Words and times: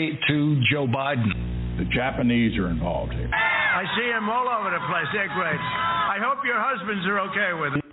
you 0.00 0.12
say 0.12 0.18
to 0.28 0.60
Joe 0.70 0.86
Biden? 0.86 1.78
The 1.78 1.84
Japanese 1.94 2.58
are 2.58 2.68
involved 2.68 3.12
here. 3.12 3.30
I 3.32 3.84
see 3.96 4.08
them 4.12 4.28
all 4.28 4.48
over 4.48 4.70
the 4.70 4.80
place. 4.88 5.06
They're 5.12 5.32
great. 5.32 5.60
I 5.60 6.18
hope 6.20 6.44
your 6.44 6.58
husbands 6.58 7.06
are 7.06 7.20
okay 7.30 7.52
with 7.60 7.78
it. 7.78 7.84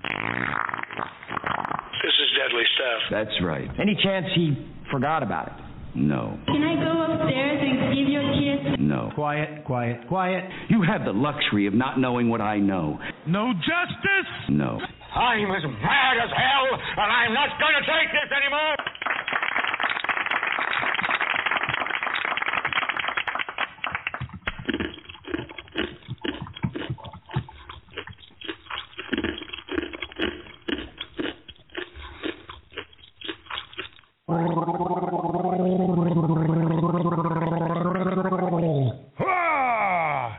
This 2.03 2.13
is 2.13 2.29
deadly 2.35 2.63
stuff. 2.75 3.01
That's 3.11 3.41
right. 3.43 3.69
Any 3.79 3.97
chance 4.03 4.25
he 4.35 4.67
forgot 4.91 5.23
about 5.23 5.47
it? 5.47 5.53
No. 5.95 6.37
Can 6.47 6.63
I 6.63 6.75
go 6.75 7.13
upstairs 7.13 7.59
and 7.63 7.95
give 7.95 8.07
you 8.07 8.19
a 8.19 8.27
kiss? 8.35 8.79
No. 8.79 9.11
Quiet, 9.15 9.63
quiet, 9.65 10.07
quiet. 10.07 10.43
You 10.69 10.83
have 10.83 11.05
the 11.05 11.13
luxury 11.13 11.65
of 11.65 11.73
not 11.73 11.99
knowing 11.99 12.29
what 12.29 12.41
I 12.41 12.57
know. 12.59 12.99
No 13.25 13.53
justice? 13.53 14.31
No. 14.49 14.79
I'm 15.15 15.49
as 15.49 15.63
mad 15.63 16.15
as 16.21 16.29
hell, 16.35 16.67
and 16.75 17.11
I'm 17.11 17.33
not 17.33 17.49
going 17.57 17.73
to 17.73 17.85
take 17.87 18.11
this 18.11 18.29
anymore. 18.35 18.75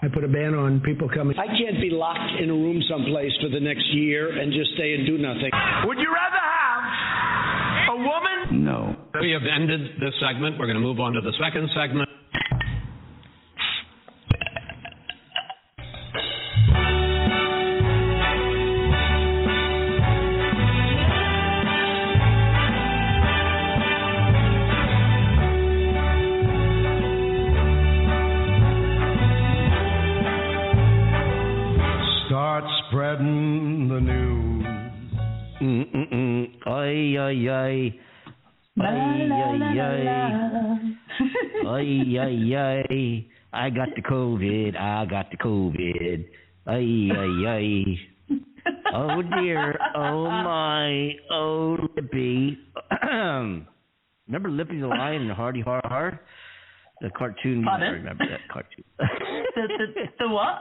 I 0.01 0.07
put 0.15 0.23
a 0.25 0.29
ban 0.29 0.55
on 0.55 0.78
people 0.89 1.09
coming. 1.13 1.37
I 1.37 1.47
can't 1.47 1.81
be 1.81 1.91
locked 1.91 2.41
in 2.41 2.49
a 2.49 2.57
room 2.57 2.81
someplace 2.89 3.33
for 3.43 3.51
the 3.51 3.61
next 3.61 3.85
year 3.93 4.33
and 4.41 4.53
just 4.53 4.73
stay 4.75 4.95
and 4.95 5.05
do 5.05 5.19
nothing. 5.19 5.53
Would 5.85 5.99
you 5.99 6.09
rather 6.09 6.41
have 6.41 7.93
a 7.93 7.99
woman? 8.01 8.65
No. 8.65 8.97
We 9.21 9.33
have 9.33 9.45
ended 9.45 10.01
this 10.01 10.15
segment. 10.17 10.59
We're 10.59 10.67
going 10.67 10.81
to 10.81 10.87
move 10.87 11.01
on 11.01 11.13
to 11.13 11.21
the 11.21 11.37
second 11.37 11.69
segment. 11.77 12.08
Ay. 41.75 42.17
Ay, 42.19 42.55
ay, 42.55 42.87
ay. 42.91 43.27
I 43.53 43.71
got 43.71 43.89
the 43.97 44.03
COVID. 44.03 44.77
I 44.77 45.05
got 45.07 45.31
the 45.31 45.37
COVID. 45.37 46.25
Ay, 46.67 47.11
ay, 47.13 47.47
ay. 47.47 47.99
Oh 48.95 49.23
dear. 49.23 49.79
Oh 49.95 50.31
my. 50.31 51.13
Oh 51.31 51.77
Lippy. 51.97 52.59
remember 54.27 54.51
Lippy 54.51 54.81
the 54.81 54.87
Lion 54.87 55.23
and 55.23 55.31
the 55.31 55.35
Hardy 55.35 55.61
Har 55.61 55.81
Har? 55.85 56.21
The 57.01 57.11
cartoon. 57.11 57.65
Pardon? 57.65 57.89
I 57.89 57.93
remember 57.93 58.25
that 58.29 58.41
cartoon. 58.53 58.85
the, 58.99 59.07
the, 59.95 60.05
the 60.19 60.29
what? 60.29 60.59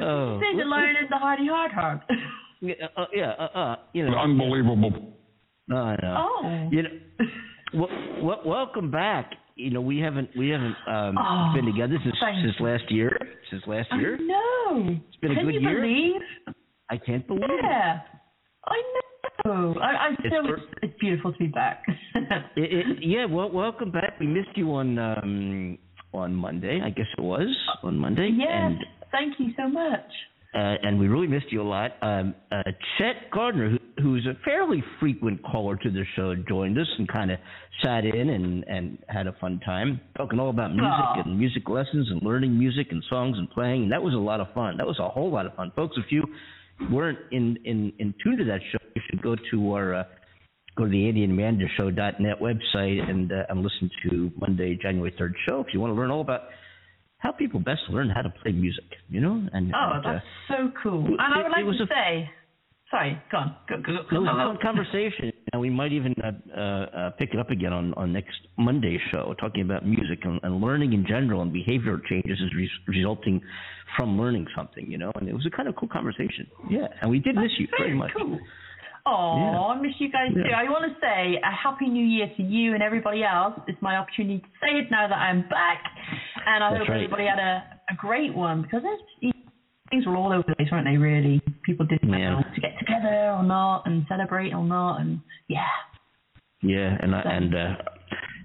Oh. 0.00 0.40
Say 0.40 0.56
the 0.58 0.64
lion 0.64 0.96
and 1.00 1.08
the 1.10 1.16
hardy 1.16 1.46
hard 1.46 1.72
hard. 1.72 2.00
Yeah, 2.60 2.74
uh, 2.96 3.06
yeah, 3.12 3.32
uh, 3.38 3.58
uh, 3.58 3.76
you 3.92 4.08
know. 4.08 4.16
Unbelievable. 4.16 5.15
I 5.70 5.96
know. 6.02 6.28
Oh. 6.42 6.68
You 6.70 6.82
know, 6.82 6.88
well, 7.74 7.88
well, 8.22 8.40
welcome 8.44 8.90
back. 8.90 9.32
You 9.56 9.70
know, 9.70 9.80
we 9.80 9.98
haven't 9.98 10.30
we 10.36 10.48
haven't 10.50 10.76
um, 10.88 11.16
Oh, 11.18 11.52
been 11.54 11.64
together 11.64 11.96
since 12.04 12.14
since 12.42 12.54
last 12.60 12.84
year. 12.90 13.18
Since 13.50 13.62
last 13.66 13.88
year, 13.98 14.18
know. 14.18 14.98
it's 15.08 15.16
been 15.16 15.32
a 15.32 15.34
Can 15.36 15.44
good 15.46 15.54
you 15.54 15.60
year. 15.60 15.80
believe? 15.80 16.20
I 16.90 16.96
can't 16.98 17.26
believe 17.26 17.44
it. 17.44 17.60
Yeah. 17.64 18.00
I 18.66 18.82
know. 19.44 19.74
I, 19.80 19.86
I 19.86 20.08
It's 20.10 20.20
still, 20.26 20.42
for- 20.46 20.56
it's, 20.56 20.66
it's 20.82 20.94
beautiful 21.00 21.32
to 21.32 21.38
be 21.38 21.46
back. 21.48 21.82
It, 22.56 22.72
it, 22.72 22.86
yeah, 23.02 23.26
well, 23.26 23.50
welcome 23.50 23.90
back. 23.90 24.18
We 24.18 24.26
missed 24.26 24.56
you 24.56 24.72
on 24.74 24.98
um, 24.98 25.78
on 26.12 26.34
Monday, 26.34 26.80
I 26.82 26.90
guess 26.90 27.06
it 27.16 27.20
was 27.20 27.54
on 27.82 27.98
Monday, 27.98 28.30
yes. 28.36 28.48
and 28.50 28.78
Thank 29.12 29.34
you 29.38 29.52
so 29.56 29.68
much. 29.68 30.00
Uh, 30.56 30.74
and 30.82 30.98
we 30.98 31.06
really 31.06 31.26
missed 31.26 31.52
you 31.52 31.60
a 31.60 31.68
lot. 31.68 31.92
Um, 32.00 32.34
uh, 32.50 32.62
Chet 32.96 33.30
Gardner, 33.30 33.68
who, 33.68 34.02
who's 34.02 34.26
a 34.26 34.42
fairly 34.42 34.82
frequent 34.98 35.42
caller 35.42 35.76
to 35.76 35.90
the 35.90 36.02
show, 36.16 36.34
joined 36.48 36.78
us 36.78 36.86
and 36.98 37.06
kind 37.06 37.30
of 37.30 37.38
sat 37.84 38.06
in 38.06 38.30
and, 38.30 38.64
and 38.64 38.98
had 39.08 39.26
a 39.26 39.34
fun 39.34 39.60
time 39.66 40.00
talking 40.16 40.40
all 40.40 40.48
about 40.48 40.70
music 40.70 40.86
Aw. 40.88 41.22
and 41.26 41.38
music 41.38 41.68
lessons 41.68 42.08
and 42.10 42.22
learning 42.22 42.58
music 42.58 42.86
and 42.90 43.04
songs 43.10 43.36
and 43.36 43.50
playing. 43.50 43.82
And 43.82 43.92
that 43.92 44.02
was 44.02 44.14
a 44.14 44.18
lot 44.18 44.40
of 44.40 44.46
fun. 44.54 44.78
That 44.78 44.86
was 44.86 44.98
a 44.98 45.08
whole 45.08 45.30
lot 45.30 45.44
of 45.44 45.54
fun, 45.56 45.72
folks. 45.76 45.96
If 45.98 46.10
you 46.10 46.24
weren't 46.90 47.18
in 47.32 47.58
in, 47.66 47.92
in 47.98 48.14
tune 48.24 48.38
to 48.38 48.44
that 48.44 48.60
show, 48.72 48.78
you 48.94 49.02
should 49.10 49.20
go 49.20 49.36
to 49.50 49.72
our 49.74 49.94
uh, 49.94 50.04
go 50.78 50.84
to 50.84 50.90
the 50.90 50.96
AndyAndAmandaShow.net 50.96 52.40
website 52.40 53.10
and 53.10 53.30
uh, 53.30 53.42
and 53.50 53.62
listen 53.62 53.90
to 54.08 54.30
Monday, 54.38 54.78
January 54.80 55.14
third 55.18 55.34
show 55.46 55.60
if 55.60 55.74
you 55.74 55.80
want 55.80 55.90
to 55.90 55.94
learn 55.94 56.10
all 56.10 56.22
about 56.22 56.44
how 57.18 57.32
people 57.32 57.60
best 57.60 57.82
learn 57.90 58.10
how 58.10 58.22
to 58.22 58.30
play 58.42 58.52
music. 58.52 58.84
You 59.08 59.20
know, 59.20 59.46
and 59.52 59.72
Oh, 59.74 59.92
and, 59.94 60.06
uh, 60.06 60.12
that's 60.12 60.24
so 60.48 60.70
cool. 60.82 61.04
And 61.06 61.20
I 61.20 61.40
it- 61.40 61.42
would 61.44 61.52
like 61.52 61.64
was 61.64 61.76
to 61.78 61.84
a- 61.84 61.86
say, 61.86 62.30
sorry, 62.90 63.20
go 63.30 63.38
on. 63.38 63.56
Go, 63.68 63.76
go, 63.80 63.94
it 63.94 64.10
go, 64.10 64.20
was 64.20 64.28
a 64.28 64.32
go, 64.32 64.52
fun 64.54 64.58
conversation, 64.62 65.32
and 65.52 65.60
we 65.60 65.70
might 65.70 65.92
even 65.92 66.14
uh, 66.22 66.32
uh, 66.54 66.60
uh, 66.60 67.10
pick 67.18 67.32
it 67.32 67.38
up 67.40 67.50
again 67.50 67.72
on, 67.72 67.94
on 67.94 68.12
next 68.12 68.36
Monday's 68.58 69.00
show, 69.12 69.34
talking 69.40 69.62
about 69.62 69.86
music 69.86 70.20
and, 70.24 70.40
and 70.42 70.60
learning 70.60 70.92
in 70.92 71.06
general 71.06 71.42
and 71.42 71.52
behavioral 71.52 72.04
changes 72.04 72.38
is 72.40 72.54
res- 72.56 72.68
resulting 72.86 73.40
from 73.96 74.20
learning 74.20 74.46
something, 74.56 74.90
you 74.90 74.98
know. 74.98 75.10
And 75.14 75.28
it 75.28 75.32
was 75.34 75.46
a 75.46 75.50
kind 75.50 75.68
of 75.68 75.76
cool 75.76 75.88
conversation. 75.88 76.46
Yeah, 76.70 76.86
and 77.00 77.10
we 77.10 77.18
did 77.18 77.34
miss 77.36 77.52
you 77.58 77.66
very 77.78 77.94
much. 77.94 78.10
Cool. 78.16 78.38
Oh, 79.06 79.36
Yeah. 79.38 79.60
I 79.60 79.80
miss 79.80 79.92
you 79.98 80.10
guys 80.10 80.34
too. 80.34 80.42
I 80.54 80.64
want 80.64 80.84
to 80.92 80.98
say 81.00 81.38
a 81.42 81.50
happy 81.54 81.86
new 81.86 82.04
year 82.04 82.28
to 82.36 82.42
you 82.42 82.74
and 82.74 82.82
everybody 82.82 83.22
else. 83.22 83.54
It's 83.68 83.80
my 83.80 83.96
opportunity 83.96 84.40
to 84.40 84.46
say 84.60 84.78
it 84.78 84.90
now 84.90 85.06
that 85.06 85.14
I'm 85.14 85.42
back, 85.48 85.82
and 86.46 86.64
I 86.64 86.70
That's 86.70 86.80
hope 86.80 86.88
right. 86.88 86.96
everybody 87.04 87.26
had 87.26 87.38
a, 87.38 87.62
a 87.90 87.94
great 87.96 88.34
one 88.34 88.62
because 88.62 88.82
there's, 88.82 89.32
things 89.90 90.06
were 90.06 90.16
all 90.16 90.32
over 90.32 90.42
the 90.48 90.56
place, 90.56 90.68
weren't 90.72 90.86
they? 90.86 90.96
Really, 90.96 91.40
people 91.64 91.86
didn't 91.86 92.08
Yeah. 92.12 92.30
know 92.30 92.42
to 92.54 92.60
get 92.60 92.78
together 92.80 93.30
or 93.30 93.44
not, 93.44 93.86
and 93.86 94.04
celebrate 94.08 94.52
or 94.52 94.64
not, 94.64 95.00
and 95.00 95.20
yeah. 95.48 95.62
Yeah, 96.62 96.96
and 97.00 97.14
I 97.14 97.20
and 97.20 97.54
uh, 97.54 97.74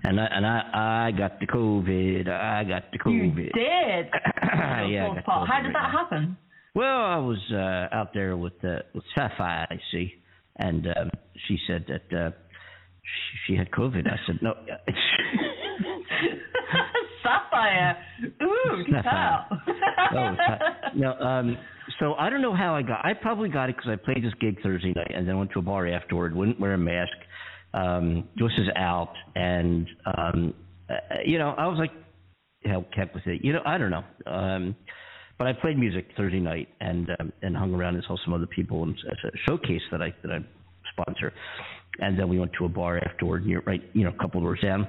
and 0.03 0.19
I 0.22 0.25
and 0.25 0.45
I 0.45 1.08
I 1.08 1.11
got 1.17 1.40
the 1.40 1.47
COVID. 1.47 2.29
I 2.29 2.63
got 2.66 2.91
the 2.91 2.99
COVID. 2.99 3.35
You 3.35 3.49
did. 3.52 3.53
yeah, 4.43 5.05
I 5.05 5.05
Fourth 5.08 5.16
got 5.16 5.25
part. 5.25 5.49
How 5.49 5.61
did 5.63 5.73
that 5.73 5.90
happen? 5.91 6.37
Well, 6.75 6.85
I 7.05 7.17
was 7.17 7.40
uh, 7.52 7.96
out 7.96 8.13
there 8.13 8.37
with 8.37 8.53
uh, 8.63 8.79
with 8.93 9.03
Sapphire, 9.16 9.66
I 9.72 9.78
see, 9.91 10.13
and 10.61 10.87
um, 10.87 11.09
she 11.47 11.58
said 11.67 11.85
that 11.87 12.17
uh, 12.17 12.31
she, 13.02 13.53
she 13.53 13.58
had 13.58 13.72
COVID. 13.72 14.08
I 14.08 14.17
said 14.25 14.40
no. 14.41 14.53
Sapphire. 17.23 17.97
Ooh, 18.43 18.84
Sapphire. 18.91 19.46
oh, 20.16 20.35
no. 20.96 21.13
Um, 21.13 21.58
so 21.99 22.13
I 22.16 22.29
don't 22.29 22.41
know 22.41 22.55
how 22.55 22.75
I 22.75 22.81
got. 22.81 23.05
I 23.05 23.13
probably 23.13 23.49
got 23.49 23.69
it 23.69 23.75
because 23.75 23.91
I 23.91 23.96
played 23.96 24.23
this 24.23 24.34
gig 24.40 24.61
Thursday 24.61 24.93
night 24.96 25.11
and 25.13 25.28
then 25.28 25.37
went 25.37 25.52
to 25.52 25.59
a 25.59 25.63
bar 25.63 25.87
afterward. 25.87 26.35
Wouldn't 26.35 26.59
wear 26.59 26.73
a 26.73 26.78
mask. 26.78 27.11
Um, 27.73 28.28
this 28.35 28.52
is 28.58 28.67
out, 28.75 29.13
and 29.35 29.87
um, 30.05 30.53
uh, 30.90 30.96
you 31.25 31.37
know, 31.37 31.55
I 31.58 31.67
was 31.67 31.78
like, 31.79 31.91
hell, 32.66 32.85
kept 32.93 33.16
with 33.16 33.25
it. 33.28 33.43
You 33.43 33.53
know, 33.53 33.61
I 33.66 33.78
don't 33.78 33.91
know. 33.91 34.03
Um, 34.25 34.75
but 35.41 35.47
I 35.47 35.53
played 35.53 35.76
music 35.76 36.05
Thursday 36.16 36.40
night 36.40 36.67
and 36.82 37.09
um, 37.20 37.34
and 37.41 37.58
hung 37.58 37.73
around 37.73 37.96
and 37.96 38.03
saw 38.08 38.16
some 38.23 38.32
other 38.32 38.46
people 38.46 38.84
and 38.84 38.93
as 39.11 39.17
a 39.26 39.35
showcase 39.49 39.82
that 39.91 39.99
I 39.99 40.14
that 40.22 40.32
I 40.32 40.38
sponsor. 40.91 41.34
And 41.97 42.17
then 42.20 42.29
we 42.29 42.38
went 42.38 42.52
to 42.59 42.66
a 42.66 42.70
bar 42.70 42.99
afterward, 43.03 43.43
near 43.47 43.64
right, 43.66 43.82
you 43.93 44.03
know, 44.03 44.11
a 44.11 44.22
couple 44.22 44.40
doors 44.40 44.59
down, 44.61 44.88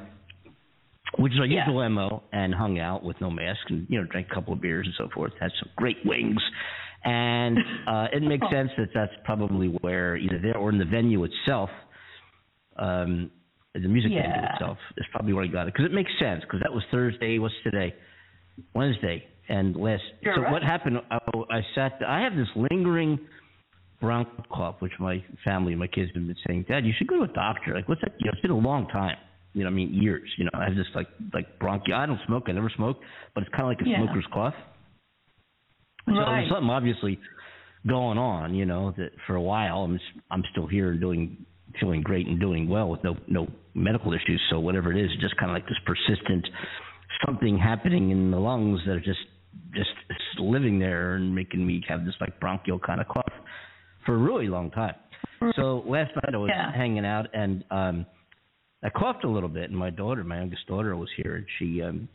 which 1.17 1.33
is 1.33 1.39
our 1.41 1.47
Yeah. 1.47 1.65
usual 1.65 1.89
mo, 1.89 2.23
and 2.35 2.55
hung 2.55 2.79
out 2.79 3.03
with 3.03 3.19
no 3.19 3.31
mask 3.31 3.61
and 3.71 3.87
you 3.89 3.99
know 3.99 4.07
drank 4.07 4.27
a 4.31 4.35
couple 4.35 4.53
of 4.53 4.61
beers 4.61 4.87
and 4.87 4.95
so 4.99 5.09
forth. 5.15 5.33
Had 5.41 5.53
some 5.59 5.71
great 5.75 5.97
wings, 6.05 6.43
and 7.03 7.57
uh, 7.87 8.09
it 8.13 8.23
makes 8.23 8.47
sense 8.53 8.71
that 8.77 8.89
that's 8.93 9.13
probably 9.25 9.69
where 9.81 10.19
either 10.19 10.39
there 10.39 10.59
or 10.59 10.69
in 10.69 10.77
the 10.77 10.85
venue 10.85 11.25
itself. 11.25 11.71
Um, 12.77 13.31
the 13.73 13.89
music 13.89 14.11
venue 14.13 14.49
itself 14.53 14.77
is 14.99 15.07
probably 15.13 15.33
where 15.33 15.45
I 15.45 15.47
got 15.47 15.67
it 15.67 15.73
because 15.73 15.87
it 15.87 15.95
makes 15.95 16.11
sense 16.21 16.43
because 16.43 16.61
that 16.61 16.75
was 16.75 16.83
Thursday. 16.91 17.39
What's 17.39 17.55
today? 17.65 17.95
Wednesday. 18.75 19.25
And 19.49 19.77
last. 19.77 20.03
So 20.25 20.43
right. 20.43 20.53
what 20.53 20.63
happened? 20.63 20.99
I, 21.11 21.19
I 21.51 21.61
sat. 21.75 21.99
I 22.07 22.21
have 22.21 22.35
this 22.37 22.49
lingering 22.55 23.19
bronch 24.03 24.29
cough, 24.51 24.77
which 24.81 24.93
my 24.99 25.23
family, 25.45 25.73
and 25.73 25.81
my 25.81 25.87
kids 25.87 26.11
have 26.15 26.27
been 26.27 26.37
saying, 26.47 26.67
Dad, 26.69 26.85
you 26.85 26.93
should 26.97 27.07
go 27.07 27.19
to 27.19 27.31
a 27.31 27.35
doctor. 27.35 27.75
Like, 27.75 27.89
what's 27.89 28.01
that? 28.03 28.13
You 28.19 28.27
know, 28.27 28.33
it's 28.33 28.43
been 28.43 28.51
a 28.51 28.57
long 28.59 28.89
time. 28.89 29.17
You 29.55 29.65
know, 29.65 29.69
I 29.71 29.73
mean, 29.73 29.93
years. 29.93 30.29
You 30.39 30.45
know, 30.45 30.51
I 30.55 30.65
have 30.65 30.77
this 30.77 30.87
like 30.95 31.09
like 31.35 31.59
bronchi. 31.59 31.93
I 31.93 32.07
don't 32.07 32.21
smoke. 32.27 32.45
I 32.49 32.53
never 32.53 32.71
smoke, 32.77 32.99
but 33.35 33.43
it's 33.43 33.51
kind 33.51 33.63
of 33.65 33.69
like 33.69 33.81
a 33.87 33.89
Yeah. 33.89 34.03
smoker's 34.03 34.27
cough. 34.33 34.55
So 36.07 36.13
Right. 36.15 36.41
there's 36.41 36.51
something 36.51 36.71
obviously 36.71 37.19
going 37.87 38.19
on. 38.19 38.55
You 38.55 38.65
know, 38.65 38.93
that 38.97 39.11
for 39.27 39.35
a 39.35 39.43
while 39.43 39.83
I'm 39.83 40.01
I'm 40.31 40.45
still 40.53 40.67
here 40.67 40.93
and 40.93 41.01
doing 41.01 41.45
feeling 41.81 42.03
great 42.03 42.27
and 42.27 42.41
doing 42.41 42.69
well 42.69 42.89
with 42.89 43.03
no 43.05 43.17
no 43.29 43.47
medical 43.75 44.13
issues. 44.15 44.41
So 44.51 44.59
whatever 44.61 44.93
it 44.93 45.03
is, 45.03 45.11
just 45.21 45.37
kind 45.37 45.51
of 45.51 45.55
like 45.55 45.67
this 45.67 45.79
persistent 45.85 46.47
something 47.27 47.59
happening 47.59 48.11
in 48.11 48.31
the 48.31 48.39
lungs 48.39 48.81
that 48.87 48.93
are 48.93 49.01
just 49.01 49.21
just 49.75 49.91
living 50.39 50.79
there 50.79 51.15
and 51.15 51.35
making 51.35 51.67
me 51.67 51.83
have 51.89 52.05
this 52.05 52.15
like 52.21 52.39
bronchial 52.41 52.79
kind 52.79 53.01
of 53.01 53.09
cough 53.09 53.33
for 54.05 54.15
a 54.15 54.19
really 54.19 54.49
long 54.49 54.71
time. 54.71 54.95
So 55.57 55.83
last 55.87 56.11
night 56.17 56.35
I 56.35 56.37
was 56.37 56.51
Yeah. 56.53 56.73
hanging 56.73 57.05
out 57.05 57.27
and 57.35 57.65
um 57.71 58.07
I 58.85 58.91
coughed 58.91 59.25
a 59.25 59.29
little 59.29 59.49
bit 59.49 59.71
and 59.71 59.79
my 59.79 59.91
daughter, 59.91 60.25
my 60.25 60.39
youngest 60.39 60.67
daughter 60.67 60.97
was 60.97 61.09
here 61.17 61.37
and 61.37 61.47
she 61.59 61.83
um 61.83 62.09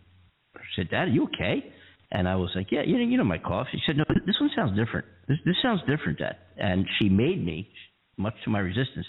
said, 0.75 0.89
"Dad, 0.89 1.07
are 1.07 1.12
you 1.12 1.24
okay?" 1.25 1.72
And 2.12 2.28
I 2.28 2.36
was 2.36 2.50
like, 2.56 2.72
"Yeah, 2.72 2.84
you 2.84 2.98
know, 2.98 3.04
you 3.04 3.18
know 3.18 3.24
my 3.24 3.38
cough." 3.38 3.68
She 3.72 3.80
said, 3.86 3.98
"No, 3.98 4.06
this 4.25 4.40
one 4.40 4.50
sounds 4.56 4.78
different. 4.78 5.06
This 5.28 5.38
this 5.45 5.56
sounds 5.62 5.81
different, 5.88 6.19
Dad." 6.19 6.38
And 6.57 6.86
she 6.98 7.10
made 7.10 7.44
me, 7.45 7.69
much 8.18 8.33
to 8.45 8.50
my 8.50 8.60
resistance, 8.60 9.06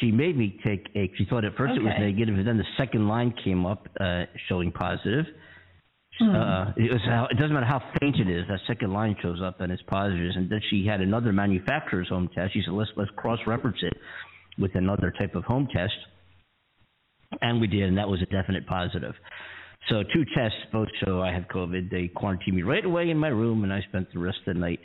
she 0.00 0.12
made 0.12 0.36
me 0.36 0.60
take 0.64 0.88
a. 0.94 1.10
She 1.16 1.24
thought 1.24 1.44
at 1.44 1.56
first 1.56 1.74
it 1.76 1.82
was 1.82 1.92
negative, 1.98 2.36
and 2.38 2.46
then 2.46 2.58
the 2.58 2.66
second 2.76 3.08
line 3.08 3.32
came 3.44 3.66
up 3.66 3.88
uh, 3.98 4.24
showing 4.48 4.72
positive. 4.72 5.26
Hmm. 6.18 6.34
Uh, 6.34 6.64
it 6.76 6.90
was 6.90 7.00
how, 7.06 7.28
it 7.30 7.34
doesn't 7.34 7.52
matter 7.52 7.66
how 7.66 7.80
faint 8.00 8.16
it 8.16 8.28
is. 8.28 8.44
That 8.48 8.58
second 8.66 8.92
line 8.92 9.14
shows 9.22 9.40
up 9.42 9.60
and 9.60 9.70
it's 9.70 9.82
positive. 9.86 10.32
And 10.34 10.50
then 10.50 10.60
she 10.68 10.84
had 10.84 11.00
another 11.00 11.32
manufacturer's 11.32 12.08
home 12.08 12.28
test. 12.34 12.54
She 12.54 12.62
said, 12.64 12.74
"Let's 12.74 12.90
let's 12.96 13.10
cross 13.16 13.38
reference 13.46 13.78
it 13.82 13.96
with 14.58 14.74
another 14.74 15.12
type 15.16 15.34
of 15.36 15.44
home 15.44 15.68
test." 15.72 15.94
And 17.40 17.60
we 17.60 17.66
did, 17.66 17.84
and 17.84 17.98
that 17.98 18.08
was 18.08 18.20
a 18.22 18.26
definite 18.26 18.66
positive. 18.66 19.14
So 19.88 20.02
two 20.12 20.24
tests 20.36 20.58
both 20.72 20.88
show 21.04 21.22
I 21.22 21.32
have 21.32 21.44
COVID. 21.44 21.90
They 21.90 22.08
quarantined 22.08 22.56
me 22.56 22.62
right 22.62 22.84
away 22.84 23.10
in 23.10 23.18
my 23.18 23.28
room, 23.28 23.64
and 23.64 23.72
I 23.72 23.80
spent 23.82 24.12
the 24.12 24.18
rest 24.18 24.38
of 24.46 24.54
the 24.54 24.60
night 24.60 24.80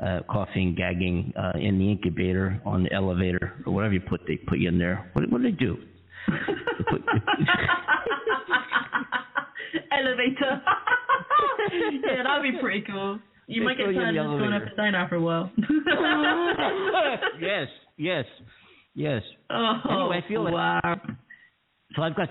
uh, 0.00 0.20
coughing, 0.30 0.74
gagging 0.76 1.32
uh, 1.36 1.58
in 1.58 1.78
the 1.78 1.90
incubator, 1.90 2.60
on 2.66 2.84
the 2.84 2.92
elevator, 2.92 3.62
or 3.66 3.72
whatever 3.72 3.94
you 3.94 4.00
put. 4.00 4.20
They 4.28 4.36
put 4.36 4.58
you 4.58 4.68
in 4.68 4.78
there. 4.78 5.10
What, 5.14 5.30
what 5.30 5.42
do 5.42 5.50
they 5.50 5.56
do? 5.56 5.76
They 6.28 6.84
put- 6.90 7.02
Elevator. 9.98 10.62
yeah, 12.06 12.22
that'd 12.22 12.42
be 12.52 12.58
pretty 12.60 12.82
cool. 12.90 13.18
You 13.46 13.60
They 13.60 13.64
might 13.66 13.76
get 13.78 13.84
throw 13.84 13.90
you 13.92 14.00
tired 14.00 14.14
the 14.14 14.20
of 14.20 14.26
just 14.26 14.38
going 14.38 14.52
up 14.52 14.62
elevator. 14.62 14.82
and 14.82 14.92
down 14.92 14.94
after 14.94 15.16
a 15.16 15.20
while. 15.20 15.50
yes, 17.40 17.68
yes, 17.96 18.24
yes. 18.94 19.22
oh, 19.50 19.74
Anyway, 19.90 20.22
I 20.24 20.28
feel 20.28 20.44
like- 20.44 20.52
wow. 20.54 21.00
So 21.96 22.02
I've 22.02 22.14
got 22.16 22.28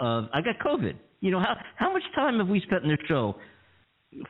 uh, 0.00 0.26
I 0.32 0.40
got 0.40 0.58
COVID. 0.64 0.94
You 1.20 1.30
know 1.30 1.40
how 1.40 1.56
how 1.76 1.92
much 1.92 2.02
time 2.14 2.38
have 2.38 2.48
we 2.48 2.60
spent 2.60 2.84
in 2.84 2.90
this 2.90 2.98
show 3.06 3.36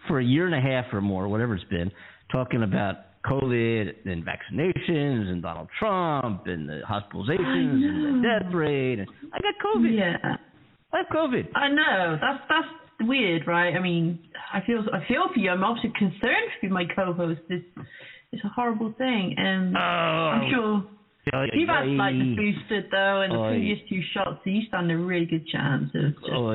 for 0.09 0.19
a 0.19 0.25
year 0.25 0.47
and 0.47 0.55
a 0.55 0.61
half 0.61 0.93
or 0.93 1.01
more, 1.01 1.29
whatever 1.29 1.55
it's 1.55 1.65
been, 1.65 1.91
talking 2.33 2.63
about 2.65 2.97
COVID 3.25 3.93
and 4.07 4.25
vaccinations 4.25 5.29
and 5.31 5.41
Donald 5.43 5.69
Trump 5.79 6.47
and 6.47 6.69
the 6.69 6.81
hospitalizations 6.89 7.85
and 7.85 8.25
the 8.25 8.29
death 8.29 8.53
rate. 8.53 8.99
And 8.99 9.09
I 9.33 9.39
got 9.41 9.55
COVID. 9.65 9.97
Yeah. 9.97 10.37
I 10.95 10.99
have 10.99 11.07
COVID. 11.09 11.49
I 11.57 11.69
know 11.69 12.19
that's 12.21 12.45
that's 12.49 12.69
weird, 13.01 13.47
right? 13.47 13.75
I 13.75 13.81
mean, 13.81 14.21
I 14.53 14.61
feel 14.65 14.85
I 14.93 15.05
feel 15.09 15.29
for 15.33 15.41
you. 15.41 15.51
I'm 15.51 15.65
obviously 15.65 15.93
concerned 15.99 16.51
for 16.61 16.69
my 16.69 16.85
co-host. 16.95 17.41
It's 17.49 17.67
it's 18.33 18.45
a 18.45 18.49
horrible 18.49 18.95
thing, 18.97 19.35
and 19.37 19.77
I'm 19.77 20.51
sure 20.51 20.85
you've 21.53 21.69
had 21.69 21.87
like 21.87 22.15
the 22.15 22.35
boosted 22.37 22.85
though, 22.91 23.23
and 23.23 23.33
the 23.33 23.39
Oy. 23.39 23.49
previous 23.51 23.79
two 23.89 24.01
shots, 24.13 24.41
so 24.45 24.51
you 24.51 24.63
stand 24.69 24.91
a 24.91 24.97
really 24.97 25.27
good 25.27 25.47
chance 25.49 25.91
of 25.95 26.13
just, 26.15 26.23
you 26.27 26.33
know, 26.33 26.53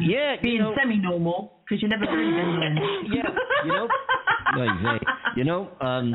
Yeah, 0.00 0.36
being 0.42 0.54
you 0.56 0.62
know, 0.62 0.74
semi-normal 0.80 1.52
because 1.68 1.82
you 1.82 1.88
never 1.88 2.06
been 2.06 2.58
then. 2.60 2.76
Yeah, 3.12 3.28
you 3.64 3.72
know, 3.72 3.88
Oy 4.58 4.98
you 5.36 5.44
know, 5.44 5.68
um, 5.80 6.14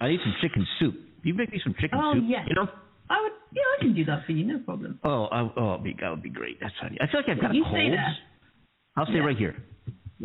I 0.00 0.08
need 0.08 0.20
some 0.24 0.34
chicken 0.40 0.66
soup. 0.80 0.94
You 1.22 1.34
make 1.34 1.52
me 1.52 1.60
some 1.62 1.74
chicken 1.80 1.98
Oh, 2.02 2.14
soup. 2.14 2.24
Oh 2.24 2.28
yes. 2.28 2.46
You 2.48 2.54
know. 2.56 2.68
I 3.08 3.22
would, 3.22 3.32
yeah, 3.52 3.62
I 3.78 3.80
can 3.80 3.94
do 3.94 4.04
that 4.06 4.26
for 4.26 4.32
you, 4.32 4.44
no 4.44 4.58
problem. 4.60 4.98
Oh, 5.04 5.24
I, 5.26 5.48
oh, 5.56 5.74
it'd 5.74 5.84
be, 5.84 5.96
that 6.00 6.10
would 6.10 6.22
be 6.22 6.30
great. 6.30 6.58
That's 6.60 6.74
funny. 6.80 6.98
I 7.00 7.06
feel 7.06 7.20
like 7.20 7.28
I've 7.30 7.40
got 7.40 7.54
You 7.54 7.64
a 7.64 7.68
stay 7.70 7.90
there. 7.90 8.16
I'll 8.96 9.06
stay 9.06 9.14
Yeah. 9.16 9.20
right 9.30 9.36
here. 9.36 9.54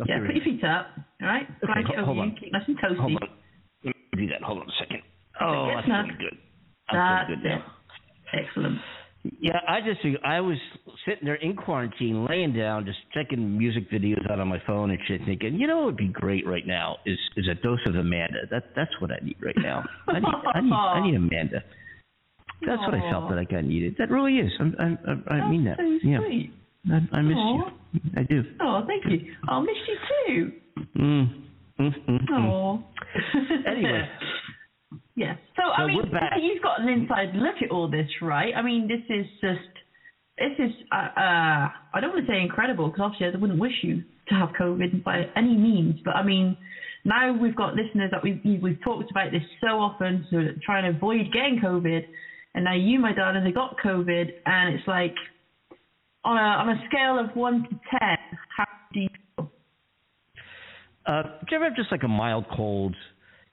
I'll 0.00 0.06
Yeah, 0.08 0.18
put 0.18 0.24
right 0.24 0.34
your 0.36 0.44
feet 0.44 0.64
up, 0.64 0.86
all 1.20 1.28
right? 1.28 1.46
Blanket 1.60 1.94
ho- 1.94 2.02
over 2.02 2.04
hold 2.06 2.16
you, 2.16 2.22
on. 2.22 2.36
keep 2.40 2.52
nice 2.52 2.62
and 2.66 2.78
toasty. 2.78 2.96
Hold 2.98 3.22
on. 3.22 3.28
Let 3.84 3.94
me 4.16 4.26
do 4.26 4.32
that. 4.32 4.42
Hold 4.42 4.58
on 4.62 4.68
a 4.68 4.72
second. 4.80 5.02
Oh, 5.40 5.70
that's 5.74 5.86
feeling 5.86 6.16
good. 6.18 6.38
I'm 6.88 6.96
That's 6.96 7.26
feeling 7.28 7.40
good 7.42 7.48
now. 7.48 7.64
Excellent. 8.32 8.78
Yeah, 9.38 9.60
I 9.68 9.80
just 9.80 10.00
I 10.24 10.40
was 10.40 10.56
sitting 11.06 11.24
there 11.24 11.36
in 11.36 11.54
quarantine, 11.54 12.26
laying 12.28 12.52
down, 12.54 12.84
just 12.84 12.98
checking 13.14 13.56
music 13.56 13.88
videos 13.88 14.28
out 14.28 14.40
on 14.40 14.48
my 14.48 14.60
phone 14.66 14.90
and 14.90 14.98
shit, 15.06 15.20
thinking, 15.24 15.54
you 15.60 15.68
know, 15.68 15.76
what 15.76 15.86
would 15.86 15.96
be 15.96 16.08
great 16.08 16.44
right 16.44 16.66
now 16.66 16.96
is 17.06 17.18
is 17.36 17.46
a 17.48 17.54
dose 17.54 17.78
of 17.86 17.94
Amanda. 17.94 18.40
That 18.50 18.70
that's 18.74 18.90
what 19.00 19.12
I 19.12 19.24
need 19.24 19.36
right 19.40 19.54
now. 19.58 19.84
I 20.08 20.18
need 20.18 20.24
I 20.54 20.60
need 20.60 20.72
I 20.72 21.00
need 21.06 21.14
Amanda. 21.22 21.62
That's 22.66 22.80
what 22.82 22.94
I 22.94 23.10
felt 23.10 23.28
that 23.30 23.38
I 23.38 23.44
got 23.44 23.64
needed. 23.64 23.96
That 23.98 24.10
really 24.10 24.38
is. 24.38 24.52
I'm, 24.58 24.74
I'm, 24.78 24.98
I 25.28 25.34
I 25.34 25.50
mean 25.50 25.64
that. 25.64 25.78
So 25.78 25.84
Yeah. 26.02 26.18
I, 26.90 27.16
I 27.16 27.22
miss 27.22 27.36
Aw. 27.36 27.56
you. 27.56 28.00
I 28.16 28.22
do. 28.24 28.42
Oh, 28.60 28.82
thank 28.86 29.04
you. 29.06 29.32
I'll 29.48 29.62
miss 29.62 29.76
you 29.86 29.96
too. 30.26 30.52
Mm. 30.98 31.44
Oh. 32.32 32.82
Anyway. 33.66 34.08
Yes. 35.14 35.36
So, 35.56 35.62
I 35.62 35.86
mean, 35.86 35.98
you've 36.40 36.62
got 36.62 36.80
an 36.80 36.88
inside 36.88 37.34
look 37.34 37.56
at 37.62 37.70
all 37.70 37.86
this, 37.86 38.08
right? 38.22 38.54
I 38.56 38.62
mean, 38.62 38.88
this 38.88 39.02
is 39.14 39.26
just, 39.42 39.68
this 40.38 40.52
is, 40.58 40.72
uh, 40.90 40.96
uh 40.96 41.68
I 41.92 42.00
don't 42.00 42.14
want 42.14 42.26
to 42.26 42.32
say 42.32 42.40
incredible 42.40 42.88
because 42.88 43.02
obviously 43.02 43.26
I 43.26 43.38
wouldn't 43.38 43.60
wish 43.60 43.74
you 43.82 44.02
to 44.28 44.34
have 44.34 44.50
COVID 44.58 45.04
by 45.04 45.24
any 45.36 45.54
means, 45.54 46.00
but 46.02 46.16
I 46.16 46.22
mean, 46.22 46.56
now 47.04 47.32
we've 47.36 47.54
got 47.54 47.74
listeners 47.74 48.10
that 48.12 48.22
we've 48.22 48.40
we've 48.62 48.80
talked 48.82 49.10
about 49.10 49.32
this 49.32 49.42
so 49.60 49.78
often, 49.80 50.26
so 50.30 50.38
trying 50.64 50.90
to 50.90 50.96
avoid 50.96 51.32
getting 51.32 51.60
COVID, 51.62 52.04
and 52.54 52.64
now 52.64 52.74
you, 52.74 52.98
my 52.98 53.12
darling, 53.12 53.44
have 53.44 53.54
got 53.54 53.76
COVID, 53.78 54.30
and 54.46 54.74
it's 54.74 54.86
like 54.86 55.14
on 56.24 56.36
a 56.36 56.40
on 56.40 56.68
a 56.70 56.84
scale 56.88 57.18
of 57.18 57.34
one 57.36 57.62
to 57.62 57.68
ten, 57.68 58.18
how 58.56 58.64
do 58.92 59.00
you 59.00 59.08
feel? 59.36 59.50
Uh, 61.06 61.22
do 61.22 61.28
you 61.50 61.56
ever 61.56 61.64
have 61.64 61.76
just 61.76 61.90
like 61.90 62.02
a 62.04 62.08
mild 62.08 62.44
cold? 62.54 62.94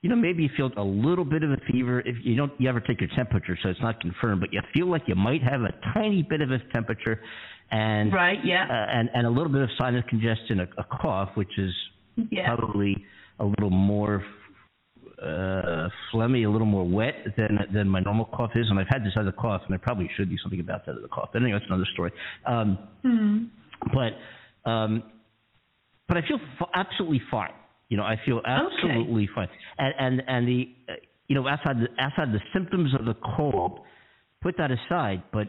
You 0.02 0.10
know, 0.10 0.16
maybe 0.16 0.44
you 0.44 0.50
feel 0.56 0.72
a 0.78 0.84
little 0.84 1.26
bit 1.26 1.44
of 1.44 1.52
a 1.52 1.58
fever. 1.72 2.00
If 2.02 2.18
you 2.24 2.36
don't, 2.36 2.54
you 2.58 2.70
ever 2.70 2.80
take 2.80 3.02
your 3.02 3.10
temperature, 3.16 3.58
so 3.62 3.70
it's 3.70 3.82
not 3.82 4.00
confirmed, 4.00 4.40
but 4.42 4.54
you 4.54 4.62
feel 4.74 4.90
like 4.90 5.04
you 5.08 5.16
might 5.16 5.44
have 5.44 5.62
a 5.62 5.74
tiny 5.94 6.24
bit 6.24 6.42
of 6.42 6.52
a 6.52 6.60
temperature, 6.72 7.20
and 7.72 8.14
Right? 8.14 8.40
Yeah. 8.44 8.66
uh, 8.70 8.98
and 8.98 9.10
and 9.14 9.28
a 9.28 9.30
little 9.30 9.52
bit 9.52 9.62
of 9.62 9.70
sinus 9.78 10.04
congestion, 10.10 10.62
a, 10.62 10.68
a 10.78 10.84
cough, 11.02 11.30
which 11.36 11.58
is 11.58 11.74
yeah. 12.30 12.54
probably 12.56 12.96
a 13.40 13.46
little 13.46 13.70
more 13.70 14.24
uh, 15.22 15.90
phlegmy, 16.14 16.46
a 16.46 16.50
little 16.50 16.68
more 16.68 16.88
wet 16.88 17.16
than 17.38 17.60
than 17.74 17.88
my 17.90 18.00
normal 18.00 18.26
cough 18.26 18.52
is. 18.56 18.68
And 18.70 18.80
I've 18.80 18.88
had 18.90 19.04
this 19.04 19.14
other 19.20 19.32
cough, 19.32 19.62
and 19.66 19.74
I 19.74 19.78
probably 19.78 20.10
should 20.16 20.30
do 20.30 20.38
something 20.42 20.60
about 20.60 20.86
that 20.86 20.94
other 20.94 21.08
cough. 21.08 21.30
But 21.34 21.42
anyway, 21.42 21.60
that's 21.60 21.70
another 21.70 21.88
story. 21.94 22.12
Um, 22.46 22.78
Hmm. 23.04 23.46
but 23.94 24.70
um, 24.70 25.04
but 26.08 26.18
I 26.18 26.22
feel 26.28 26.40
f- 26.60 26.70
absolutely 26.74 27.22
fine. 27.32 27.54
You 27.90 27.98
know, 27.98 28.04
I 28.04 28.16
feel 28.26 28.42
absolutely 28.46 29.30
fine. 29.34 29.48
And 29.78 29.94
and 30.00 30.24
and 30.28 30.48
the 30.48 30.70
uh, 30.90 30.94
you 31.28 31.36
know 31.36 31.48
outside 31.48 31.78
the 31.80 31.88
outside 32.04 32.32
the 32.34 32.42
symptoms 32.54 32.94
of 32.98 33.06
the 33.06 33.16
cold, 33.36 33.82
put 34.42 34.58
that 34.58 34.72
aside. 34.72 35.24
But 35.34 35.48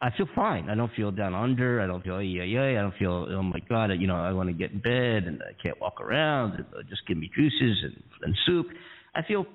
I 0.00 0.10
feel 0.16 0.26
fine. 0.34 0.68
I 0.68 0.74
don't 0.74 0.90
feel 0.94 1.10
down 1.12 1.34
under. 1.34 1.80
I 1.80 1.86
don't 1.86 2.02
feel 2.02 2.20
yeah 2.22 2.44
yeah. 2.44 2.78
I 2.78 2.82
don't 2.82 2.94
feel 2.98 3.26
oh 3.30 3.42
my 3.42 3.60
god. 3.68 3.90
You 3.98 4.06
know, 4.06 4.16
I 4.16 4.32
want 4.32 4.48
to 4.48 4.52
get 4.52 4.72
in 4.72 4.80
bed 4.80 5.24
and 5.28 5.42
I 5.42 5.52
can't 5.62 5.80
walk 5.80 6.00
around. 6.00 6.54
And, 6.54 6.64
uh, 6.76 6.82
just 6.88 7.06
give 7.06 7.16
me 7.16 7.30
juices 7.36 7.78
and 7.84 8.02
and 8.22 8.36
soup. 8.46 8.66
I 9.14 9.22
feel 9.22 9.46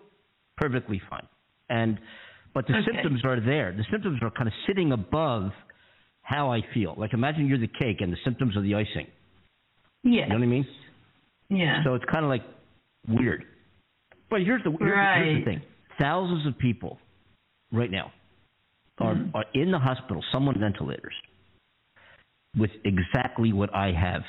perfectly 0.57 1.01
fine. 1.09 1.27
And 1.69 1.99
but 2.53 2.65
the 2.67 2.73
Okay. 2.77 2.85
symptoms 2.91 3.23
are 3.23 3.39
there. 3.39 3.71
The 3.73 3.85
symptoms 3.91 4.19
are 4.23 4.31
kind 4.31 4.47
of 4.47 4.53
sitting 4.65 4.91
above 4.91 5.51
how 6.21 6.51
I 6.51 6.61
feel. 6.73 6.95
Like 6.97 7.13
imagine 7.13 7.47
you're 7.47 7.57
the 7.57 7.67
cake 7.67 8.01
and 8.01 8.11
the 8.11 8.17
symptoms 8.23 8.55
are 8.57 8.61
the 8.61 8.75
icing. 8.75 9.07
Yeah. 10.03 10.23
You 10.23 10.29
know 10.29 10.35
what 10.35 10.43
I 10.43 10.47
mean? 10.47 10.67
Yeah. 11.49 11.83
So 11.83 11.93
it's 11.95 12.05
kind 12.11 12.23
of 12.25 12.29
like 12.29 12.43
weird. 13.07 13.45
But 14.29 14.41
here's 14.41 14.63
the 14.63 14.71
here's, 14.71 14.79
the, 14.79 15.23
here's 15.23 15.39
the 15.39 15.45
thing: 15.45 15.61
thousands 15.99 16.45
of 16.45 16.57
people 16.57 16.99
right 17.71 17.91
now 17.91 18.11
are 18.99 19.15
Mm. 19.15 19.31
are 19.35 19.45
in 19.53 19.71
the 19.71 19.79
hospital, 19.79 20.23
some 20.31 20.47
on 20.47 20.59
ventilators, 20.59 21.13
with 22.57 22.71
exactly 22.83 23.53
what 23.53 23.73
I 23.73 23.91
have 23.91 24.23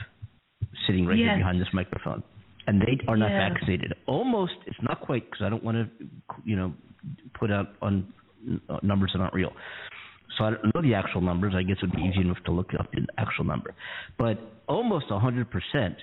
sitting 0.87 1.06
right 1.06 1.16
here 1.16 1.37
behind 1.37 1.61
this 1.61 1.73
microphone, 1.73 2.23
and 2.68 2.80
they 2.82 2.98
are 3.08 3.16
not 3.16 3.30
Yeah. 3.30 3.48
vaccinated. 3.48 3.94
Almost, 4.06 4.54
it's 4.66 4.80
not 4.82 5.00
quite 5.00 5.25
because 5.28 5.42
I 5.44 5.48
don't 5.48 5.64
want 5.64 5.76
to, 5.78 6.06
you 6.44 6.54
know, 6.54 6.72
put 7.34 7.50
out 7.50 7.70
on 7.82 8.12
uh, 8.68 8.78
numbers 8.82 9.10
that 9.14 9.20
aren't 9.20 9.34
real. 9.34 9.52
So 10.37 10.44
I 10.44 10.50
don't 10.50 10.72
know 10.75 10.82
the 10.82 10.94
actual 10.94 11.22
numbers. 11.22 11.54
I 11.56 11.62
guess 11.62 11.78
it 11.82 11.87
would 11.87 11.96
be 11.96 12.02
easy 12.02 12.20
enough 12.20 12.37
to 12.44 12.52
look 12.52 12.70
up 12.78 12.92
the 12.92 13.04
actual 13.16 13.44
number, 13.44 13.75
but 14.18 14.38
almost 14.68 15.10
100 15.10 15.50
percent 15.50 15.96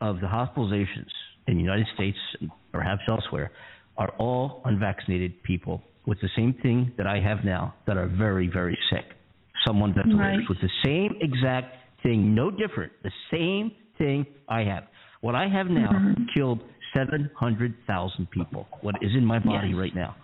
of 0.00 0.20
the 0.20 0.26
hospitalizations 0.26 1.10
in 1.46 1.54
the 1.56 1.62
United 1.62 1.86
States 1.94 2.18
and 2.40 2.50
perhaps 2.72 3.02
elsewhere 3.08 3.50
are 3.96 4.10
all 4.18 4.60
unvaccinated 4.64 5.42
people 5.44 5.82
with 6.06 6.20
the 6.20 6.28
same 6.36 6.52
thing 6.62 6.92
that 6.98 7.06
I 7.06 7.20
have 7.20 7.44
now 7.44 7.74
that 7.86 7.96
are 7.96 8.06
very, 8.06 8.48
very 8.48 8.76
sick. 8.90 9.06
Some 9.66 9.80
on 9.82 9.94
ventilators 9.94 10.38
Right. 10.40 10.48
with 10.48 10.60
the 10.60 10.70
same 10.84 11.16
exact 11.20 11.74
thing, 12.02 12.34
no 12.34 12.50
different, 12.50 12.92
the 13.02 13.12
same 13.30 13.70
thing 13.96 14.26
I 14.48 14.62
have. 14.64 14.84
What 15.20 15.34
I 15.34 15.48
have 15.48 15.68
now 15.68 15.90
Mhm. 15.90 16.32
killed 16.34 16.60
700,000 16.94 18.30
people. 18.30 18.68
What 18.80 19.02
is 19.02 19.14
in 19.14 19.24
my 19.24 19.38
body 19.38 19.68
Yes. 19.68 19.76
right 19.76 19.94
now? 19.94 20.14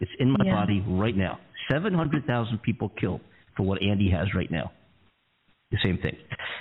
It's 0.00 0.12
in 0.18 0.30
my 0.30 0.44
Yeah. 0.44 0.54
body 0.54 0.80
right 0.86 1.16
now. 1.16 1.38
700,000 1.70 2.58
people 2.62 2.88
killed 2.90 3.20
for 3.56 3.64
what 3.64 3.82
Andy 3.82 4.10
has 4.10 4.34
right 4.34 4.50
now. 4.50 4.70
The 5.70 5.78
same 5.78 5.98
thing. 5.98 6.16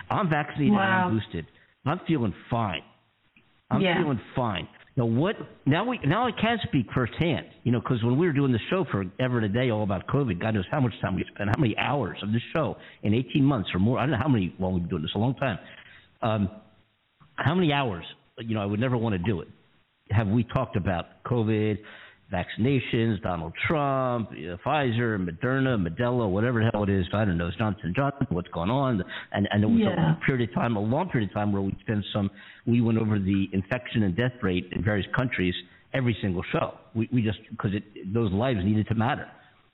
I'm 0.10 0.29
vaccinated 0.29 0.74
Wow. 0.74 0.81
and 0.81 0.93
I'm 0.93 1.12
boosted. 1.12 1.45
I'm 1.86 2.00
feeling 2.00 2.33
fine. 2.50 2.83
I'm 3.69 3.81
Yeah. 3.81 3.98
feeling 3.98 4.19
fine. 4.36 4.67
Now 4.98 5.05
what? 5.05 5.38
Now 5.65 5.86
we 5.86 5.98
now 6.00 6.25
I 6.27 6.31
can 6.31 6.60
speak 6.60 6.91
firsthand. 6.91 7.45
You 7.63 7.71
know, 7.71 7.79
because 7.79 8.03
when 8.03 8.17
we 8.17 8.27
were 8.27 8.33
doing 8.33 8.51
the 8.51 8.60
show 8.69 8.83
for 8.83 9.05
ever 9.19 9.38
and 9.38 9.45
a 9.45 9.50
day 9.50 9.69
all 9.69 9.83
about 9.83 10.05
COVID, 10.07 10.39
God 10.39 10.53
knows 10.53 10.67
how 10.69 10.81
much 10.81 10.98
time 11.00 11.15
we 11.15 11.24
spent, 11.25 11.50
how 11.50 11.60
many 11.62 11.77
hours 11.77 12.21
of 12.21 12.33
this 12.33 12.41
show 12.53 12.77
in 13.03 13.13
18 13.13 13.45
months 13.45 13.74
or 13.74 13.79
more. 13.79 13.98
I 14.00 14.01
don't 14.01 14.12
know 14.12 14.17
how 14.17 14.27
many 14.27 14.53
long 14.60 14.74
we've 14.74 14.83
been 14.83 14.89
doing 14.89 15.01
this, 15.03 15.13
a 15.15 15.19
long 15.19 15.33
time. 15.36 15.60
Um, 16.21 16.50
how 17.43 17.55
many 17.55 17.74
hours? 17.74 18.05
You 18.39 18.55
know, 18.55 18.62
I 18.62 18.65
would 18.65 18.79
never 18.79 18.98
want 18.98 19.13
to 19.13 19.19
do 19.19 19.41
it. 19.41 19.48
Have 20.12 20.27
we 20.27 20.43
talked 20.43 20.75
about 20.75 21.24
COVID, 21.25 21.77
vaccinations, 22.33 23.21
Donald 23.21 23.53
Trump, 23.67 24.29
uh, 24.31 24.57
Pfizer, 24.65 25.17
Moderna, 25.17 25.77
Modelo, 25.77 26.29
whatever 26.29 26.63
the 26.63 26.69
hell 26.74 26.83
it 26.83 26.89
is? 26.89 27.05
I 27.13 27.25
don't 27.25 27.38
know. 27.38 27.48
It's 27.48 27.57
Johnson 27.57 27.93
Johnson. 27.95 28.27
What's 28.29 28.50
going 28.50 28.69
on? 28.69 29.03
And 29.31 29.48
and 29.51 29.63
it 29.63 29.67
was 29.67 29.79
Yeah. 29.79 30.13
a 30.13 30.25
period 30.25 30.50
of 30.50 30.55
time, 30.55 30.75
a 30.75 30.79
long 30.81 31.10
period 31.10 31.29
of 31.29 31.33
time, 31.33 31.51
where 31.51 31.62
we 31.62 31.75
spent 31.81 32.03
some. 32.13 32.29
We 32.65 32.81
went 32.81 32.98
over 32.98 33.19
the 33.19 33.50
infection 33.53 34.03
and 34.03 34.15
death 34.15 34.33
rate 34.41 34.67
in 34.71 34.83
various 34.83 35.07
countries 35.15 35.55
every 35.93 36.17
single 36.21 36.43
show. 36.51 36.77
We 36.93 37.10
we 37.12 37.21
just 37.21 37.39
because 37.51 37.74
it 37.74 38.13
those 38.13 38.31
lives 38.31 38.60
needed 38.63 38.88
to 38.88 38.95
matter. 38.95 39.27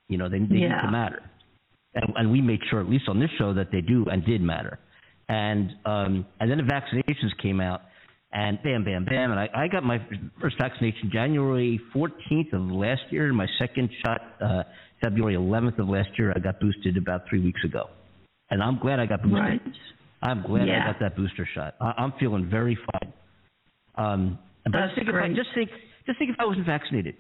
You 0.09 0.17
know, 0.17 0.29
they, 0.29 0.39
they 0.39 0.57
Yeah. 0.59 0.81
to 0.81 0.91
matter 0.91 1.21
and, 1.97 2.13
and 2.15 2.31
we 2.31 2.41
made 2.41 2.59
sure, 2.69 2.79
at 2.79 2.89
least 2.89 3.05
on 3.07 3.19
this 3.19 3.29
show, 3.37 3.53
that 3.53 3.71
they 3.71 3.81
do 3.81 4.05
and 4.11 4.23
did 4.25 4.41
matter. 4.41 4.79
And 5.29 5.71
um, 5.85 6.25
and 6.39 6.49
then 6.49 6.57
the 6.57 6.63
vaccinations 6.63 7.37
came 7.41 7.59
out, 7.59 7.81
and 8.31 8.57
bam, 8.63 8.85
bam, 8.85 9.03
bam, 9.03 9.31
and 9.31 9.39
I, 9.39 9.49
I 9.53 9.67
got 9.67 9.83
my 9.83 9.99
first 10.39 10.55
vaccination 10.57 11.09
January 11.11 11.81
14th 11.93 12.53
of 12.53 12.61
last 12.71 13.01
year, 13.09 13.27
and 13.27 13.35
my 13.35 13.47
second 13.59 13.89
shot 14.05 14.21
uh, 14.41 14.63
February 15.03 15.35
11th 15.35 15.79
of 15.79 15.89
last 15.89 16.09
year. 16.17 16.31
I 16.35 16.39
got 16.39 16.59
boosted 16.61 16.95
about 16.95 17.23
three 17.29 17.43
weeks 17.43 17.61
ago, 17.65 17.89
and 18.49 18.63
I'm 18.63 18.79
glad 18.79 18.99
I 18.99 19.05
got 19.05 19.21
boosted. 19.21 19.39
Right. 19.39 19.61
I'm 20.21 20.41
glad 20.43 20.67
Yeah. 20.67 20.83
I 20.83 20.91
got 20.91 20.99
that 21.01 21.15
booster 21.15 21.47
shot. 21.53 21.75
I, 21.81 21.93
I'm 21.97 22.13
feeling 22.19 22.49
very 22.49 22.77
fine. 22.91 23.13
Um, 23.95 24.39
but 24.63 24.73
That's 24.73 24.95
just 24.95 25.07
think 25.07 25.09
if 25.09 25.15
I 25.15 25.27
just 25.29 25.49
think 25.53 25.69
just 26.05 26.19
think 26.19 26.31
if 26.31 26.37
I 26.39 26.45
wasn't 26.45 26.65
vaccinated. 26.65 27.15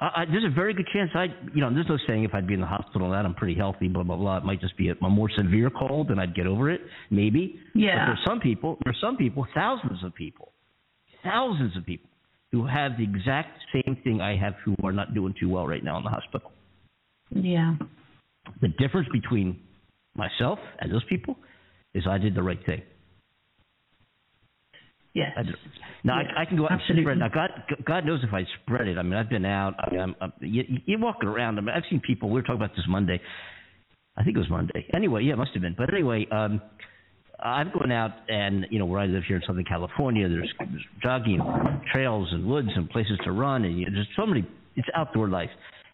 I, 0.00 0.06
I, 0.06 0.24
there's 0.26 0.44
a 0.44 0.54
very 0.54 0.74
good 0.74 0.88
chance 0.92 1.10
I, 1.14 1.26
you 1.54 1.60
know, 1.60 1.72
there's 1.72 1.88
no 1.88 1.98
saying 2.06 2.24
if 2.24 2.34
I'd 2.34 2.46
be 2.46 2.54
in 2.54 2.60
the 2.60 2.66
hospital 2.66 3.06
and 3.06 3.14
that 3.14 3.24
I'm 3.24 3.34
pretty 3.34 3.54
healthy, 3.54 3.88
blah 3.88 4.02
blah 4.02 4.16
blah. 4.16 4.38
It 4.38 4.44
might 4.44 4.60
just 4.60 4.76
be 4.76 4.90
a, 4.90 4.94
a 5.04 5.10
more 5.10 5.30
severe 5.36 5.70
cold 5.70 6.10
and 6.10 6.20
I'd 6.20 6.34
get 6.34 6.46
over 6.46 6.70
it, 6.70 6.80
maybe. 7.10 7.58
Yeah. 7.74 7.98
But 7.98 8.06
there's 8.06 8.24
some 8.26 8.40
people, 8.40 8.78
there's 8.84 8.98
some 9.00 9.16
people, 9.16 9.46
thousands 9.54 10.04
of 10.04 10.14
people, 10.14 10.52
thousands 11.24 11.76
of 11.76 11.84
people 11.84 12.10
who 12.52 12.66
have 12.66 12.92
the 12.96 13.04
exact 13.04 13.58
same 13.72 13.96
thing 14.04 14.20
I 14.20 14.36
have 14.36 14.54
who 14.64 14.74
are 14.82 14.92
not 14.92 15.14
doing 15.14 15.34
too 15.38 15.48
well 15.48 15.66
right 15.66 15.84
now 15.84 15.98
in 15.98 16.04
the 16.04 16.10
hospital. 16.10 16.50
Yeah. 17.30 17.74
The 18.62 18.68
difference 18.78 19.08
between 19.12 19.60
myself 20.14 20.58
and 20.80 20.92
those 20.92 21.04
people 21.04 21.36
is 21.94 22.04
I 22.08 22.18
did 22.18 22.34
the 22.34 22.42
right 22.42 22.64
thing. 22.64 22.82
Yes. 25.18 25.32
I 25.36 25.42
Now 26.04 26.20
Yeah, 26.20 26.28
I, 26.36 26.42
I 26.42 26.44
can 26.44 26.56
go 26.56 26.64
out 26.64 26.72
absolutely. 26.72 27.10
and 27.10 27.18
spread. 27.18 27.18
Now 27.18 27.28
God, 27.28 27.50
God 27.84 28.06
knows 28.06 28.20
if 28.22 28.32
I 28.32 28.44
spread 28.62 28.86
it. 28.86 28.98
I 28.98 29.02
mean, 29.02 29.14
I've 29.14 29.28
been 29.28 29.44
out. 29.44 29.74
I 29.78 29.90
mean, 29.90 30.00
I'm, 30.00 30.14
I'm 30.20 30.32
you, 30.40 30.62
you're 30.86 31.00
walking 31.00 31.28
around. 31.28 31.58
I 31.58 31.62
mean, 31.62 31.74
I've 31.74 31.82
seen 31.90 32.00
people. 32.00 32.28
We 32.28 32.34
were 32.34 32.42
talking 32.42 32.62
about 32.62 32.76
this 32.76 32.84
Monday. 32.88 33.20
I 34.16 34.22
think 34.22 34.36
it 34.36 34.40
was 34.40 34.50
Monday. 34.50 34.86
Anyway, 34.94 35.24
yeah, 35.24 35.32
it 35.32 35.36
must 35.36 35.52
have 35.54 35.62
been. 35.62 35.74
But 35.76 35.92
anyway, 35.92 36.26
um, 36.30 36.60
I'm 37.40 37.70
going 37.76 37.92
out 37.92 38.12
and 38.28 38.66
you 38.70 38.78
know 38.78 38.86
where 38.86 39.00
I 39.00 39.06
live 39.06 39.22
here 39.26 39.36
in 39.36 39.42
Southern 39.46 39.64
California. 39.64 40.28
There's, 40.28 40.52
there's 40.58 40.84
jogging 41.02 41.40
trails 41.92 42.28
and 42.32 42.46
woods 42.46 42.68
and 42.74 42.88
places 42.90 43.18
to 43.24 43.32
run, 43.32 43.64
and 43.64 43.78
you 43.78 43.86
know, 43.86 43.92
there's 43.94 44.08
so 44.16 44.26
many. 44.26 44.46
It's 44.76 44.88
outdoor 44.94 45.28
life. 45.28 45.50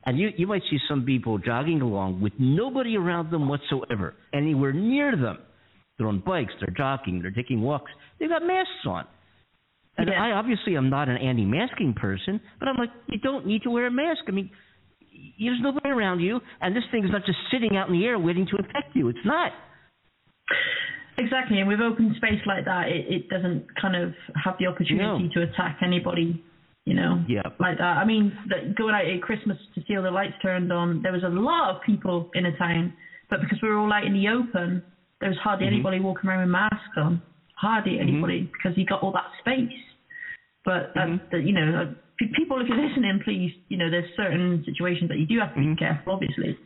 And 0.07 0.19
you 0.19 0.31
you 0.37 0.47
might 0.47 0.63
see 0.71 0.79
some 0.89 1.05
people 1.05 1.39
jogging 1.39 1.81
along 1.81 2.21
with 2.21 2.35
nobody 2.39 2.97
around 2.97 3.31
them 3.31 3.49
whatsoever, 3.49 4.15
anywhere 4.35 4.73
near 4.73 5.17
them. 5.17 5.39
They're 5.97 6.09
on 6.09 6.21
bikes, 6.27 6.53
they're 6.61 6.75
jogging, 6.77 7.23
they're 7.23 7.31
taking 7.31 7.63
walks. 7.63 7.91
They've 8.19 8.29
got 8.29 8.43
masks 8.43 8.71
on. 8.87 9.07
And 9.97 10.09
Yeah. 10.09 10.23
I 10.23 10.33
obviously 10.33 10.77
am 10.77 10.91
not 10.91 11.09
an 11.09 11.17
anti-masking 11.19 11.95
person, 11.95 12.41
but 12.59 12.69
I'm 12.69 12.77
like, 12.77 12.91
you 13.07 13.19
don't 13.19 13.47
need 13.47 13.63
to 13.63 13.71
wear 13.71 13.87
a 13.87 13.91
mask. 13.91 14.23
I 14.27 14.33
mean, 14.33 14.51
there's 15.39 15.61
nobody 15.61 15.91
around 15.91 16.21
you, 16.21 16.41
and 16.61 16.75
this 16.75 16.83
thing 16.91 17.05
is 17.05 17.11
not 17.13 17.25
just 17.25 17.39
sitting 17.51 17.77
out 17.77 17.89
in 17.89 17.95
the 17.99 18.05
air 18.05 18.19
waiting 18.19 18.47
to 18.47 18.57
infect 18.57 18.95
you. 18.95 19.09
It's 19.09 19.25
not. 19.25 19.53
Exactly, 21.17 21.61
and 21.61 21.69
with 21.69 21.81
open 21.81 22.13
space 22.17 22.41
like 22.45 22.65
that, 22.65 22.89
it, 22.89 23.07
it 23.09 23.29
doesn't 23.29 23.67
kind 23.81 23.95
of 23.95 24.13
have 24.43 24.57
the 24.59 24.67
opportunity 24.67 25.29
No. 25.29 25.29
to 25.35 25.43
attack 25.43 25.79
anybody, 25.81 26.43
you 26.87 26.95
know, 26.95 27.25
Yeah. 27.29 27.43
like 27.61 27.79
that. 27.79 27.99
I 27.99 28.05
mean, 28.05 28.37
that 28.49 28.75
going 28.75 28.95
out 28.97 29.05
at 29.07 29.23
Christmas 29.23 29.57
to 29.77 29.83
see 29.87 29.97
all 29.97 30.03
the 30.03 30.11
lights 30.11 30.35
turned 30.43 30.73
on, 30.73 31.03
there 31.03 31.13
was 31.13 31.23
a 31.23 31.29
lot 31.29 31.71
of 31.77 31.83
people 31.83 32.31
in 32.35 32.47
a 32.47 32.57
town, 32.59 32.93
but 33.31 33.41
because 33.41 33.59
we 33.63 33.69
were 33.69 33.79
all 33.79 33.93
out 33.93 34.05
in 34.05 34.13
the 34.13 34.27
open, 34.29 34.83
there 35.21 35.29
was 35.31 35.39
hardly 35.39 35.67
Mm-hmm. 35.67 35.75
anybody 35.75 36.01
walking 36.01 36.29
around 36.29 36.41
with 36.41 36.51
masks 36.51 36.97
on, 36.97 37.23
hardly 37.55 38.01
anybody, 38.01 38.51
because 38.53 38.77
you 38.77 38.85
got 38.85 39.01
all 39.01 39.13
that 39.13 39.31
space. 39.39 39.71
But 40.65 40.93
that, 40.95 41.09
Mm-hmm. 41.09 41.47
you 41.47 41.53
know, 41.53 41.83
uh, 41.83 42.27
people, 42.37 42.61
if 42.61 42.69
you're 42.69 42.81
listening, 42.89 43.21
please, 43.25 43.53
you 43.69 43.77
know, 43.77 43.91
there's 43.91 44.09
certain 44.17 44.63
situations 44.65 45.09
that 45.11 45.19
you 45.19 45.27
do 45.27 45.39
have 45.41 45.55
to 45.55 45.61
be 45.61 45.75
careful, 45.77 46.15
obviously. 46.15 46.57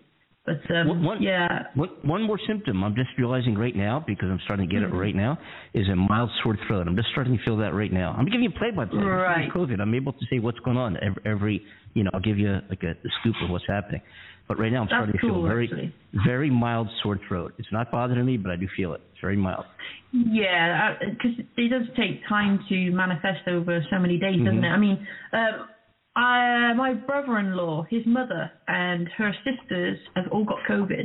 But 0.46 0.60
um, 0.70 0.86
Mm-hmm. 0.88 1.04
One- 1.04 1.22
yeah, 1.22 1.64
One, 1.74 1.90
one 2.02 2.22
more 2.22 2.38
symptom 2.46 2.82
I'm 2.84 2.94
just 2.94 3.10
realizing 3.18 3.56
right 3.58 3.74
now 3.76 4.02
because 4.06 4.28
I'm 4.30 4.40
starting 4.44 4.68
to 4.68 4.72
get 4.74 4.82
it 4.82 4.88
right 4.94 5.14
now 5.14 5.36
is 5.74 5.88
a 5.88 5.96
mild 5.96 6.30
sore 6.42 6.56
throat. 6.66 6.86
I'm 6.88 6.96
just 6.96 7.08
starting 7.10 7.36
to 7.36 7.44
feel 7.44 7.56
that 7.58 7.74
right 7.74 7.92
now. 7.92 8.14
I'm 8.16 8.24
giving 8.26 8.44
you 8.44 8.50
play 8.50 8.70
by 8.70 8.84
play. 8.86 9.02
Right. 9.02 9.50
COVID. 9.52 9.80
I'm 9.80 9.94
able 9.94 10.12
to 10.12 10.24
say 10.30 10.38
what's 10.38 10.58
going 10.60 10.76
on 10.78 10.96
every, 11.02 11.22
every 11.26 11.62
you 11.94 12.04
know, 12.04 12.10
I'll 12.14 12.20
give 12.20 12.38
you 12.38 12.60
like 12.70 12.82
a, 12.84 12.90
a 12.92 13.10
scoop 13.20 13.34
of 13.42 13.50
what's 13.50 13.66
happening. 13.68 14.00
But 14.48 14.58
right 14.58 14.72
now 14.72 14.80
I'm 14.80 14.86
That's 14.86 14.92
starting 14.92 15.12
to 15.12 15.18
feel 15.20 15.42
very, 15.42 15.64
actually. 15.66 15.94
very 16.26 16.48
mild 16.50 16.88
sore 17.02 17.20
throat. 17.28 17.52
It's 17.58 17.68
not 17.70 17.90
bothering 17.90 18.24
me, 18.24 18.38
but 18.38 18.50
I 18.50 18.56
do 18.56 18.66
feel 18.74 18.94
it. 18.94 19.02
It's 19.12 19.20
very 19.20 19.36
mild. 19.36 19.66
Yeah, 20.12 20.94
because 21.00 21.32
it 21.38 21.68
does 21.68 21.86
take 21.96 22.26
time 22.26 22.64
to 22.70 22.90
manifest 22.90 23.46
over 23.46 23.84
so 23.90 23.98
many 23.98 24.18
days, 24.18 24.38
doesn't 24.38 24.64
it? 24.64 24.68
I 24.68 24.78
mean, 24.78 25.06
um, 25.34 25.68
I, 26.16 26.72
my 26.74 26.94
brother-in-law, 26.94 27.86
his 27.90 28.06
mother, 28.06 28.50
and 28.66 29.06
her 29.18 29.32
sisters 29.44 29.98
have 30.16 30.24
all 30.32 30.44
got 30.44 30.58
COVID, 30.68 31.04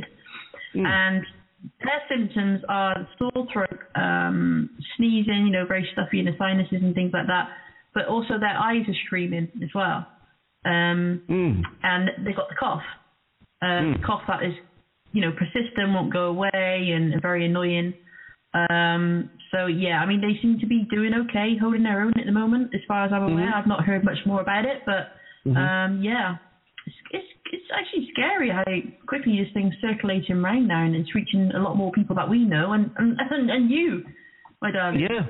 and 0.74 1.22
their 1.80 2.02
symptoms 2.08 2.62
are 2.68 3.06
sore 3.18 3.46
throat, 3.52 3.78
um, 3.94 4.70
sneezing, 4.96 5.46
you 5.46 5.52
know, 5.52 5.66
very 5.66 5.86
stuffy 5.92 6.18
in 6.18 6.24
the 6.24 6.32
sinuses 6.38 6.78
and 6.82 6.94
things 6.94 7.10
like 7.12 7.26
that. 7.26 7.48
But 7.92 8.06
also 8.06 8.38
their 8.40 8.56
eyes 8.58 8.82
are 8.88 8.94
streaming 9.06 9.48
as 9.62 9.68
well, 9.74 10.06
um, 10.64 11.22
Mm. 11.28 11.62
and 11.82 12.10
they've 12.26 12.34
got 12.34 12.48
the 12.48 12.56
cough. 12.56 12.82
Uh, 13.62 13.94
Cough 14.04 14.22
that 14.28 14.42
is, 14.42 14.54
you 15.12 15.20
know, 15.20 15.32
persistent, 15.32 15.92
won't 15.92 16.12
go 16.12 16.26
away, 16.26 16.90
and 16.94 17.20
very 17.22 17.46
annoying. 17.46 17.94
Um, 18.70 19.30
so 19.50 19.66
yeah, 19.66 19.98
I 20.00 20.06
mean 20.06 20.20
they 20.20 20.40
seem 20.42 20.58
to 20.60 20.66
be 20.66 20.86
doing 20.90 21.12
okay, 21.14 21.56
holding 21.60 21.82
their 21.82 22.02
own 22.02 22.12
at 22.18 22.26
the 22.26 22.32
moment, 22.32 22.70
as 22.74 22.80
far 22.86 23.04
as 23.04 23.12
I'm 23.12 23.24
aware. 23.24 23.52
I've 23.54 23.66
not 23.66 23.84
heard 23.84 24.04
much 24.04 24.18
more 24.26 24.40
about 24.40 24.64
it, 24.64 24.82
but 24.86 25.12
um, 25.50 26.00
yeah, 26.02 26.36
it's, 26.86 26.96
it's 27.12 27.26
it's 27.52 27.70
actually 27.72 28.08
scary 28.12 28.50
how 28.50 28.64
quickly 29.06 29.38
this 29.42 29.52
thing's 29.54 29.74
circulating 29.80 30.36
around 30.36 30.68
now, 30.68 30.84
and 30.84 30.94
it's 30.94 31.14
reaching 31.14 31.50
a 31.54 31.58
lot 31.58 31.76
more 31.76 31.92
people 31.92 32.16
that 32.16 32.28
we 32.28 32.44
know, 32.44 32.72
and 32.72 32.90
and 32.98 33.18
and, 33.30 33.50
and 33.50 33.70
you, 33.70 34.04
my 34.60 34.70
darling. 34.70 35.00
Yeah, 35.00 35.26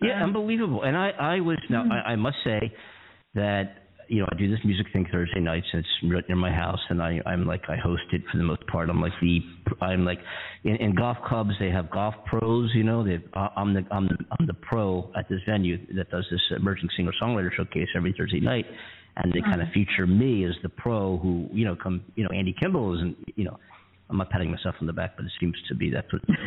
yeah, 0.00 0.22
Um, 0.22 0.30
unbelievable. 0.30 0.82
And 0.82 0.96
I, 0.96 1.10
I 1.10 1.40
was 1.40 1.58
now, 1.70 1.84
I, 1.90 2.12
I 2.12 2.16
must 2.16 2.36
say 2.44 2.72
that 3.34 3.85
you 4.08 4.20
know 4.20 4.28
I 4.30 4.36
do 4.36 4.50
this 4.50 4.60
music 4.64 4.86
thing 4.92 5.06
Thursday 5.10 5.40
nights, 5.40 5.66
and 5.72 5.80
it's 5.80 6.12
right 6.14 6.24
near 6.28 6.36
my 6.36 6.52
house, 6.52 6.80
and 6.90 7.02
I, 7.02 7.20
I'm 7.26 7.46
like 7.46 7.62
I 7.68 7.76
host 7.76 8.02
it 8.12 8.22
for 8.30 8.38
the 8.38 8.44
most 8.44 8.66
part. 8.66 8.88
I'm 8.88 9.00
like 9.00 9.12
the, 9.20 9.40
I'm 9.80 10.04
like 10.04 10.18
in, 10.64 10.76
in 10.76 10.94
golf 10.94 11.16
clubs 11.26 11.50
they 11.58 11.70
have 11.70 11.90
golf 11.90 12.14
pros, 12.26 12.70
you 12.74 12.84
know. 12.84 13.04
They, 13.04 13.18
I'm 13.34 13.74
the, 13.74 13.84
I'm 13.90 14.06
the, 14.06 14.16
I'm 14.38 14.46
the 14.46 14.54
pro 14.54 15.10
at 15.16 15.28
this 15.28 15.40
venue 15.48 15.78
that 15.94 16.10
does 16.10 16.26
this 16.30 16.40
emerging 16.56 16.88
singer 16.96 17.12
songwriter 17.22 17.50
showcase 17.56 17.88
every 17.96 18.14
Thursday 18.16 18.40
night, 18.40 18.66
and 19.16 19.32
they 19.32 19.40
kind 19.40 19.60
of 19.60 19.68
mm-hmm. 19.68 19.84
feature 19.84 20.06
me 20.06 20.44
as 20.44 20.54
the 20.62 20.68
pro 20.68 21.18
who, 21.18 21.48
you 21.52 21.64
know, 21.64 21.76
come, 21.76 22.02
you 22.14 22.24
know, 22.24 22.30
Andy 22.30 22.54
Kimbel 22.60 22.94
isn't, 22.96 23.16
you 23.36 23.44
know. 23.44 23.58
I'm 24.08 24.18
not 24.18 24.30
patting 24.30 24.52
myself 24.52 24.76
on 24.80 24.86
the 24.86 24.92
back, 24.92 25.16
but 25.16 25.24
it 25.24 25.32
seems 25.40 25.56
to 25.68 25.74
be 25.74 25.90
that's 25.90 26.06
what 26.12 26.22
it's 26.28 26.38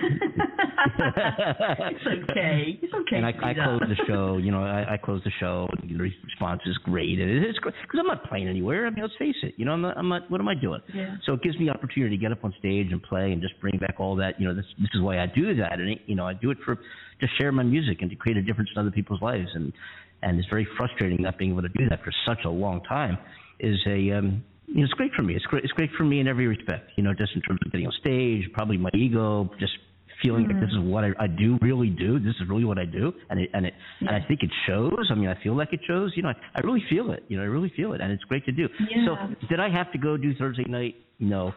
okay. 2.08 2.80
It's 2.82 2.94
okay. 2.94 3.18
and 3.18 3.26
I, 3.26 3.34
I 3.44 3.54
close 3.54 3.82
the 3.82 3.98
show. 4.08 4.38
You 4.38 4.52
know, 4.52 4.64
I, 4.64 4.94
I 4.94 4.98
close 4.98 5.22
the 5.26 5.32
show. 5.42 5.68
And 5.82 6.00
the 6.00 6.02
response 6.02 6.62
is 6.66 6.78
great, 6.84 7.20
and 7.20 7.44
it's 7.44 7.60
great 7.60 7.76
because 7.82 8.00
I'm 8.00 8.08
not 8.08 8.24
playing 8.24 8.48
anywhere. 8.48 8.88
I 8.88 8.92
mean, 8.92 9.02
let's 9.02 9.16
face 9.20 9.36
it. 9.44 9.56
You 9.58 9.66
know, 9.66 9.74
I'm 9.74 9.82
not. 9.82 9.98
I'm 9.98 10.08
not. 10.08 10.32
What 10.32 10.40
am 10.40 10.48
I 10.48 10.56
doing? 10.56 10.80
Yeah. 10.94 11.16
So 11.26 11.34
it 11.34 11.44
gives 11.44 11.60
me 11.60 11.70
opportunity 11.70 12.16
to 12.16 12.22
get 12.22 12.32
up 12.32 12.46
on 12.46 12.54
stage 12.60 12.88
and 12.92 13.04
play 13.04 13.34
and 13.34 13.42
just 13.42 13.60
bring 13.60 13.78
back 13.78 13.96
all 14.00 14.16
that. 14.16 14.40
You 14.40 14.48
know, 14.48 14.56
this 14.56 14.66
this 14.78 14.90
is 14.94 15.02
why 15.02 15.20
I 15.20 15.26
do 15.26 15.54
that, 15.56 15.80
and 15.80 15.90
it, 15.90 16.00
you 16.06 16.16
know, 16.16 16.26
I 16.26 16.36
do 16.36 16.52
it 16.52 16.58
for 16.64 16.76
to 16.76 17.28
share 17.40 17.52
my 17.52 17.64
music 17.64 17.98
and 18.02 18.10
to 18.10 18.16
create 18.16 18.38
a 18.38 18.42
difference 18.42 18.70
in 18.74 18.80
other 18.80 18.92
people's 18.92 19.22
lives, 19.22 19.50
and 19.54 19.74
and 20.22 20.40
it's 20.40 20.48
very 20.50 20.68
frustrating 20.78 21.22
not 21.22 21.38
being 21.38 21.52
able 21.52 21.64
to 21.64 21.70
do 21.70 21.90
that 21.90 22.04
for 22.04 22.14
such 22.26 22.46
a 22.46 22.50
long 22.50 22.82
time. 22.84 23.18
Is 23.60 23.78
a 23.86 24.12
um, 24.12 24.46
you 24.74 24.80
know, 24.82 24.84
it's 24.84 24.94
great 24.94 25.12
for 25.14 25.24
me. 25.24 25.36
It's 25.36 25.46
great. 25.46 25.64
It's 25.64 25.74
great 25.74 25.90
for 25.98 26.04
me 26.04 26.20
in 26.20 26.28
every 26.28 26.48
respect. 26.48 26.92
You 26.96 27.04
know, 27.04 27.14
just 27.14 27.36
in 27.36 27.42
terms 27.42 27.60
of 27.66 27.72
getting 27.72 27.88
on 27.88 27.94
stage, 28.00 28.50
probably 28.54 28.78
my 28.78 28.90
ego, 28.94 29.50
just 29.60 29.74
feeling 30.22 30.46
Mm-hmm. 30.46 30.60
that 30.60 30.66
this 30.66 30.72
is 30.74 30.80
what 30.80 31.04
I, 31.06 31.12
I 31.20 31.28
do 31.28 31.58
really 31.62 31.90
do. 31.90 32.20
This 32.20 32.36
is 32.42 32.50
really 32.50 32.66
what 32.66 32.78
I 32.78 32.86
do, 32.86 33.14
and 33.30 33.40
it 33.40 33.50
and 33.54 33.66
it 33.66 33.74
and 34.02 34.10
I 34.10 34.20
think 34.28 34.44
it 34.44 34.50
shows. 34.68 35.08
I 35.10 35.16
mean, 35.16 35.30
I 35.30 35.42
feel 35.42 35.56
like 35.56 35.72
it 35.74 35.80
shows. 35.88 36.12
You 36.16 36.24
know, 36.24 36.30
I, 36.30 36.36
I 36.56 36.60
really 36.64 36.84
feel 36.90 37.12
it. 37.12 37.24
You 37.30 37.38
know, 37.38 37.44
I 37.44 37.48
really 37.48 37.72
feel 37.76 37.94
it, 37.94 38.02
and 38.02 38.12
it's 38.12 38.24
great 38.24 38.46
to 38.46 38.52
do. 38.52 38.68
Yeah. 38.90 39.06
So, 39.06 39.48
did 39.48 39.60
I 39.60 39.70
have 39.70 39.92
to 39.94 39.98
go 39.98 40.18
do 40.18 40.34
Thursday 40.36 40.66
night? 40.68 40.96
No. 41.20 41.54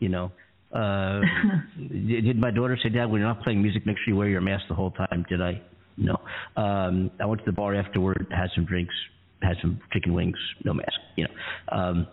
You 0.00 0.08
know, 0.08 0.32
uh, 0.72 1.20
did, 1.78 2.24
did 2.24 2.38
my 2.38 2.50
daughter 2.50 2.78
say, 2.82 2.88
Dad, 2.88 3.06
when 3.06 3.20
you're 3.20 3.28
not 3.28 3.42
playing 3.42 3.62
music, 3.62 3.86
make 3.86 3.96
sure 3.98 4.12
you 4.12 4.16
wear 4.16 4.28
your 4.28 4.40
mask 4.40 4.64
the 4.68 4.74
whole 4.74 4.90
time? 4.92 5.24
Did 5.28 5.40
I? 5.40 5.60
No. 5.96 6.16
Um, 6.56 7.10
I 7.20 7.26
went 7.26 7.40
to 7.40 7.46
the 7.46 7.52
bar 7.52 7.74
afterward, 7.74 8.26
had 8.30 8.48
some 8.54 8.64
drinks, 8.64 8.94
had 9.42 9.56
some 9.60 9.80
chicken 9.92 10.14
wings, 10.14 10.36
no 10.64 10.72
mask. 10.74 10.92
You 11.16 11.24
know, 11.24 11.76
um, 11.76 12.06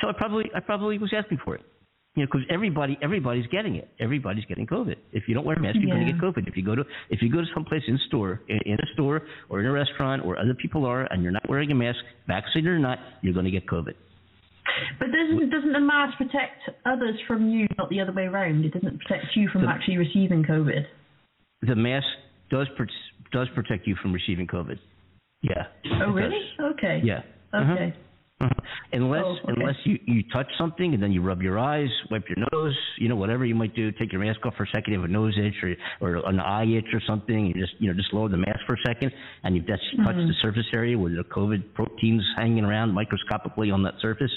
so 0.00 0.08
I 0.08 0.12
probably 0.12 0.44
I 0.54 0.60
probably 0.60 0.98
was 0.98 1.12
asking 1.16 1.38
for 1.44 1.54
it. 1.54 1.62
You 2.16 2.24
know, 2.24 2.28
because 2.32 2.46
everybody 2.50 2.98
everybody's 3.02 3.46
getting 3.46 3.76
it. 3.76 3.88
Everybody's 4.00 4.44
getting 4.46 4.66
COVID. 4.66 4.96
If 5.12 5.24
you 5.28 5.34
don't 5.34 5.44
wear 5.44 5.56
a 5.56 5.60
mask, 5.60 5.76
you're 5.80 5.94
going 5.94 6.06
to 6.06 6.12
get 6.12 6.20
COVID. 6.20 6.48
If 6.48 6.56
you 6.56 6.64
go 6.64 6.74
to 6.74 6.82
if 7.10 7.22
you 7.22 7.30
go 7.30 7.38
to 7.38 7.46
someplace 7.54 7.82
in 7.86 7.98
store 8.08 8.40
in, 8.48 8.58
in 8.66 8.74
a 8.74 8.86
store 8.94 9.22
or 9.48 9.60
in 9.60 9.66
a 9.66 9.72
restaurant 9.72 10.24
where 10.26 10.38
other 10.38 10.54
people 10.54 10.84
are 10.84 11.04
and 11.12 11.22
you're 11.22 11.32
not 11.32 11.48
wearing 11.48 11.70
a 11.70 11.74
mask, 11.74 11.98
vaccinated 12.26 12.70
or 12.70 12.78
not, 12.78 12.98
you're 13.22 13.34
going 13.34 13.44
to 13.44 13.50
get 13.52 13.66
COVID. 13.66 13.94
But 14.98 15.08
doesn't 15.12 15.50
doesn't 15.50 15.72
the 15.72 15.80
mask 15.80 16.16
protect 16.18 16.70
others 16.86 17.14
from 17.26 17.50
you, 17.50 17.66
not 17.78 17.88
the 17.88 18.00
other 18.00 18.12
way 18.12 18.24
around? 18.24 18.64
It 18.64 18.72
doesn't 18.72 19.00
protect 19.00 19.26
you 19.36 19.48
from 19.52 19.62
The- 19.62 19.68
actually 19.68 19.98
receiving 19.98 20.44
COVID. 20.44 20.84
The 21.62 21.76
mask 21.76 22.06
does 22.50 22.66
does 23.32 23.48
protect 23.54 23.86
you 23.86 23.96
from 24.02 24.12
receiving 24.12 24.46
COVID. 24.46 24.78
Yeah. 25.42 25.66
Oh 26.02 26.10
really? 26.10 26.30
does. 26.58 26.72
Okay. 26.74 27.00
Yeah. 27.04 27.20
Okay. 27.54 27.94
Uh-huh. 27.94 28.07
Unless 28.92 29.24
Oh, 29.24 29.32
okay. 29.44 29.52
unless 29.60 29.74
you 29.84 29.98
you 30.06 30.22
touch 30.32 30.46
something 30.56 30.94
and 30.94 31.02
then 31.02 31.10
you 31.12 31.20
rub 31.22 31.42
your 31.42 31.58
eyes, 31.58 31.88
wipe 32.10 32.24
your 32.28 32.38
nose, 32.52 32.76
you 32.98 33.08
know 33.08 33.16
whatever 33.16 33.44
you 33.44 33.54
might 33.54 33.74
do, 33.74 33.90
take 33.92 34.12
your 34.12 34.20
mask 34.24 34.44
off 34.46 34.54
for 34.56 34.62
a 34.62 34.68
second, 34.68 34.92
you 34.92 35.00
have 35.00 35.08
a 35.08 35.12
nose 35.12 35.36
itch 35.36 35.54
or 35.62 35.74
or 36.00 36.26
an 36.28 36.38
eye 36.40 36.64
itch 36.64 36.86
or 36.92 37.00
something, 37.06 37.46
you 37.46 37.54
just 37.54 37.74
you 37.80 37.88
know 37.90 37.94
just 37.96 38.12
lower 38.14 38.28
the 38.28 38.36
mask 38.36 38.60
for 38.66 38.74
a 38.74 38.82
second 38.86 39.10
and 39.42 39.56
you 39.56 39.62
just 39.62 39.82
touch 40.04 40.14
Mm-hmm. 40.14 40.28
the 40.28 40.34
surface 40.40 40.66
area 40.72 40.96
with 40.96 41.16
the 41.16 41.24
COVID 41.24 41.74
proteins 41.74 42.22
hanging 42.36 42.64
around 42.64 42.92
microscopically 42.94 43.70
on 43.72 43.82
that 43.82 43.94
surface, 44.00 44.30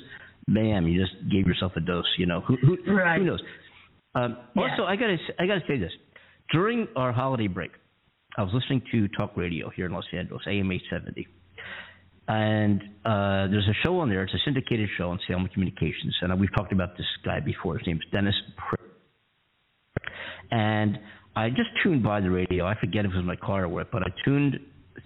bam, 0.48 0.88
you 0.88 1.00
just 1.00 1.14
gave 1.32 1.46
yourself 1.46 1.74
a 1.76 1.80
dose. 1.82 2.06
You 2.18 2.26
know 2.26 2.42
who 2.42 2.58
who, 2.58 2.78
Right. 2.94 3.20
who 3.20 3.26
knows? 3.26 3.42
Um, 4.16 4.38
Yeah. 4.56 4.64
Also, 4.64 4.84
I 4.86 4.96
gotta 4.96 5.18
I 5.40 5.46
gotta 5.46 5.64
say 5.68 5.78
this 5.78 5.92
during 6.52 6.88
our 6.96 7.12
holiday 7.14 7.48
break, 7.48 7.72
I 8.38 8.42
was 8.44 8.52
listening 8.54 8.82
to 8.92 9.08
talk 9.10 9.38
radio 9.38 9.70
here 9.70 9.86
in 9.86 9.92
Los 9.94 10.06
Angeles, 10.12 10.42
AM 10.48 10.72
870 10.72 11.28
and 12.28 12.82
uh, 13.06 13.48
there's 13.48 13.68
a 13.68 13.76
show 13.84 14.00
on 14.00 14.10
there. 14.10 14.24
It's 14.24 14.34
a 14.34 14.40
syndicated 14.46 14.90
show 14.98 15.10
on 15.10 15.20
Salem 15.28 15.48
Communications, 15.54 16.16
and 16.22 16.40
we've 16.40 16.54
talked 16.56 16.72
about 16.72 16.98
this 16.98 17.08
guy 17.26 17.40
before. 17.40 17.78
His 17.78 17.88
name's 17.88 18.06
Dennis. 18.12 18.36
Pr- 18.58 18.76
and 20.52 21.00
I 21.36 21.50
just 21.50 21.70
tuned 21.82 22.04
by 22.04 22.22
the 22.22 22.30
radio. 22.30 22.66
I 22.66 22.76
forget 22.80 23.06
if 23.06 23.12
it 23.12 23.16
was 23.18 23.26
my 23.26 23.36
car 23.36 23.64
or 23.64 23.70
what, 23.70 23.92
but 23.92 24.04
I 24.04 24.10
tuned 24.24 24.60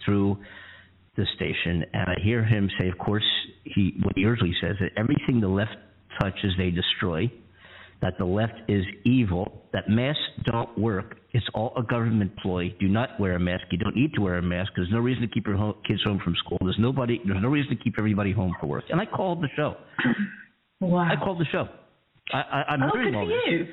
through 0.03 0.37
the 1.15 1.25
station, 1.35 1.85
and 1.93 2.09
I 2.09 2.15
hear 2.21 2.43
him 2.43 2.69
say, 2.79 2.89
of 2.89 2.97
course, 2.97 3.23
he 3.63 3.93
what 4.03 4.13
he 4.15 4.21
usually 4.21 4.53
says 4.61 4.75
that 4.81 4.91
everything 4.97 5.39
the 5.39 5.47
left 5.47 5.75
touches 6.19 6.51
they 6.57 6.71
destroy. 6.71 7.31
That 8.01 8.17
the 8.17 8.25
left 8.25 8.53
is 8.67 8.83
evil. 9.03 9.63
That 9.73 9.89
masks 9.89 10.21
don't 10.43 10.77
work. 10.77 11.17
It's 11.31 11.45
all 11.53 11.73
a 11.77 11.83
government 11.83 12.35
ploy. 12.37 12.73
Do 12.79 12.87
not 12.87 13.19
wear 13.19 13.33
a 13.35 13.39
mask. 13.39 13.63
You 13.71 13.77
don't 13.77 13.95
need 13.95 14.13
to 14.13 14.21
wear 14.21 14.35
a 14.35 14.41
mask. 14.41 14.73
There's 14.75 14.91
no 14.91 14.99
reason 14.99 15.21
to 15.21 15.27
keep 15.27 15.47
your 15.47 15.57
home, 15.57 15.75
kids 15.87 16.01
home 16.03 16.19
from 16.23 16.35
school. 16.43 16.57
There's 16.61 16.77
nobody. 16.79 17.19
There's 17.25 17.41
no 17.41 17.49
reason 17.49 17.75
to 17.75 17.83
keep 17.83 17.95
everybody 17.97 18.31
home 18.31 18.53
for 18.59 18.67
work. 18.67 18.83
And 18.89 19.01
I 19.01 19.05
called 19.05 19.41
the 19.41 19.49
show. 19.55 19.75
Wow. 20.81 21.09
I 21.11 21.15
called 21.15 21.39
the 21.39 21.45
show. 21.51 21.67
I, 22.33 22.37
I, 22.37 22.63
I'm 22.73 22.83
oh, 22.83 22.89
hearing 22.93 23.15
all 23.15 23.25
this. 23.27 23.35
you. 23.47 23.67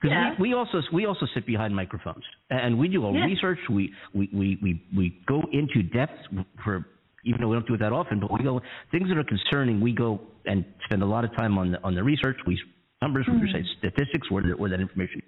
Because 0.00 0.12
Yeah. 0.14 0.34
we, 0.38 0.48
we 0.50 0.54
also 0.54 0.80
we 0.92 1.06
also 1.06 1.26
sit 1.34 1.46
behind 1.46 1.74
microphones 1.74 2.22
and 2.50 2.78
we 2.78 2.88
do 2.88 3.04
our 3.06 3.12
Yeah. 3.12 3.24
research. 3.24 3.58
We, 3.70 3.92
we, 4.14 4.28
we, 4.32 4.58
we, 4.62 4.82
we 4.96 5.20
go 5.26 5.42
into 5.52 5.82
depth 5.82 6.18
for 6.64 6.86
even 7.24 7.40
though 7.40 7.48
we 7.48 7.56
don't 7.56 7.66
do 7.66 7.74
it 7.74 7.80
that 7.80 7.92
often, 7.92 8.20
but 8.20 8.32
we 8.32 8.42
go 8.44 8.60
things 8.92 9.08
that 9.08 9.18
are 9.18 9.24
concerning. 9.24 9.80
We 9.80 9.92
go 9.92 10.20
and 10.44 10.64
spend 10.84 11.02
a 11.02 11.06
lot 11.06 11.24
of 11.24 11.34
time 11.36 11.58
on 11.58 11.72
the 11.72 11.82
on 11.82 11.94
the 11.94 12.02
research. 12.04 12.36
We 12.46 12.60
numbers, 13.02 13.26
we 13.28 13.50
say 13.52 13.64
statistics, 13.78 14.30
where 14.30 14.42
that, 14.42 14.58
where 14.58 14.70
that 14.70 14.80
information, 14.80 15.22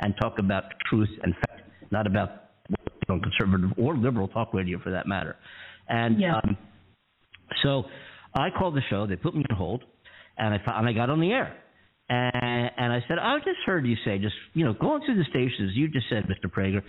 and 0.00 0.14
talk 0.20 0.38
about 0.38 0.64
truth 0.88 1.08
and 1.22 1.34
fact, 1.34 1.62
not 1.90 2.06
about 2.06 2.30
conservative 3.06 3.70
or 3.76 3.96
liberal 3.96 4.28
talk 4.28 4.54
radio 4.54 4.78
for 4.78 4.90
that 4.90 5.06
matter. 5.06 5.36
And 5.88 6.20
Yeah. 6.20 6.36
um, 6.36 6.56
so 7.62 7.84
I 8.38 8.50
called 8.50 8.74
the 8.76 8.82
show. 8.88 9.06
They 9.06 9.16
put 9.16 9.34
me 9.34 9.44
on 9.50 9.56
hold, 9.56 9.84
and 10.38 10.54
I 10.54 10.78
and 10.78 10.88
I 10.88 10.92
got 10.92 11.10
on 11.10 11.20
the 11.20 11.32
air. 11.32 11.56
And, 12.08 12.32
and 12.80 12.94
I 12.94 13.04
said, 13.06 13.18
I 13.18 13.36
just 13.40 13.60
heard 13.66 13.86
you 13.86 13.94
say, 14.06 14.16
just 14.16 14.34
you 14.54 14.64
know, 14.64 14.72
going 14.72 15.02
through 15.04 15.16
the 15.16 15.24
stations, 15.28 15.72
you 15.74 15.86
just 15.86 16.06
said, 16.08 16.24
Mr. 16.24 16.50
Prager, 16.50 16.80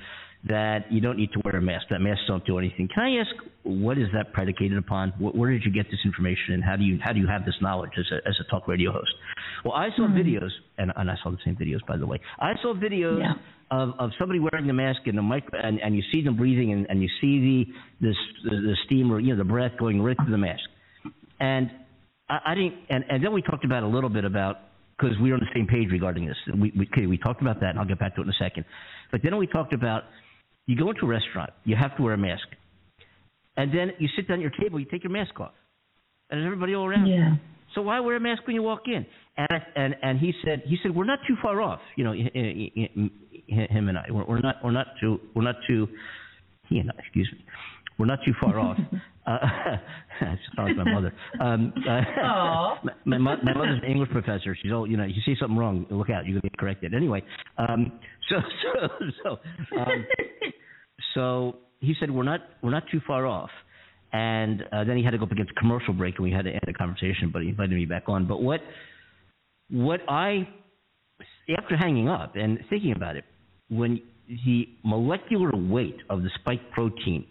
that 0.48 0.90
you 0.90 1.02
don't 1.02 1.18
need 1.18 1.34
to 1.34 1.42
wear 1.44 1.58
a 1.58 1.62
mask. 1.62 1.88
That 1.90 2.00
masks 2.00 2.24
don't 2.30 2.46
do 2.46 2.58
anything. 2.58 2.88
Can 2.96 3.04
I 3.04 3.20
ask, 3.20 3.30
what 3.64 3.98
is 3.98 4.08
that 4.14 4.32
predicated 4.32 4.78
upon? 4.78 5.10
Where, 5.20 5.52
did 5.52 5.64
you 5.66 5.72
get 5.72 5.88
this 5.92 6.00
information, 6.06 6.54
and 6.54 6.64
how 6.64 6.78
do 6.78 6.86
you 6.86 6.98
how 7.04 7.12
do 7.12 7.20
you 7.20 7.28
have 7.28 7.44
this 7.44 7.56
knowledge 7.62 7.92
as 8.00 8.06
a 8.10 8.26
as 8.26 8.36
a 8.40 8.50
talk 8.50 8.70
radio 8.70 8.94
host? 8.94 9.12
Well, 9.66 9.74
I 9.74 9.90
saw 9.98 10.04
mm-hmm. 10.04 10.18
videos, 10.18 10.50
and, 10.78 10.94
and 10.96 11.12
I 11.12 11.16
saw 11.22 11.30
the 11.30 11.38
same 11.44 11.58
videos, 11.58 11.86
by 11.86 11.98
the 11.98 12.08
way. 12.08 12.22
I 12.40 12.54
saw 12.62 12.74
videos 12.74 13.20
Yeah. 13.20 13.34
of, 13.70 13.90
of 14.00 14.12
somebody 14.18 14.40
wearing 14.40 14.68
the 14.68 14.74
mask 14.74 15.02
and 15.08 15.18
the 15.18 15.22
mic, 15.22 15.44
and, 15.52 15.78
and 15.82 15.94
you 15.94 16.04
see 16.14 16.24
them 16.24 16.38
breathing, 16.38 16.72
and, 16.72 16.88
and 16.90 17.02
you 17.02 17.10
see 17.20 17.66
the 18.00 18.08
this 18.08 18.18
the, 18.46 18.56
the 18.56 18.78
steam 18.86 19.12
or 19.12 19.20
you 19.20 19.34
know 19.34 19.38
the 19.38 19.44
breath 19.44 19.74
going 19.78 20.02
right 20.02 20.16
through 20.16 20.32
the 20.32 20.38
mask. 20.38 20.64
And 21.42 21.70
I, 22.30 22.40
I 22.46 22.56
didn't, 22.56 22.76
and, 22.90 23.04
and 23.10 23.24
then 23.24 23.34
we 23.34 23.42
talked 23.42 23.66
about 23.66 23.84
a 23.84 23.88
little 23.88 24.10
bit 24.10 24.24
about 24.24 24.71
because 24.98 25.16
we're 25.20 25.34
on 25.34 25.40
the 25.40 25.50
same 25.54 25.68
page 25.68 25.90
regarding 25.92 26.26
this. 26.26 26.38
We, 26.54 26.72
we 26.78 26.88
okay, 26.94 27.08
we 27.08 27.18
talked 27.18 27.42
about 27.42 27.60
that, 27.62 27.72
and 27.72 27.80
I'll 27.80 27.88
get 27.88 28.00
back 28.00 28.16
to 28.16 28.22
it 28.22 28.26
in 28.26 28.30
a 28.30 28.34
second. 28.40 28.66
But 29.12 29.22
then 29.24 29.36
we 29.38 29.48
talked 29.48 29.74
about 29.74 30.04
you 30.68 30.78
go 30.78 30.90
into 30.90 31.06
a 31.06 31.08
restaurant, 31.08 31.52
you 31.64 31.76
have 31.76 31.96
to 31.98 32.04
wear 32.04 32.14
a 32.14 32.18
mask, 32.18 32.48
and 33.58 33.74
then 33.74 33.92
you 34.00 34.08
sit 34.16 34.28
down 34.28 34.38
at 34.38 34.42
your 34.42 34.52
table, 34.60 34.80
you 34.80 34.86
take 34.86 35.04
your 35.04 35.12
mask 35.12 35.40
off, 35.40 35.54
and 36.30 36.40
there's 36.40 36.46
everybody 36.46 36.76
all 36.76 36.86
around. 36.86 37.08
Yeah. 37.08 37.36
So 37.76 37.82
why 37.82 38.00
wear 38.00 38.18
a 38.18 38.20
mask 38.20 38.46
when 38.46 38.56
you 38.56 38.64
walk 38.64 38.82
in? 38.88 39.06
And 39.38 39.48
I, 39.50 39.58
and 39.76 39.96
and 40.02 40.20
he 40.20 40.34
said 40.44 40.64
he 40.66 40.78
said 40.84 40.96
we're 40.96 41.06
not 41.06 41.20
too 41.28 41.36
far 41.42 41.62
off. 41.62 41.80
You 41.96 42.04
know, 42.04 42.14
him 42.14 43.90
and 43.90 43.98
I 43.98 44.06
we're, 44.10 44.26
we're 44.26 44.40
not 44.40 44.56
we're 44.64 44.72
not 44.72 44.88
too 45.00 45.20
we're 45.36 45.44
not 45.44 45.56
too 45.68 45.88
he 46.70 46.80
and 46.80 46.92
I 46.92 46.94
excuse 47.00 47.30
me 47.32 47.44
we're 48.02 48.08
not 48.08 48.20
too 48.26 48.34
far 48.42 48.60
off. 48.60 48.78
Uh, 49.24 49.38
that 50.20 50.38
sounds 50.56 50.76
like 50.76 50.78
my 50.78 50.94
mother. 50.94 51.14
Um, 51.40 51.72
uh, 51.88 52.02
my, 53.06 53.20
my, 53.20 53.36
my 53.44 53.54
mother's 53.54 53.80
an 53.84 53.88
English 53.88 54.10
professor. 54.10 54.58
She's 54.60 54.72
all 54.72 54.90
you 54.90 54.98
know. 54.98 55.04
You 55.04 55.22
see 55.24 55.36
something 55.40 55.56
wrong, 55.56 55.86
look 55.92 56.10
out. 56.10 56.26
You're 56.26 56.42
gonna 56.42 56.50
get 56.50 56.58
corrected. 56.58 56.96
Anyway, 56.96 57.22
um, 57.60 58.00
so 58.28 58.38
so 58.64 58.88
so 59.24 59.30
um, 59.80 60.06
so 61.14 61.56
he 61.82 61.94
said 62.00 62.10
we're 62.10 62.24
not 62.24 62.40
we're 62.64 62.72
not 62.72 62.82
too 62.92 63.00
far 63.06 63.28
off. 63.28 63.52
And 64.12 64.64
uh, 64.74 64.84
then 64.86 64.98
he 64.98 65.04
had 65.04 65.12
to 65.12 65.20
go 65.20 65.26
up 65.26 65.32
against 65.32 65.52
a 65.52 65.60
commercial 65.60 65.94
break, 65.94 66.16
and 66.16 66.24
we 66.24 66.32
had 66.32 66.46
to 66.46 66.52
end 66.52 66.64
the 66.66 66.74
conversation. 66.74 67.30
But 67.32 67.44
he 67.44 67.50
invited 67.50 67.76
me 67.76 67.86
back 67.86 68.06
on. 68.08 68.28
But 68.28 68.42
what 68.42 68.62
what 69.70 70.00
I 70.10 70.50
after 71.60 71.78
hanging 71.78 72.10
up 72.10 72.36
and 72.36 72.58
thinking 72.72 72.94
about 72.94 73.18
it, 73.18 73.26
when 73.70 74.02
the 74.28 74.68
molecular 74.84 75.52
weight 75.56 75.98
of 76.10 76.24
the 76.24 76.32
spike 76.40 76.72
protein 76.72 77.28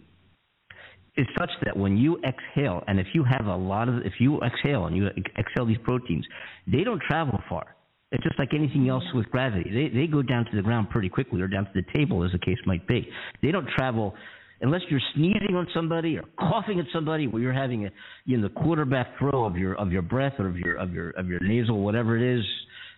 is 1.21 1.27
such 1.37 1.51
that 1.65 1.77
when 1.77 1.97
you 1.97 2.19
exhale, 2.31 2.83
and 2.87 2.99
if 2.99 3.07
you 3.13 3.23
have 3.23 3.45
a 3.45 3.55
lot 3.55 3.87
of, 3.87 3.95
if 4.05 4.13
you 4.19 4.39
exhale 4.41 4.87
and 4.87 4.95
you 4.97 5.07
exhale 5.37 5.65
these 5.65 5.83
proteins, 5.83 6.25
they 6.65 6.83
don't 6.83 7.01
travel 7.07 7.39
far. 7.47 7.75
It's 8.11 8.23
just 8.23 8.37
like 8.39 8.49
anything 8.53 8.89
else 8.89 9.03
with 9.13 9.27
gravity. 9.27 9.69
They 9.69 9.87
they 9.97 10.07
go 10.07 10.21
down 10.21 10.45
to 10.45 10.55
the 10.55 10.61
ground 10.61 10.89
pretty 10.89 11.09
quickly, 11.09 11.41
or 11.41 11.47
down 11.47 11.65
to 11.65 11.71
the 11.73 11.85
table, 11.93 12.23
as 12.25 12.31
the 12.31 12.39
case 12.39 12.57
might 12.65 12.85
be. 12.87 13.07
They 13.41 13.51
don't 13.51 13.69
travel 13.77 14.15
unless 14.61 14.81
you're 14.89 15.01
sneezing 15.15 15.55
on 15.55 15.67
somebody 15.73 16.17
or 16.17 16.23
coughing 16.37 16.79
at 16.79 16.85
somebody, 16.93 17.27
where 17.27 17.41
you're 17.41 17.53
having 17.53 17.85
a, 17.85 17.89
you 18.25 18.37
know, 18.37 18.47
the 18.47 18.53
quarterback 18.53 19.17
throw 19.17 19.45
of 19.45 19.55
your 19.55 19.75
of 19.75 19.91
your 19.91 20.01
breath 20.01 20.33
or 20.39 20.47
of 20.47 20.57
your 20.57 20.75
of 20.75 20.91
your 20.91 21.11
of 21.11 21.27
your 21.27 21.39
nasal, 21.41 21.81
whatever 21.83 22.17
it 22.17 22.37
is, 22.37 22.45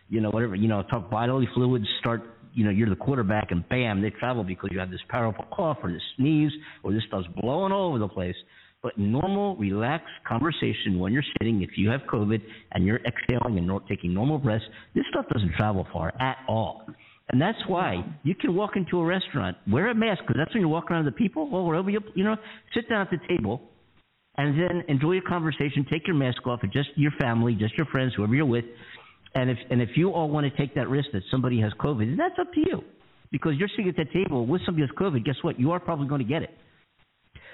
you 0.10 0.22
know, 0.22 0.30
whatever 0.30 0.56
you 0.56 0.68
know, 0.68 0.82
talk 0.84 1.12
bodily 1.12 1.48
fluids 1.54 1.86
start 2.00 2.22
you 2.54 2.64
know, 2.66 2.72
you're 2.72 2.90
the 2.90 2.96
quarterback 2.96 3.52
and 3.52 3.68
bam, 3.70 4.02
they 4.02 4.10
travel 4.12 4.44
because 4.44 4.70
you 4.72 4.80
have 4.80 4.92
this 4.92 5.02
powerful 5.10 5.46
cough 5.52 5.78
or 5.84 5.92
this 5.92 6.02
sneeze 6.18 6.52
or 6.84 6.94
this 6.94 7.04
stuff's 7.08 7.28
blowing 7.42 7.72
all 7.72 7.90
over 7.90 8.00
the 8.00 8.08
place. 8.08 8.36
But 8.82 8.98
normal, 8.98 9.56
relaxed 9.56 10.10
conversation 10.28 11.00
when 11.00 11.14
you're 11.14 11.24
sitting, 11.40 11.62
if 11.62 11.78
you 11.78 11.90
have 11.90 12.02
COVID 12.02 12.42
and 12.74 12.86
you're 12.86 13.00
exhaling 13.06 13.58
and 13.58 13.82
taking 13.88 14.14
normal 14.14 14.38
breaths, 14.38 14.66
this 14.94 15.06
stuff 15.10 15.26
doesn't 15.34 15.54
travel 15.54 15.88
far 15.94 16.14
at 16.20 16.38
all. 16.50 16.86
And 17.32 17.42
that's 17.42 17.58
why 17.68 18.04
you 18.24 18.36
can 18.36 18.54
walk 18.56 18.76
into 18.76 19.00
a 19.00 19.06
restaurant, 19.06 19.56
wear 19.72 19.90
a 19.90 19.96
mask, 19.96 20.22
because 20.28 20.36
that's 20.38 20.54
when 20.54 20.62
you're 20.62 20.70
walking 20.70 20.96
around 20.96 21.06
the 21.06 21.12
people, 21.14 21.50
or 21.54 21.66
wherever 21.66 21.90
you, 21.90 22.02
you 22.14 22.26
know, 22.26 22.36
sit 22.76 22.90
down 22.90 23.02
at 23.02 23.10
the 23.10 23.18
table, 23.28 23.62
and 24.36 24.60
then 24.60 24.84
enjoy 24.90 25.14
your 25.14 25.24
conversation. 25.24 25.86
Take 25.90 26.06
your 26.06 26.18
mask 26.18 26.46
off, 26.46 26.60
and 26.64 26.72
just 26.74 26.90
your 26.96 27.12
family, 27.22 27.56
just 27.56 27.76
your 27.78 27.86
friends, 27.88 28.14
whoever 28.16 28.36
you're 28.36 28.46
with. 28.46 28.66
And 29.36 29.50
if 29.50 29.58
and 29.70 29.82
if 29.82 29.90
you 29.96 30.12
all 30.12 30.30
want 30.30 30.46
to 30.52 30.58
take 30.58 30.76
that 30.76 30.88
risk 30.90 31.10
that 31.14 31.24
somebody 31.32 31.60
has 31.62 31.72
COVID, 31.80 32.06
then 32.06 32.18
that's 32.18 32.38
up 32.40 32.54
to 32.54 32.60
you, 32.60 32.84
because 33.32 33.54
you're 33.58 33.70
sitting 33.70 33.90
at 33.90 33.98
that 33.98 34.12
table 34.14 34.46
with 34.46 34.62
somebody 34.66 34.86
who 34.86 34.94
has 34.94 35.12
COVID. 35.14 35.26
Guess 35.26 35.38
what? 35.42 35.60
You 35.60 35.72
are 35.72 35.80
probably 35.80 36.08
going 36.08 36.20
to 36.22 36.28
get 36.28 36.44
it. 36.44 36.52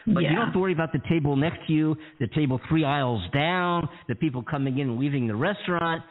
But 0.06 0.22
you 0.22 0.30
don't 0.30 0.46
have 0.46 0.54
to 0.54 0.60
worry 0.60 0.74
about 0.74 0.92
the 0.92 1.02
table 1.10 1.36
next 1.36 1.68
to 1.68 1.74
you, 1.74 1.96
the 2.20 2.28
table 2.28 2.60
three 2.68 2.84
aisles 2.86 3.22
down, 3.34 3.88
the 4.08 4.16
people 4.16 4.42
coming 4.42 4.80
in 4.80 4.90
and 4.90 5.00
leaving 5.00 5.28
the 5.28 5.36
restaurant. 5.36 6.04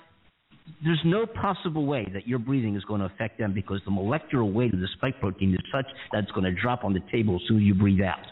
there's 0.85 1.01
no 1.05 1.27
possible 1.27 1.87
way 1.87 2.07
that 2.13 2.27
your 2.27 2.39
breathing 2.39 2.77
is 2.77 2.85
going 2.85 3.01
to 3.01 3.07
affect 3.07 3.39
them 3.39 3.53
because 3.53 3.81
the 3.85 3.91
molecular 3.91 4.45
weight 4.45 4.73
of 4.75 4.81
the 4.81 4.89
spike 4.97 5.19
protein 5.21 5.55
is 5.55 5.61
such 5.73 5.87
that 6.13 6.25
it's 6.25 6.33
going 6.33 6.45
to 6.45 6.61
drop 6.61 6.85
on 6.85 6.93
the 6.93 7.03
table 7.11 7.37
as 7.37 7.43
soon 7.49 7.59
as 7.59 7.63
you 7.63 7.75
breathe 7.75 8.01
out. 8.01 8.25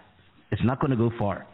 It's 0.50 0.62
not 0.64 0.80
going 0.80 0.90
to 0.90 0.96
go 0.96 1.10
far. 1.18 1.46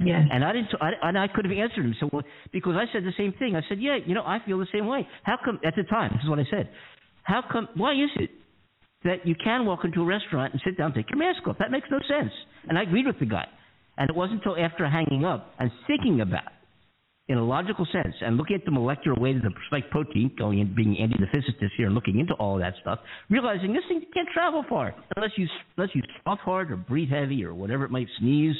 Yeah. 0.00 0.22
And 0.30 0.44
I 0.44 0.52
didn't. 0.52 0.68
I, 0.80 0.90
and 1.02 1.18
I 1.18 1.26
could 1.28 1.44
have 1.44 1.56
answered 1.56 1.84
him. 1.84 1.94
So 1.98 2.08
because 2.52 2.74
I 2.76 2.84
said 2.92 3.04
the 3.04 3.12
same 3.18 3.32
thing. 3.38 3.56
I 3.56 3.62
said, 3.68 3.80
yeah, 3.80 3.98
you 4.04 4.14
know, 4.14 4.22
I 4.22 4.38
feel 4.46 4.58
the 4.58 4.66
same 4.72 4.86
way. 4.86 5.06
How 5.24 5.36
come 5.44 5.58
at 5.64 5.74
the 5.76 5.82
time? 5.84 6.12
This 6.12 6.22
is 6.22 6.30
what 6.30 6.38
I 6.38 6.46
said. 6.50 6.68
How 7.24 7.42
come? 7.50 7.68
Why 7.74 7.92
is 7.94 8.10
it 8.16 8.30
that 9.04 9.26
you 9.26 9.34
can 9.42 9.66
walk 9.66 9.80
into 9.84 10.02
a 10.02 10.04
restaurant 10.04 10.52
and 10.52 10.62
sit 10.64 10.78
down, 10.78 10.86
and 10.86 10.94
take 10.94 11.10
your 11.10 11.18
mask 11.18 11.46
off? 11.46 11.56
That 11.58 11.70
makes 11.70 11.88
no 11.90 11.98
sense. 12.08 12.32
And 12.68 12.78
I 12.78 12.82
agreed 12.82 13.06
with 13.06 13.18
the 13.18 13.26
guy. 13.26 13.46
And 13.96 14.08
it 14.08 14.14
wasn't 14.14 14.44
until 14.44 14.62
after 14.62 14.88
hanging 14.88 15.24
up 15.24 15.54
and 15.58 15.70
thinking 15.88 16.20
about, 16.20 16.52
in 17.26 17.36
a 17.36 17.44
logical 17.44 17.84
sense, 17.92 18.14
and 18.20 18.36
looking 18.36 18.54
at 18.54 18.64
the 18.64 18.70
molecular 18.70 19.20
weight 19.20 19.36
of 19.36 19.42
the 19.42 19.50
spike 19.66 19.90
protein, 19.90 20.30
going 20.38 20.60
and 20.60 20.76
being 20.76 20.96
Andy 20.98 21.16
the 21.18 21.26
physicist 21.32 21.74
here 21.76 21.86
and 21.86 21.94
looking 21.94 22.20
into 22.20 22.34
all 22.34 22.54
of 22.54 22.60
that 22.60 22.74
stuff, 22.80 23.00
realizing 23.28 23.72
this 23.72 23.82
thing 23.88 24.00
can't 24.14 24.28
travel 24.32 24.64
far 24.68 24.94
unless 25.16 25.32
you 25.36 25.48
unless 25.76 25.92
you 25.94 26.02
cough 26.24 26.38
hard 26.38 26.70
or 26.70 26.76
breathe 26.76 27.10
heavy 27.10 27.44
or 27.44 27.52
whatever 27.52 27.84
it 27.84 27.90
might 27.90 28.06
sneeze 28.20 28.56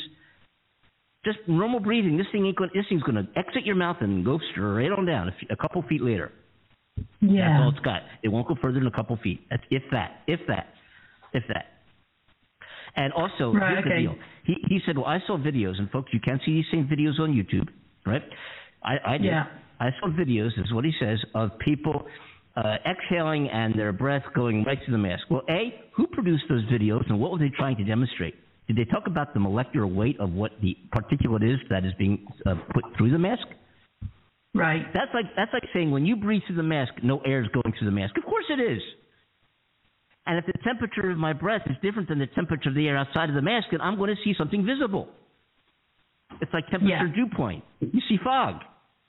just 1.25 1.39
normal 1.47 1.81
breathing. 1.81 2.17
This 2.17 2.27
thing 2.33 2.47
ain't 2.47 2.57
going. 2.57 2.71
This 2.75 2.85
thing's 2.89 3.03
going 3.03 3.17
to 3.17 3.27
exit 3.39 3.65
your 3.65 3.77
mouth 3.77 3.97
and 4.01 4.25
go 4.25 4.39
straight 4.53 4.93
on 4.93 5.07
down 5.07 5.29
a, 5.29 5.33
few, 5.39 5.49
a 5.51 5.57
couple 5.57 5.83
feet 5.89 6.03
later. 6.03 6.33
Yeah. 7.21 7.49
That's 7.49 7.63
all 7.63 7.71
it's 7.71 7.85
got. 7.85 8.03
It 8.23 8.29
won't 8.29 8.49
go 8.49 8.57
further 8.61 8.79
than 8.79 8.87
a 8.87 8.93
couple 8.93 9.17
feet. 9.23 9.41
That's 9.51 9.63
if 9.71 9.83
that, 9.93 10.23
if 10.27 10.41
that, 10.49 10.69
if 11.33 11.45
that. 11.49 11.67
And 12.97 13.13
also, 13.13 13.53
Right, 13.53 13.73
here's 13.73 13.85
the 13.85 13.91
deal. 14.03 14.15
He 14.45 14.57
he 14.69 14.81
said, 14.87 14.97
well, 14.97 15.07
I 15.07 15.19
saw 15.27 15.37
videos, 15.39 15.79
and 15.79 15.91
folks, 15.91 16.13
you 16.13 16.21
can 16.21 16.41
see 16.45 16.55
these 16.55 16.65
same 16.73 16.89
videos 16.89 17.21
on 17.21 17.33
YouTube, 17.33 17.69
right? 18.07 18.23
I 18.83 18.97
I 19.15 19.19
did. 19.19 19.27
Yeah. 19.27 19.45
I 19.81 19.91
saw 20.01 20.09
videos. 20.09 20.59
Is 20.59 20.73
what 20.73 20.85
he 20.85 20.93
says 21.01 21.19
of 21.35 21.59
people. 21.59 22.07
Uh, 22.57 22.75
exhaling 22.91 23.49
and 23.51 23.79
their 23.79 23.93
breath 23.93 24.25
going 24.35 24.65
right 24.65 24.85
to 24.85 24.91
the 24.91 24.99
mask. 24.99 25.23
Well, 25.31 25.43
A, 25.49 25.81
who 25.95 26.09
produced 26.09 26.43
those 26.49 26.65
videos 26.65 27.09
and 27.09 27.21
what 27.21 27.31
were 27.31 27.39
they 27.39 27.53
trying 27.57 27.77
to 27.77 27.85
demonstrate? 27.85 28.35
Did 28.69 28.77
they 28.77 28.85
talk 28.85 29.07
about 29.07 29.33
the 29.35 29.41
molecular 29.41 29.87
weight 29.87 30.21
of 30.21 30.33
what 30.33 30.53
the 30.61 30.77
particulate 30.95 31.43
is 31.43 31.59
that 31.71 31.85
is 31.85 31.93
being 31.99 32.27
uh, 32.47 32.55
put 32.75 32.85
through 32.97 33.11
the 33.11 33.19
mask? 33.19 33.47
Right. 34.55 34.83
That's 34.93 35.11
like 35.15 35.27
that's 35.37 35.53
like 35.53 35.65
saying 35.73 35.91
when 35.91 36.05
you 36.05 36.17
breathe 36.17 36.43
through 36.47 36.57
the 36.57 36.63
mask, 36.63 36.93
no 37.03 37.21
air 37.21 37.43
is 37.43 37.49
going 37.49 37.75
through 37.79 37.87
the 37.87 37.97
mask. 37.97 38.17
Of 38.19 38.25
course 38.25 38.45
it 38.51 38.61
is. 38.61 38.81
And 40.27 40.39
if 40.39 40.45
the 40.45 40.59
temperature 40.63 41.11
of 41.11 41.17
my 41.17 41.33
breath 41.33 41.63
is 41.67 41.77
different 41.83 42.09
than 42.11 42.19
the 42.19 42.27
temperature 42.27 42.69
of 42.69 42.75
the 42.75 42.87
air 42.87 42.99
outside 42.99 43.31
of 43.31 43.35
the 43.35 43.43
mask, 43.43 43.69
then 43.71 43.81
I'm 43.81 43.97
going 43.97 44.15
to 44.15 44.23
see 44.23 44.35
something 44.37 44.65
visible. 44.67 45.09
It's 46.43 46.53
like 46.53 46.67
temperature 46.69 47.07
Yeah. 47.07 47.15
dew 47.15 47.27
point. 47.35 47.65
You 47.81 48.01
see 48.09 48.19
fog 48.23 48.63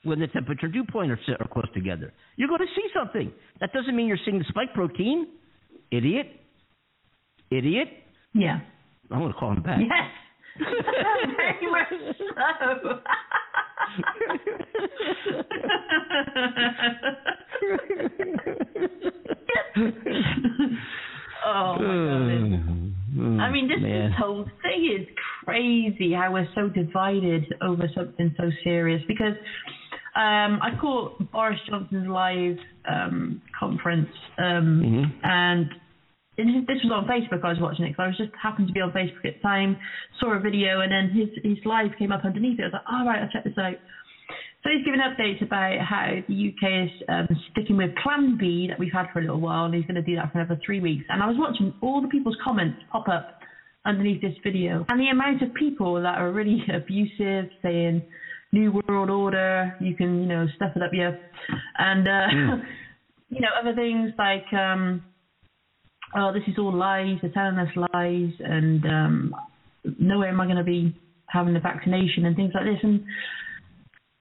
when 0.04 0.18
the 0.18 0.28
temperature 0.28 0.68
dew 0.68 0.84
point 0.84 1.10
are, 1.12 1.18
are 1.38 1.48
close 1.48 1.68
together. 1.74 2.14
You're 2.36 2.48
going 2.48 2.60
to 2.60 2.74
see 2.74 2.88
something. 2.94 3.30
That 3.60 3.72
doesn't 3.74 3.94
mean 3.94 4.06
you're 4.06 4.18
seeing 4.24 4.38
the 4.38 4.46
spike 4.48 4.72
protein. 4.72 5.26
Idiot. 5.90 6.26
Idiot. 7.50 7.88
Yeah. 8.32 8.60
I'm 9.10 9.18
going 9.20 9.32
to 9.32 9.38
call 9.38 9.52
him 9.52 9.62
back. 9.62 9.80
Yes. 9.80 10.10
Very 11.36 11.70
much 11.70 12.16
so. 12.18 13.00
oh 21.46 21.76
my 21.78 21.84
goodness. 21.84 22.60
I 23.40 23.50
mean, 23.50 23.68
this, 23.68 23.80
this 23.82 24.12
whole 24.18 24.44
thing 24.62 24.98
is 25.00 25.06
crazy 25.44 26.12
how 26.12 26.32
we're 26.32 26.48
so 26.54 26.68
divided 26.68 27.44
over 27.62 27.88
something 27.94 28.34
so 28.36 28.50
serious. 28.62 29.02
Because 29.08 29.34
um, 30.16 30.60
I 30.62 30.70
caught 30.80 31.30
Boris 31.32 31.58
Johnson's 31.68 32.08
live 32.08 32.56
um, 32.88 33.42
conference, 33.58 34.08
um, 34.38 34.82
Mhm. 34.82 35.12
and 35.24 35.66
and 36.40 36.66
this 36.66 36.78
was 36.82 36.92
on 36.92 37.06
Facebook. 37.06 37.44
I 37.44 37.50
was 37.50 37.60
watching 37.60 37.84
it 37.84 37.90
because 37.90 38.04
I 38.04 38.06
was 38.08 38.16
just 38.16 38.32
happened 38.40 38.68
to 38.68 38.72
be 38.72 38.80
on 38.80 38.92
Facebook 38.92 39.24
at 39.24 39.36
the 39.36 39.42
time. 39.42 39.76
Saw 40.18 40.34
a 40.34 40.40
video, 40.40 40.80
and 40.80 40.90
then 40.90 41.10
his 41.10 41.28
his 41.44 41.58
live 41.64 41.90
came 41.98 42.12
up 42.12 42.24
underneath 42.24 42.58
it. 42.58 42.62
I 42.62 42.66
was 42.66 42.72
like, 42.72 42.88
all 42.90 43.06
right, 43.06 43.22
I'll 43.22 43.30
check 43.30 43.44
this 43.44 43.58
out. 43.58 43.76
So 44.62 44.68
he's 44.68 44.84
giving 44.84 45.00
updates 45.00 45.42
about 45.42 45.80
how 45.80 46.20
the 46.28 46.52
UK 46.52 46.84
is 46.84 47.02
um, 47.08 47.28
sticking 47.52 47.78
with 47.78 47.90
Plan 48.02 48.36
B 48.38 48.66
that 48.68 48.78
we've 48.78 48.92
had 48.92 49.06
for 49.12 49.20
a 49.20 49.22
little 49.22 49.40
while, 49.40 49.64
and 49.64 49.74
he's 49.74 49.86
going 49.86 49.96
to 49.96 50.02
do 50.02 50.16
that 50.16 50.32
for 50.32 50.40
another 50.40 50.60
three 50.64 50.80
weeks. 50.80 51.04
And 51.08 51.22
I 51.22 51.26
was 51.26 51.36
watching 51.38 51.72
all 51.80 52.02
the 52.02 52.08
people's 52.08 52.36
comments 52.44 52.78
pop 52.92 53.08
up 53.08 53.40
underneath 53.86 54.20
this 54.20 54.34
video, 54.44 54.84
and 54.88 55.00
the 55.00 55.08
amount 55.08 55.42
of 55.42 55.54
people 55.54 55.94
that 56.02 56.18
are 56.18 56.30
really 56.30 56.62
abusive, 56.74 57.50
saying 57.62 58.02
"New 58.52 58.80
World 58.86 59.08
Order," 59.08 59.76
you 59.80 59.96
can, 59.96 60.20
you 60.20 60.26
know, 60.26 60.46
stuff 60.56 60.72
it 60.76 60.82
up, 60.82 60.90
yeah, 60.92 61.12
and 61.78 62.06
uh, 62.06 62.64
you 63.30 63.40
know, 63.40 63.48
other 63.58 63.74
things 63.74 64.12
like, 64.18 64.52
um, 64.52 65.02
"Oh, 66.16 66.32
this 66.32 66.42
is 66.46 66.58
all 66.58 66.74
lies. 66.74 67.18
They're 67.22 67.30
telling 67.30 67.58
us 67.58 67.68
lies," 67.92 68.32
and 68.40 68.84
um, 68.86 69.34
nowhere 69.98 70.28
am 70.28 70.40
I 70.40 70.44
going 70.44 70.56
to 70.56 70.64
be 70.64 70.94
having 71.26 71.54
the 71.54 71.60
vaccination 71.60 72.26
and 72.26 72.34
things 72.34 72.52
like 72.54 72.64
this, 72.64 72.80
and 72.82 73.04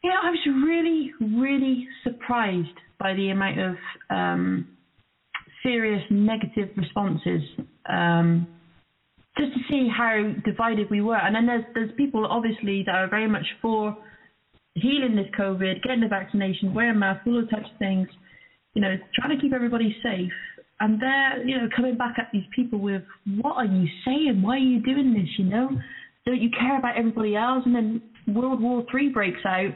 know, 0.10 0.16
I 0.24 0.30
was 0.32 0.40
really, 0.66 1.12
really 1.40 1.88
surprised 2.04 2.78
by 3.00 3.14
the 3.14 3.30
amount 3.30 3.60
of 3.60 3.76
um, 4.10 4.68
serious 5.64 6.04
negative 6.10 6.70
responses. 6.76 7.42
Um, 7.88 8.48
just 9.38 9.54
to 9.54 9.60
see 9.70 9.88
how 9.96 10.34
divided 10.44 10.90
we 10.90 11.02
were, 11.02 11.16
and 11.18 11.34
then 11.34 11.46
there's 11.46 11.64
there's 11.74 11.92
people 11.96 12.26
obviously 12.26 12.84
that 12.86 12.96
are 12.96 13.10
very 13.10 13.28
much 13.28 13.46
for 13.62 13.98
healing 14.74 15.16
this 15.16 15.28
COVID, 15.38 15.82
getting 15.82 16.02
the 16.02 16.08
vaccination, 16.08 16.74
wearing 16.74 17.00
masks, 17.00 17.24
all 17.26 17.34
those 17.34 17.50
types 17.50 17.70
of 17.72 17.78
things. 17.80 18.08
You 18.74 18.82
know, 18.82 18.96
trying 19.16 19.36
to 19.36 19.42
keep 19.42 19.54
everybody 19.54 19.96
safe, 20.04 20.32
and 20.80 21.00
they're 21.02 21.44
you 21.46 21.58
know 21.58 21.68
coming 21.76 21.96
back 21.96 22.16
at 22.18 22.30
these 22.32 22.46
people 22.56 22.80
with, 22.80 23.04
"What 23.42 23.58
are 23.58 23.66
you 23.66 23.88
saying? 24.06 24.42
Why 24.42 24.56
are 24.56 24.58
you 24.58 24.80
doing 24.82 25.14
this? 25.14 25.30
You 25.38 25.46
know, 25.46 25.70
don't 26.26 26.42
you 26.42 26.50
care 26.52 26.78
about 26.78 26.98
everybody 26.98 27.36
else?" 27.36 27.66
And 27.66 27.76
then 27.76 28.02
World 28.28 28.62
War 28.62 28.84
Three 28.90 29.10
breaks 29.10 29.46
out 29.46 29.74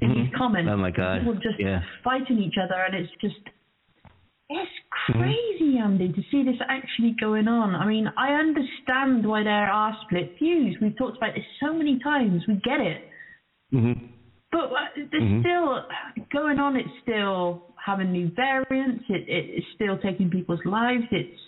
in 0.00 0.10
Mhm. 0.10 0.14
these 0.14 0.34
comments. 0.34 0.70
Oh, 0.72 0.76
my 0.76 0.90
God. 0.90 1.18
People 1.18 1.34
just 1.34 1.58
Yeah. 1.58 1.82
fighting 2.02 2.38
each 2.38 2.56
other, 2.58 2.74
and 2.74 2.94
it's 2.94 3.12
just 3.20 3.40
it's 4.50 4.70
Mm-hmm. 5.08 5.20
crazy, 5.20 5.78
Andy, 5.78 6.12
to 6.12 6.22
see 6.30 6.42
this 6.42 6.60
actually 6.68 7.12
going 7.12 7.48
on. 7.48 7.74
I 7.74 7.86
mean, 7.86 8.12
I 8.18 8.34
understand 8.34 9.24
why 9.26 9.42
there 9.42 9.70
are 9.70 9.96
split 10.02 10.38
views. 10.38 10.76
We've 10.80 10.96
talked 10.96 11.16
about 11.16 11.34
this 11.34 11.44
so 11.58 11.72
many 11.72 11.98
times. 11.98 12.46
We 12.46 12.56
get 12.56 12.78
it. 12.80 13.08
Mm-hmm. 13.72 14.04
But 14.52 14.70
uh, 14.70 14.86
there's 15.10 15.22
Mhm. 15.22 15.40
still 15.40 15.88
going 16.30 16.58
on. 16.58 16.76
It's 16.76 16.90
still 17.00 17.71
having 17.84 18.12
new 18.12 18.30
variants. 18.34 19.04
It, 19.08 19.28
it, 19.28 19.44
it's 19.56 19.66
still 19.74 19.98
taking 19.98 20.30
people's 20.30 20.60
lives. 20.64 21.04
It's 21.10 21.38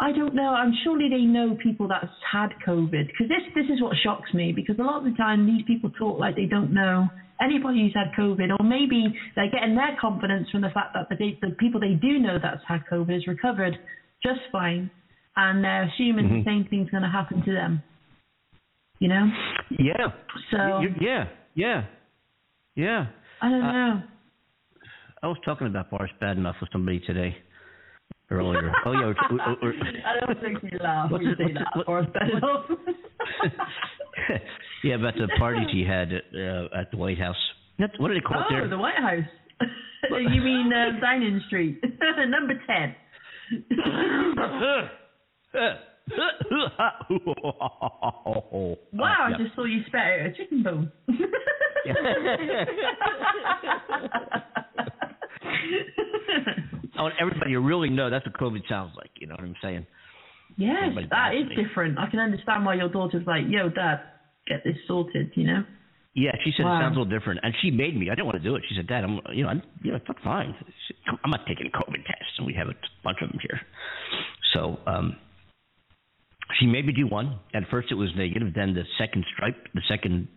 I 0.00 0.12
don't 0.12 0.34
know. 0.34 0.50
I'm 0.54 0.72
surely 0.84 1.08
they 1.08 1.22
know 1.22 1.56
people 1.62 1.88
that's 1.88 2.12
had 2.30 2.50
COVID 2.66 3.06
because 3.06 3.28
this 3.28 3.42
this 3.54 3.66
is 3.72 3.80
what 3.80 3.96
shocks 4.04 4.32
me 4.34 4.52
because 4.52 4.78
a 4.78 4.82
lot 4.82 4.98
of 4.98 5.04
the 5.04 5.16
time 5.16 5.46
these 5.46 5.64
people 5.66 5.90
talk 5.98 6.18
like 6.18 6.36
they 6.36 6.46
don't 6.46 6.72
know 6.72 7.08
anybody 7.40 7.80
who's 7.82 7.94
had 7.94 8.12
COVID 8.18 8.50
or 8.58 8.64
maybe 8.64 9.06
they're 9.34 9.50
getting 9.50 9.74
their 9.74 9.96
confidence 10.00 10.48
from 10.50 10.60
the 10.60 10.70
fact 10.70 10.94
that 10.94 11.08
the, 11.08 11.36
the 11.40 11.54
people 11.58 11.80
they 11.80 11.94
do 11.94 12.18
know 12.18 12.38
that's 12.40 12.60
had 12.68 12.82
COVID 12.90 13.12
has 13.12 13.26
recovered 13.26 13.74
just 14.22 14.40
fine 14.52 14.90
and 15.36 15.64
they're 15.64 15.84
assuming 15.84 16.26
Mhm. 16.28 16.44
the 16.44 16.50
same 16.50 16.64
thing's 16.68 16.90
going 16.90 17.02
to 17.02 17.08
happen 17.08 17.42
to 17.44 17.52
them. 17.52 17.82
You 18.98 19.08
know? 19.08 19.26
Yeah. 19.70 20.08
So 20.50 20.80
You- 20.80 20.94
yeah. 21.00 21.24
Yeah. 21.54 21.84
Yeah. 22.76 23.06
I 23.40 23.48
don't 23.48 23.62
uh, 23.62 23.72
know. 23.72 24.02
I 25.22 25.28
was 25.28 25.36
talking 25.44 25.66
about 25.68 25.88
Boris 25.90 26.10
bad 26.20 26.36
enough 26.36 26.56
with 26.60 26.70
somebody 26.72 26.98
today 27.00 27.36
earlier. 28.30 28.72
oh 28.86 28.92
yeah. 28.92 29.12
We're, 29.30 29.36
we're, 29.38 29.56
we're, 29.62 29.74
I 30.04 30.26
don't 30.26 30.40
think 30.40 30.58
you 30.72 30.78
laugh 30.82 31.10
What's 31.10 31.22
when 31.24 31.36
you 31.38 31.46
say 31.48 31.52
that. 31.54 31.84
or 31.86 32.00
it's 32.00 32.12
better 32.12 32.44
off. 32.44 32.66
yeah, 34.84 34.94
about 34.96 35.14
the 35.14 35.28
parties 35.38 35.68
he 35.72 35.84
had 35.84 36.12
at, 36.12 36.24
uh, 36.34 36.80
at 36.80 36.90
the 36.90 36.96
White 36.96 37.18
House. 37.18 37.36
That's, 37.78 37.96
what 37.98 38.08
do 38.08 38.14
they 38.14 38.20
call 38.20 38.40
it 38.40 38.46
Oh, 38.50 38.54
there? 38.54 38.68
the 38.68 38.78
White 38.78 38.98
House. 38.98 39.24
you 40.10 40.40
mean 40.42 40.70
uh, 40.72 40.98
Downing 41.00 41.40
Street, 41.46 41.80
number 42.28 42.54
ten. 42.66 42.94
wow, 48.92 49.28
I 49.28 49.30
just 49.42 49.54
saw 49.54 49.64
you 49.64 49.82
spit 49.86 50.00
out 50.00 50.26
a 50.26 50.32
chicken 50.36 50.62
bone. 50.62 50.92
I 56.98 57.02
want 57.02 57.14
everybody 57.20 57.52
to 57.52 57.60
really 57.60 57.88
know 57.90 58.10
that's 58.10 58.26
what 58.26 58.34
COVID 58.36 58.68
sounds 58.68 58.92
like. 58.96 59.10
You 59.18 59.26
know 59.26 59.34
what 59.34 59.44
I'm 59.44 59.56
saying? 59.62 59.86
yes, 60.56 60.92
that 61.10 61.34
is 61.34 61.48
vaccinated. 61.48 61.56
different. 61.66 61.98
I 61.98 62.06
can 62.10 62.18
understand 62.20 62.64
why 62.66 62.74
your 62.74 62.88
daughter's 62.90 63.26
like, 63.26 63.42
"Yo, 63.48 63.68
Dad, 63.70 64.00
get 64.46 64.62
this 64.64 64.76
sorted," 64.86 65.32
you 65.34 65.46
know. 65.46 65.64
Yeah, 66.14 66.32
she 66.44 66.52
said 66.56 66.66
Wow. 66.66 66.76
it 66.76 66.82
sounds 66.82 66.96
a 66.96 67.00
little 67.00 67.18
different, 67.18 67.40
and 67.42 67.54
she 67.62 67.70
made 67.70 67.96
me. 67.96 68.10
I 68.10 68.14
didn't 68.14 68.26
want 68.26 68.36
to 68.36 68.44
do 68.46 68.54
it. 68.56 68.62
She 68.68 68.74
said, 68.76 68.86
"Dad, 68.86 69.02
I'm, 69.04 69.20
you 69.32 69.44
know, 69.44 69.48
I'm, 69.48 69.62
you 69.82 69.92
know, 69.92 69.96
it's 69.96 70.20
fine. 70.22 70.54
I'm 71.24 71.30
not 71.30 71.46
taking 71.46 71.70
COVID 71.70 72.04
tests, 72.04 72.34
and 72.36 72.46
we 72.46 72.52
have 72.54 72.68
a 72.68 72.74
bunch 73.02 73.18
of 73.22 73.30
them 73.30 73.38
here." 73.40 73.60
So, 74.52 74.78
um, 74.86 75.16
she 76.60 76.66
made 76.66 76.84
me 76.86 76.92
do 76.92 77.06
one. 77.06 77.38
At 77.54 77.62
first, 77.70 77.90
it 77.90 77.94
was 77.94 78.10
negative. 78.14 78.52
Then 78.54 78.74
the 78.74 78.84
second 78.98 79.24
stripe, 79.34 79.56
the 79.72 79.80
second 79.88 80.28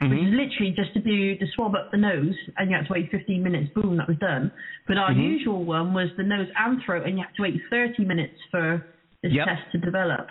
which 0.00 0.12
is 0.12 0.30
literally 0.30 0.72
just 0.76 0.92
to 0.94 1.00
do 1.00 1.36
the 1.38 1.46
swab 1.54 1.74
up 1.74 1.90
the 1.90 1.96
nose 1.98 2.34
and 2.56 2.70
you 2.70 2.76
had 2.76 2.86
to 2.86 2.92
wait 2.92 3.10
15 3.10 3.42
minutes. 3.42 3.70
Boom, 3.74 3.96
that 3.96 4.06
was 4.08 4.16
done. 4.18 4.50
But 4.86 4.96
our 4.96 5.12
usual 5.12 5.64
one 5.64 5.92
was 5.92 6.08
the 6.16 6.22
nose 6.22 6.46
and 6.56 6.80
throat, 6.86 7.06
and 7.06 7.18
you 7.18 7.24
had 7.24 7.34
to 7.36 7.42
wait 7.42 7.60
30 7.70 8.04
minutes 8.04 8.34
for 8.50 8.86
this 9.22 9.32
Yep. 9.32 9.46
test 9.46 9.62
to 9.72 9.78
develop. 9.78 10.28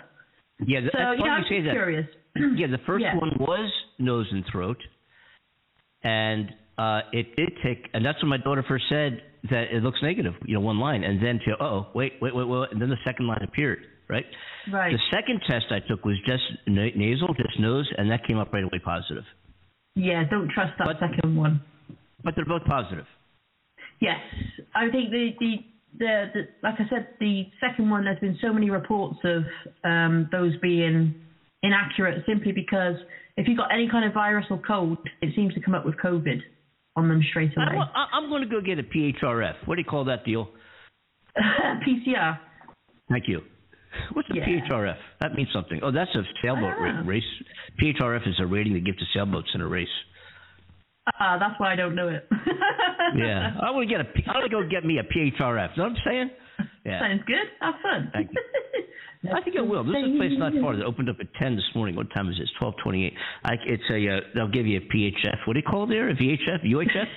Yeah, 0.66 0.80
So 0.80 0.84
that's 0.94 1.18
funny 1.20 1.30
I'm 1.30 1.42
you 1.42 1.48
say 1.48 1.60
that. 1.66 1.72
curious. 1.72 2.06
Yeah, 2.56 2.66
the 2.68 2.78
first 2.86 3.02
Yeah. 3.02 3.14
one 3.16 3.32
was 3.38 3.70
nose 3.98 4.26
and 4.32 4.44
throat, 4.50 4.78
and 6.02 6.48
uh, 6.78 7.00
it 7.12 7.34
did 7.36 7.50
take, 7.64 7.88
and 7.94 8.04
that's 8.04 8.20
when 8.22 8.30
my 8.30 8.36
daughter 8.38 8.64
first 8.68 8.84
said 8.88 9.20
that 9.50 9.64
it 9.74 9.82
looks 9.82 9.98
negative, 10.02 10.34
you 10.46 10.54
know, 10.54 10.60
one 10.60 10.78
line, 10.78 11.02
and 11.04 11.20
then 11.22 11.40
to 11.46 11.62
oh 11.62 11.88
wait 11.94 12.14
wait 12.20 12.34
wait 12.34 12.46
wait, 12.46 12.68
and 12.72 12.80
then 12.80 12.88
the 12.88 12.96
second 13.04 13.26
line 13.26 13.40
appeared, 13.42 13.80
right? 14.08 14.24
Right. 14.72 14.92
The 14.92 14.98
second 15.16 15.40
test 15.48 15.66
I 15.70 15.80
took 15.88 16.04
was 16.04 16.16
just 16.26 16.42
na- 16.66 16.94
nasal, 16.94 17.28
just 17.34 17.58
nose, 17.58 17.88
and 17.98 18.10
that 18.10 18.24
came 18.26 18.38
up 18.38 18.52
right 18.52 18.62
away 18.64 18.78
positive. 18.84 19.24
Yeah, 19.98 20.22
don't 20.30 20.48
trust 20.50 20.72
that 20.78 20.86
But- 20.86 21.00
second 21.00 21.36
one. 21.36 21.60
But 22.24 22.34
they're 22.36 22.44
both 22.44 22.64
positive. 22.64 23.06
Yes, 24.00 24.20
I 24.74 24.88
think 24.90 25.10
the, 25.10 25.34
the 25.40 25.56
the 25.98 26.30
the 26.34 26.48
like 26.62 26.74
I 26.78 26.88
said, 26.88 27.08
the 27.20 27.46
second 27.60 27.90
one. 27.90 28.04
There's 28.04 28.18
been 28.20 28.38
so 28.40 28.52
many 28.52 28.70
reports 28.70 29.18
of 29.24 29.42
um, 29.84 30.28
those 30.30 30.56
being 30.62 31.14
inaccurate 31.62 32.24
simply 32.26 32.52
because 32.52 32.94
if 33.36 33.48
you've 33.48 33.56
got 33.58 33.72
any 33.72 33.88
kind 33.88 34.04
of 34.04 34.12
virus 34.14 34.46
or 34.50 34.60
cold, 34.64 34.98
it 35.22 35.34
seems 35.34 35.54
to 35.54 35.60
come 35.60 35.74
up 35.74 35.84
with 35.84 35.96
COVID 35.96 36.40
on 36.96 37.08
them 37.08 37.22
straight 37.30 37.56
away. 37.56 37.78
I, 37.94 38.06
I'm 38.12 38.28
going 38.28 38.42
to 38.42 38.48
go 38.48 38.60
get 38.60 38.78
a 38.78 38.82
PHRF. 38.82 39.54
What 39.66 39.76
do 39.76 39.80
you 39.80 39.84
call 39.88 40.04
that 40.04 40.24
deal? 40.24 40.48
PCR. 41.38 42.38
Thank 43.10 43.28
you. 43.28 43.40
What's 44.12 44.28
a 44.30 44.34
Yeah. 44.36 44.46
PHRF? 44.46 44.96
That 45.20 45.34
means 45.34 45.48
something. 45.52 45.80
Oh, 45.82 45.90
that's 45.90 46.14
a 46.14 46.22
sailboat 46.42 46.74
Ah. 46.78 47.02
race. 47.04 47.24
PHRF 47.80 48.26
is 48.26 48.38
a 48.40 48.46
rating 48.46 48.74
they 48.74 48.80
give 48.80 48.96
to 48.98 49.04
sailboats 49.14 49.48
in 49.54 49.60
a 49.60 49.66
race. 49.68 49.88
Ah, 51.18 51.38
that's 51.38 51.58
why 51.58 51.72
I 51.72 51.76
don't 51.76 51.94
know 51.94 52.08
it. 52.08 52.28
Yeah, 53.16 53.56
I 53.62 53.70
want 53.70 53.88
to 53.88 53.94
get 53.94 54.02
a. 54.02 54.04
P- 54.04 54.22
I 54.28 54.32
want 54.36 54.50
to 54.50 54.54
go 54.54 54.68
get 54.68 54.84
me 54.84 54.98
a 54.98 55.02
PHRF. 55.02 55.76
Know 55.78 55.84
what 55.84 55.92
I'm 55.92 55.98
saying? 56.04 56.30
Yeah, 56.84 57.00
Sounds 57.00 57.22
good. 57.26 57.46
Have 57.62 57.74
fun. 57.82 58.10
Thank 58.12 58.28
you. 58.30 59.32
I 59.34 59.40
think 59.40 59.56
I 59.56 59.62
will. 59.62 59.82
This 59.82 59.96
is 59.96 60.12
a 60.14 60.16
place 60.18 60.32
not 60.36 60.52
far 60.60 60.76
that 60.76 60.84
opened 60.84 61.08
up 61.08 61.16
at 61.18 61.32
ten 61.40 61.56
this 61.56 61.64
morning. 61.74 61.96
What 61.96 62.12
time 62.12 62.28
is 62.28 62.36
it? 62.38 62.42
It's 62.42 62.52
twelve 62.58 62.74
twenty-eight. 62.82 63.14
I, 63.44 63.54
it's 63.66 63.82
a. 63.90 63.96
Uh, 64.16 64.20
they'll 64.34 64.48
give 64.52 64.66
you 64.66 64.76
a 64.78 64.82
PHF. 64.94 65.46
What 65.46 65.54
do 65.54 65.60
you 65.60 65.64
call 65.64 65.84
it 65.84 65.88
there? 65.88 66.10
A 66.10 66.14
VHF? 66.14 66.64
UHF? 66.66 67.08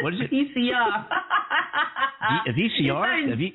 What 0.00 0.14
is 0.14 0.20
it? 0.22 0.30
ECR. 0.32 1.04
V- 2.46 2.50
a 2.50 2.52
VCR? 2.54 3.24
It 3.24 3.28
sounds- 3.28 3.52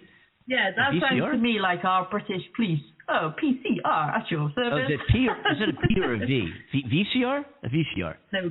yeah, 0.47 0.71
that 0.75 0.91
sounds 0.99 1.21
to 1.31 1.37
me 1.37 1.59
like 1.61 1.83
our 1.83 2.07
British 2.09 2.43
police. 2.55 2.81
Oh, 3.09 3.33
PCR 3.41 4.15
at 4.15 4.31
your 4.31 4.49
service. 4.55 4.71
oh, 4.71 4.77
is 4.77 4.91
it 4.91 4.99
P? 5.11 5.27
Or, 5.27 5.35
is 5.51 5.57
it 5.59 5.69
a 5.69 5.87
P 5.87 5.99
or 6.01 6.13
a 6.13 6.19
V? 6.19 6.47
v 6.71 7.05
VCR? 7.17 7.43
A 7.63 7.69
VCR? 7.69 8.15
No, 8.31 8.49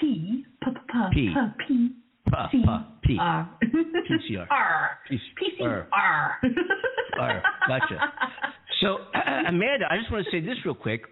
P, 0.00 0.44
P, 0.62 0.70
P, 1.12 1.14
P. 1.14 1.28
P, 1.28 1.34
P, 1.68 1.90
Pa, 2.28 2.48
C, 2.50 2.62
pa, 2.64 2.86
P. 3.04 3.16
R. 3.20 3.50
PCR. 3.62 4.46
R. 4.50 4.90
P- 5.08 5.18
PCR. 5.40 5.86
R. 5.92 6.40
R. 7.20 7.42
Gotcha. 7.68 7.98
So, 8.80 8.98
Amanda, 9.48 9.86
I 9.90 9.98
just 9.98 10.10
want 10.10 10.24
to 10.24 10.30
say 10.30 10.44
this 10.44 10.56
real 10.64 10.74
quick. 10.74 11.02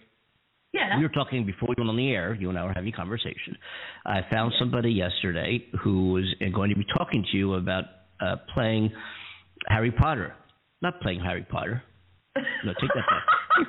Yeah. 0.72 0.96
We 0.96 1.02
were 1.02 1.10
talking 1.10 1.44
before 1.44 1.68
we 1.68 1.74
went 1.76 1.90
on 1.90 1.96
the 1.96 2.10
air. 2.10 2.34
You 2.34 2.48
and 2.48 2.58
I 2.58 2.64
were 2.64 2.72
having 2.72 2.92
a 2.92 2.96
conversation. 2.96 3.56
I 4.06 4.20
found 4.32 4.54
somebody 4.58 4.90
yesterday 4.90 5.64
who 5.84 6.12
was 6.12 6.24
going 6.54 6.70
to 6.70 6.76
be 6.76 6.86
talking 6.96 7.24
to 7.30 7.36
you 7.36 7.54
about 7.54 7.84
uh, 8.20 8.36
playing 8.54 8.90
Harry 9.68 9.90
Potter. 9.90 10.34
Not 10.80 11.00
playing 11.00 11.20
Harry 11.20 11.46
Potter. 11.48 11.82
No, 12.36 12.72
take 12.80 12.90
that 12.94 13.06
back. 13.08 13.24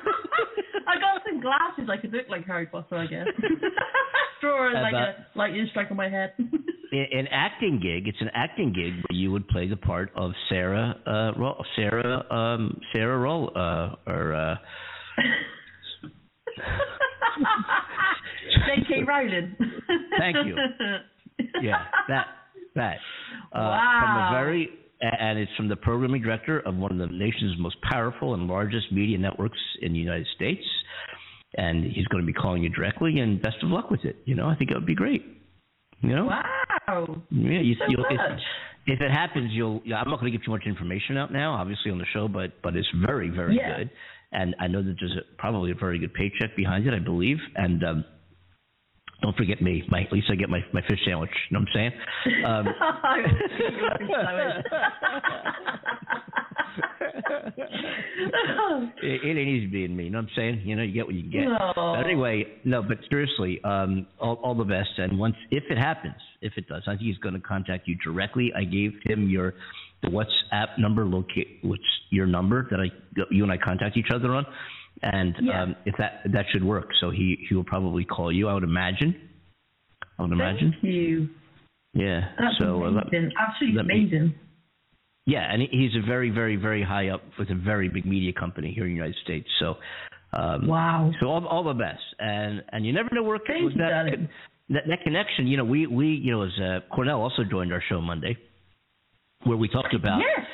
I 0.88 0.94
got 1.00 1.22
some 1.28 1.40
glasses. 1.40 1.88
I 1.90 1.96
could 2.00 2.12
look 2.12 2.28
like 2.28 2.46
Harry 2.46 2.66
Potter, 2.66 2.96
I 2.96 3.06
guess. 3.06 3.26
Draw 4.40 4.72
like 4.82 4.92
a 4.94 5.38
lightning 5.38 5.66
strike 5.70 5.90
on 5.90 5.96
my 5.96 6.08
head. 6.08 6.32
An 6.92 7.26
acting 7.32 7.80
gig. 7.82 8.06
It's 8.06 8.20
an 8.20 8.30
acting 8.34 8.72
gig 8.72 8.92
where 9.08 9.18
you 9.18 9.32
would 9.32 9.48
play 9.48 9.66
the 9.68 9.76
part 9.76 10.10
of 10.14 10.30
Sarah, 10.48 10.94
uh, 11.06 11.32
Sarah, 11.74 12.24
um, 12.30 12.80
Sarah 12.92 13.18
Roll, 13.18 13.50
uh, 13.56 13.96
or 14.06 14.32
uh, 14.34 14.54
J.K. 18.66 19.02
Rowling. 19.06 19.56
Thank 20.18 20.36
you. 20.46 20.56
yeah, 21.62 21.84
that 22.08 22.26
that 22.76 22.96
uh, 23.52 23.58
Wow. 23.58 24.00
from 24.30 24.36
a 24.36 24.44
very 24.44 24.68
and 25.18 25.38
it's 25.38 25.52
from 25.56 25.68
the 25.68 25.76
programming 25.76 26.22
director 26.22 26.60
of 26.60 26.76
one 26.76 26.92
of 26.92 26.98
the 26.98 27.14
nation's 27.14 27.58
most 27.58 27.76
powerful 27.82 28.34
and 28.34 28.46
largest 28.46 28.90
media 28.92 29.18
networks 29.18 29.58
in 29.82 29.92
the 29.92 29.98
United 29.98 30.26
States, 30.34 30.64
and 31.56 31.84
he's 31.84 32.06
going 32.06 32.22
to 32.22 32.26
be 32.26 32.32
calling 32.32 32.62
you 32.62 32.68
directly. 32.70 33.18
And 33.20 33.40
best 33.42 33.56
of 33.62 33.70
luck 33.70 33.90
with 33.90 34.04
it. 34.04 34.16
You 34.24 34.34
know, 34.34 34.48
I 34.48 34.54
think 34.56 34.70
it 34.70 34.74
would 34.74 34.86
be 34.86 34.94
great. 34.94 35.24
You 36.00 36.14
know, 36.16 36.26
wow. 36.26 37.24
yeah, 37.30 37.60
you, 37.60 37.74
So 37.78 37.84
you'll, 37.88 38.04
if, 38.10 38.16
much. 38.18 38.40
if 38.86 39.00
it 39.00 39.10
happens, 39.10 39.50
you'll. 39.52 39.80
Yeah, 39.84 39.96
I'm 40.00 40.10
not 40.10 40.20
going 40.20 40.30
to 40.32 40.38
give 40.38 40.44
too 40.44 40.50
much 40.50 40.64
information 40.66 41.16
out 41.16 41.32
now, 41.32 41.54
obviously 41.54 41.90
on 41.90 41.98
the 41.98 42.06
show, 42.12 42.28
but 42.28 42.60
but 42.62 42.76
it's 42.76 42.88
very 43.06 43.30
very 43.30 43.56
Yeah. 43.56 43.78
good, 43.78 43.90
and 44.32 44.54
I 44.60 44.66
know 44.68 44.82
that 44.82 44.96
there's 45.00 45.16
a, 45.16 45.36
probably 45.38 45.70
a 45.70 45.74
very 45.74 45.98
good 45.98 46.12
paycheck 46.14 46.56
behind 46.56 46.86
it. 46.86 46.94
I 46.94 46.98
believe, 46.98 47.38
and. 47.56 47.82
um 47.84 48.04
don't 49.24 49.36
forget 49.38 49.62
me. 49.62 49.82
My, 49.88 50.02
at 50.02 50.12
least 50.12 50.26
I 50.30 50.34
get 50.34 50.50
my, 50.50 50.60
my 50.74 50.82
fish 50.82 51.00
sandwich. 51.06 51.30
You 51.48 51.54
know 51.58 51.64
what 51.64 51.68
I'm 51.70 51.74
saying? 51.74 52.44
Um, 52.44 52.68
I 53.02 53.16
will 53.16 53.30
see 53.56 53.64
your 53.74 53.90
fish 53.96 54.08
sandwich. 54.22 54.66
it, 59.02 59.24
it 59.24 59.38
ain't 59.38 59.48
easy 59.48 59.66
being 59.66 59.96
me. 59.96 60.04
You 60.04 60.10
know 60.10 60.18
what 60.18 60.24
I'm 60.24 60.30
saying? 60.36 60.60
You 60.66 60.76
know, 60.76 60.82
you 60.82 60.92
get 60.92 61.06
what 61.06 61.14
you 61.14 61.22
get. 61.22 61.44
No. 61.46 61.72
But 61.74 62.04
anyway, 62.04 62.44
no, 62.64 62.82
but 62.82 62.98
seriously, 63.08 63.62
um, 63.64 64.06
all, 64.20 64.34
all 64.42 64.54
the 64.54 64.64
best. 64.64 64.90
And 64.98 65.18
once, 65.18 65.36
if 65.50 65.64
it 65.70 65.78
happens, 65.78 66.20
if 66.42 66.52
it 66.58 66.68
does, 66.68 66.82
I 66.86 66.90
think 66.90 67.00
he's 67.00 67.16
going 67.18 67.34
to 67.34 67.40
contact 67.40 67.88
you 67.88 67.96
directly. 68.04 68.52
I 68.54 68.64
gave 68.64 68.92
him 69.04 69.30
your 69.30 69.54
the 70.02 70.10
WhatsApp 70.10 70.78
number, 70.78 71.06
locate, 71.06 71.60
which 71.64 71.80
your 72.10 72.26
number 72.26 72.68
that 72.70 72.78
I, 72.78 72.90
you 73.30 73.42
and 73.42 73.50
I 73.50 73.56
contact 73.56 73.96
each 73.96 74.10
other 74.14 74.34
on. 74.34 74.44
And 75.02 75.34
Yeah. 75.40 75.62
um, 75.62 75.76
if 75.84 75.94
that 75.98 76.22
that 76.32 76.46
should 76.52 76.64
work, 76.64 76.90
so 77.00 77.10
he 77.10 77.44
he 77.48 77.54
will 77.54 77.64
probably 77.64 78.04
call 78.04 78.32
you. 78.32 78.48
I 78.48 78.54
would 78.54 78.62
imagine. 78.64 79.14
I 80.18 80.22
would 80.22 80.32
imagine. 80.32 80.72
Thank 80.80 80.84
you. 80.94 81.28
Yeah. 81.92 82.20
That's 82.38 82.58
so 82.58 82.84
uh, 82.84 82.88
amazing. 82.88 83.30
Absolutely 83.38 83.76
let 83.76 83.86
me- 83.86 83.94
amazing. 84.02 84.34
yeah, 85.26 85.52
and 85.52 85.62
he's 85.62 85.94
a 85.96 86.04
very, 86.06 86.30
very, 86.30 86.56
very 86.56 86.82
high 86.82 87.08
up 87.08 87.22
with 87.38 87.50
a 87.50 87.54
very 87.54 87.88
big 87.88 88.04
media 88.04 88.32
company 88.32 88.72
here 88.74 88.84
in 88.84 88.90
the 88.90 88.96
United 88.96 89.16
States. 89.24 89.48
So, 89.60 89.76
um, 90.32 90.66
Wow. 90.66 91.12
So 91.20 91.26
all, 91.28 91.46
all 91.46 91.64
the 91.64 91.74
best, 91.74 92.02
and 92.18 92.62
and 92.72 92.84
you 92.86 92.92
never 92.92 93.08
know 93.12 93.22
where 93.22 93.38
Thank 93.46 93.64
with 93.64 93.78
that, 93.78 94.06
that 94.70 94.82
that 94.88 95.02
connection. 95.02 95.46
You 95.46 95.56
know, 95.58 95.64
we 95.64 95.86
we 95.86 96.08
you 96.08 96.32
know 96.32 96.42
as 96.42 96.52
uh, 96.60 96.80
Cornell 96.94 97.20
also 97.22 97.42
joined 97.44 97.72
our 97.72 97.82
show 97.88 98.00
Monday, 98.00 98.36
where 99.44 99.56
we 99.56 99.68
talked 99.68 99.94
about 99.94 100.18
Yes. 100.20 100.46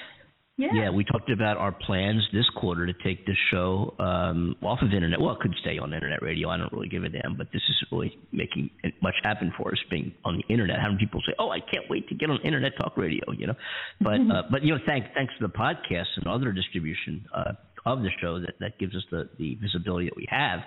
Yes. 0.61 0.73
yeah 0.75 0.91
we 0.91 1.05
talked 1.05 1.31
about 1.31 1.57
our 1.57 1.73
plans 1.73 2.23
this 2.35 2.45
quarter 2.55 2.85
to 2.85 2.93
take 3.03 3.25
this 3.25 3.37
show 3.51 3.95
um, 3.99 4.57
off 4.63 4.81
of 4.83 4.93
internet. 4.93 5.19
Well, 5.19 5.33
it 5.33 5.41
could 5.41 5.55
stay 5.63 5.79
on 5.79 5.95
internet 5.95 6.21
radio. 6.23 6.51
I 6.51 6.59
don't 6.59 6.71
really 6.71 6.89
give 6.89 7.03
a 7.03 7.09
damn, 7.09 7.35
but 7.37 7.47
this 7.51 7.63
is 7.69 7.77
really 7.91 8.19
making 8.31 8.69
much 9.01 9.15
happen 9.23 9.53
for 9.57 9.73
us 9.73 9.79
being 9.91 10.13
on 10.25 10.37
the 10.37 10.53
internet. 10.53 10.79
Having 10.79 10.99
people 10.99 11.23
say, 11.27 11.33
"Oh, 11.39 11.51
I 11.51 11.61
can't 11.61 11.89
wait 11.89 12.09
to 12.09 12.15
get 12.15 12.29
on 12.29 12.39
internet 12.45 12.73
talk 12.79 12.99
radio," 12.99 13.25
you 13.33 13.47
know. 13.47 13.55
But 14.01 14.21
uh, 14.21 14.43
but 14.51 14.63
you 14.63 14.75
know, 14.75 14.81
thanks 14.87 15.09
thanks 15.15 15.33
to 15.41 15.47
the 15.47 15.53
podcast 15.53 16.09
and 16.17 16.27
other 16.27 16.53
distribution 16.53 17.25
uh, 17.35 17.53
of 17.87 18.03
the 18.03 18.11
show 18.21 18.39
that 18.41 18.55
that 18.61 18.79
gives 18.79 18.95
us 18.95 19.03
the 19.11 19.31
the 19.39 19.55
visibility 19.63 20.07
that 20.07 20.17
we 20.17 20.27
have. 20.29 20.61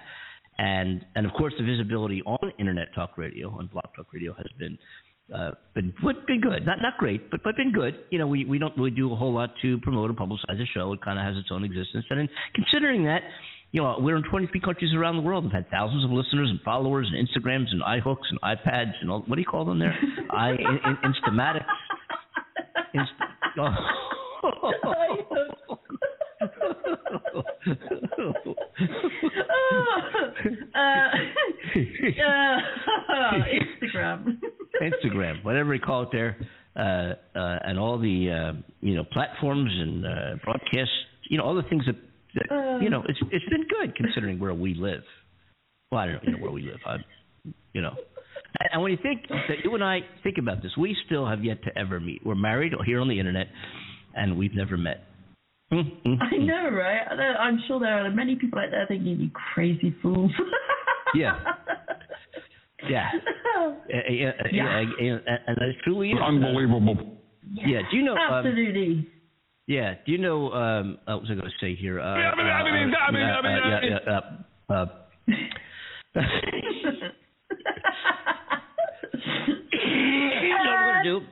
And 0.58 1.06
and 1.15 1.25
of 1.25 1.34
course, 1.34 1.53
the 1.58 1.65
visibility 1.65 2.21
on 2.25 2.51
internet 2.60 2.93
talk 2.95 3.17
radio, 3.17 3.49
on 3.49 3.67
Blog 3.67 3.86
Talk 3.95 4.13
Radio, 4.13 4.34
has 4.34 4.47
been 4.58 4.77
uh, 5.33 5.51
been 5.73 5.93
been 6.27 6.41
good. 6.41 6.65
Not 6.65 6.79
not 6.81 6.97
great, 6.97 7.31
but 7.31 7.41
but 7.43 7.55
been 7.55 7.71
good. 7.71 7.95
You 8.09 8.19
know, 8.19 8.27
we 8.27 8.45
we 8.45 8.59
don't 8.59 8.75
really 8.77 8.91
do 8.91 9.12
a 9.13 9.15
whole 9.15 9.33
lot 9.33 9.51
to 9.62 9.77
promote 9.79 10.09
or 10.09 10.13
publicize 10.13 10.57
the 10.57 10.65
show. 10.73 10.91
It 10.93 11.01
kind 11.01 11.17
of 11.17 11.25
has 11.25 11.38
its 11.38 11.49
own 11.51 11.63
existence. 11.63 12.05
And 12.09 12.19
in, 12.21 12.29
considering 12.53 13.05
that, 13.05 13.21
you 13.71 13.81
know, 13.81 13.95
we're 13.99 14.17
in 14.17 14.23
23 14.29 14.59
countries 14.59 14.93
around 14.93 15.15
the 15.15 15.21
world. 15.21 15.45
We've 15.45 15.53
had 15.53 15.69
thousands 15.69 16.03
of 16.03 16.12
listeners 16.12 16.49
and 16.49 16.59
followers 16.62 17.09
and 17.12 17.27
Instagrams 17.27 17.71
and 17.71 17.81
iHooks 17.81 18.27
and 18.29 18.41
iPads 18.41 18.93
and 19.01 19.09
all. 19.09 19.21
What 19.21 19.36
do 19.36 19.41
you 19.41 19.47
call 19.47 19.65
them 19.65 19.79
there? 19.79 19.97
I 20.29 20.51
in, 20.51 20.57
in, 20.59 20.97
Instamatics. 21.05 21.65
Inst- 22.93 23.12
uh, 30.76 31.08
uh, 33.10 33.43
Instagram. 33.60 34.39
Instagram, 34.82 35.43
whatever 35.43 35.73
you 35.73 35.80
call 35.80 36.04
it 36.04 36.10
there, 36.12 36.38
uh, 36.76 37.13
uh, 37.38 37.60
and 37.63 37.80
all 37.80 37.97
the 37.99 38.30
uh, 38.30 38.54
you 38.82 38.95
know 38.95 39.04
platforms 39.12 39.71
and 39.71 40.06
uh, 40.06 40.10
broadcasts, 40.43 40.93
you 41.30 41.38
know 41.38 41.43
all 41.43 41.56
the 41.56 41.63
things 41.63 41.84
that, 41.86 41.95
that 42.36 42.80
you 42.82 42.89
know 42.89 43.04
it's 43.08 43.19
it's 43.32 43.45
been 43.49 43.65
good 43.67 43.95
considering 43.95 44.39
where 44.39 44.54
we 44.54 44.73
live. 44.73 45.04
Well, 45.91 46.02
I 46.02 46.08
don't 46.08 46.28
know 46.28 46.38
where 46.39 46.52
we 46.52 46.63
live. 46.63 46.80
I, 46.86 46.97
you 47.73 47.82
know, 47.82 47.93
and, 48.60 48.69
and 48.73 48.82
when 48.82 48.91
you 48.91 48.97
think 49.02 49.28
that 49.30 49.58
you 49.63 49.73
and 49.76 49.84
I 49.84 49.99
think 50.23 50.38
about 50.38 50.62
this, 50.63 50.71
we 50.78 50.95
still 51.06 51.28
have 51.28 51.43
yet 51.43 51.63
to 51.63 51.78
ever 51.78 51.99
meet. 51.99 52.26
We're 52.26 52.36
married 52.36 52.73
here 52.86 52.99
on 52.99 53.08
the 53.08 53.19
internet, 53.19 53.47
and 54.15 54.38
we've 54.38 54.56
never 54.56 54.78
met. 54.78 55.04
Mm-hmm. 55.73 56.21
I 56.21 56.38
know, 56.38 56.69
right? 56.71 57.01
I 57.09 57.15
know- 57.15 57.36
I'm 57.39 57.59
sure 57.67 57.79
there 57.79 58.05
are 58.05 58.12
many 58.12 58.36
people 58.36 58.59
out 58.59 58.69
there 58.71 58.86
thinking 58.88 59.19
you 59.19 59.29
crazy 59.53 59.93
fool. 60.01 60.29
Yeah. 61.15 61.38
Yeah. 62.89 63.12
Uh, 63.55 63.73
yeah, 64.09 64.29
uh, 64.29 64.47
yeah, 64.51 64.81
yeah, 64.99 65.12
and 65.13 65.21
and 65.47 65.57
it 65.62 65.75
truly 65.83 66.09
is. 66.09 66.17
Unbelievable. 66.19 67.21
Yeah. 67.53 67.81
Do 67.91 67.97
you 67.97 68.03
know? 68.03 68.13
Um, 68.17 68.33
Absolutely. 68.47 69.07
Yeah. 69.67 69.93
Do 70.07 70.12
you 70.12 70.17
know? 70.17 70.51
Um, 70.53 70.97
uh, 71.07 71.13
what 71.13 71.21
was 71.21 71.29
I 71.29 71.36
going 71.36 71.45
to 71.45 71.53
say 71.62 71.75
here? 71.75 71.99
Uh, 72.01 72.17
Yeah, 72.17 72.31
I 72.31 72.36
mean, 72.36 72.47
I 72.47 72.63
mean, 72.63 72.93
uh, 72.93 72.97
I 72.97 73.12
mean, 73.12 73.21
I 73.21 73.21
mean, 73.21 73.21
uh, 73.21 73.38
I 73.38 73.41
mean, 73.43 73.62
yeah, 73.69 73.99
yeah, 74.07 74.12
uh, 74.12 74.73
uh, 74.73 74.86
you 79.23 80.49
know 80.49 80.57
what 80.57 80.67
I'm 80.69 81.03
going 81.03 81.03
to 81.03 81.19
do? 81.19 81.25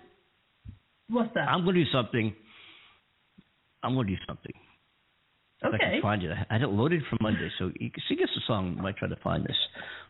What's 1.10 1.34
that? 1.34 1.49
I'm 1.49 1.63
going 1.63 1.75
to 1.75 1.84
do 1.84 1.89
something. 1.91 2.34
I'm 3.84 3.94
going 3.96 4.08
to 4.08 4.15
do 4.15 4.22
something. 4.28 4.54
If 5.62 5.74
I 5.74 5.76
okay. 5.76 5.78
can 5.78 6.02
find 6.02 6.24
it. 6.24 6.32
I 6.32 6.54
had 6.54 6.62
it 6.63 6.70
loaded 6.70 7.04
from 7.10 7.20
Monday, 7.22 7.50
so 7.60 7.72
you 7.80 7.91
can 7.91 8.04
sing 8.10 8.17
us 8.24 8.30
a 8.36 8.41
song. 8.48 8.76
I 8.80 8.82
might 8.82 8.98
try 8.98 9.08
to 9.08 9.15
find 9.17 9.44
this. 9.44 9.58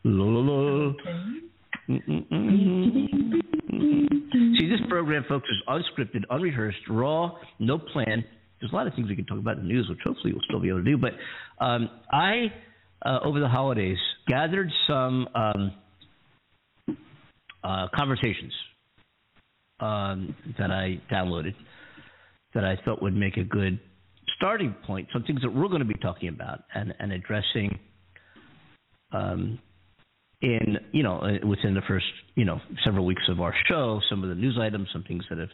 La, 0.03 0.23
la, 0.23 0.39
la. 0.39 0.93
Mm-mm-mm. 1.89 3.31
See, 4.59 4.69
this 4.69 4.79
program, 4.87 5.25
folks, 5.27 5.49
is 5.49 5.57
unscripted, 5.67 6.23
unrehearsed, 6.29 6.87
raw, 6.89 7.37
no 7.59 7.77
plan. 7.77 8.23
There's 8.59 8.71
a 8.71 8.75
lot 8.75 8.87
of 8.87 8.93
things 8.93 9.09
we 9.09 9.15
can 9.15 9.25
talk 9.25 9.39
about 9.39 9.57
in 9.57 9.63
the 9.63 9.69
news, 9.69 9.89
which 9.89 9.99
hopefully 10.05 10.33
we'll 10.33 10.43
still 10.47 10.59
be 10.59 10.69
able 10.69 10.83
to 10.83 10.85
do. 10.85 10.97
But 10.97 11.13
um, 11.63 11.89
I, 12.11 12.53
uh, 13.05 13.19
over 13.23 13.39
the 13.39 13.49
holidays, 13.49 13.97
gathered 14.27 14.69
some 14.87 15.27
um, 15.35 15.73
uh, 17.63 17.87
conversations 17.95 18.53
um, 19.79 20.35
that 20.57 20.71
I 20.71 21.01
downloaded 21.11 21.55
that 22.53 22.65
I 22.65 22.77
thought 22.83 23.01
would 23.01 23.15
make 23.15 23.37
a 23.37 23.43
good 23.43 23.79
starting 24.35 24.75
point. 24.85 25.07
Some 25.13 25.23
things 25.23 25.41
that 25.41 25.53
we're 25.53 25.67
going 25.67 25.79
to 25.79 25.85
be 25.85 25.95
talking 25.95 26.29
about 26.29 26.63
and, 26.73 26.93
and 26.99 27.11
addressing 27.11 27.79
um, 29.11 29.59
in 30.41 30.77
you 30.91 31.03
know 31.03 31.19
uh, 31.19 31.45
within 31.47 31.73
the 31.73 31.81
first 31.87 32.05
you 32.35 32.45
know 32.45 32.59
several 32.83 33.05
weeks 33.05 33.23
of 33.29 33.41
our 33.41 33.53
show. 33.67 33.99
Some 34.09 34.23
of 34.23 34.29
the 34.29 34.35
news 34.35 34.57
items, 34.59 34.89
some 34.91 35.03
things 35.03 35.23
that 35.29 35.39
have 35.39 35.49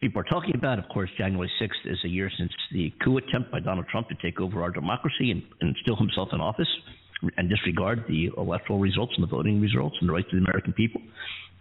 people 0.00 0.20
are 0.20 0.24
talking 0.24 0.54
about. 0.54 0.78
Of 0.78 0.86
course, 0.92 1.10
January 1.18 1.50
6th 1.60 1.92
is 1.92 1.98
a 2.04 2.08
year 2.08 2.30
since 2.38 2.52
the 2.72 2.92
coup 3.02 3.18
attempt 3.18 3.50
by 3.50 3.60
Donald 3.60 3.86
Trump 3.90 4.08
to 4.08 4.14
take 4.22 4.40
over 4.40 4.62
our 4.62 4.70
democracy 4.70 5.30
and, 5.30 5.42
and 5.60 5.76
himself 5.98 6.28
in 6.32 6.40
office 6.40 6.68
and 7.36 7.50
disregard 7.50 8.04
the 8.08 8.30
electoral 8.38 8.78
results 8.78 9.12
and 9.16 9.22
the 9.22 9.30
voting 9.30 9.60
results 9.60 9.96
and 10.00 10.08
the 10.08 10.12
rights 10.12 10.28
of 10.32 10.40
the 10.40 10.46
American 10.46 10.72
people 10.72 11.00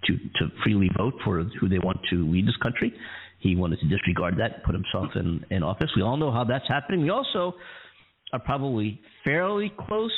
to, 0.05 0.13
to 0.17 0.47
freely 0.63 0.89
vote 0.97 1.13
for 1.23 1.43
who 1.59 1.67
they 1.67 1.79
want 1.79 1.99
to 2.09 2.29
lead 2.31 2.47
this 2.47 2.55
country. 2.63 2.93
He 3.39 3.55
wanted 3.55 3.79
to 3.79 3.87
disregard 3.87 4.35
that 4.37 4.55
and 4.55 4.63
put 4.63 4.75
himself 4.75 5.07
in, 5.15 5.45
in 5.49 5.63
office. 5.63 5.89
We 5.95 6.01
all 6.01 6.17
know 6.17 6.31
how 6.31 6.43
that's 6.43 6.67
happening. 6.67 7.01
We 7.01 7.09
also 7.09 7.53
are 8.33 8.39
probably 8.39 8.99
fairly 9.23 9.71
close. 9.87 10.11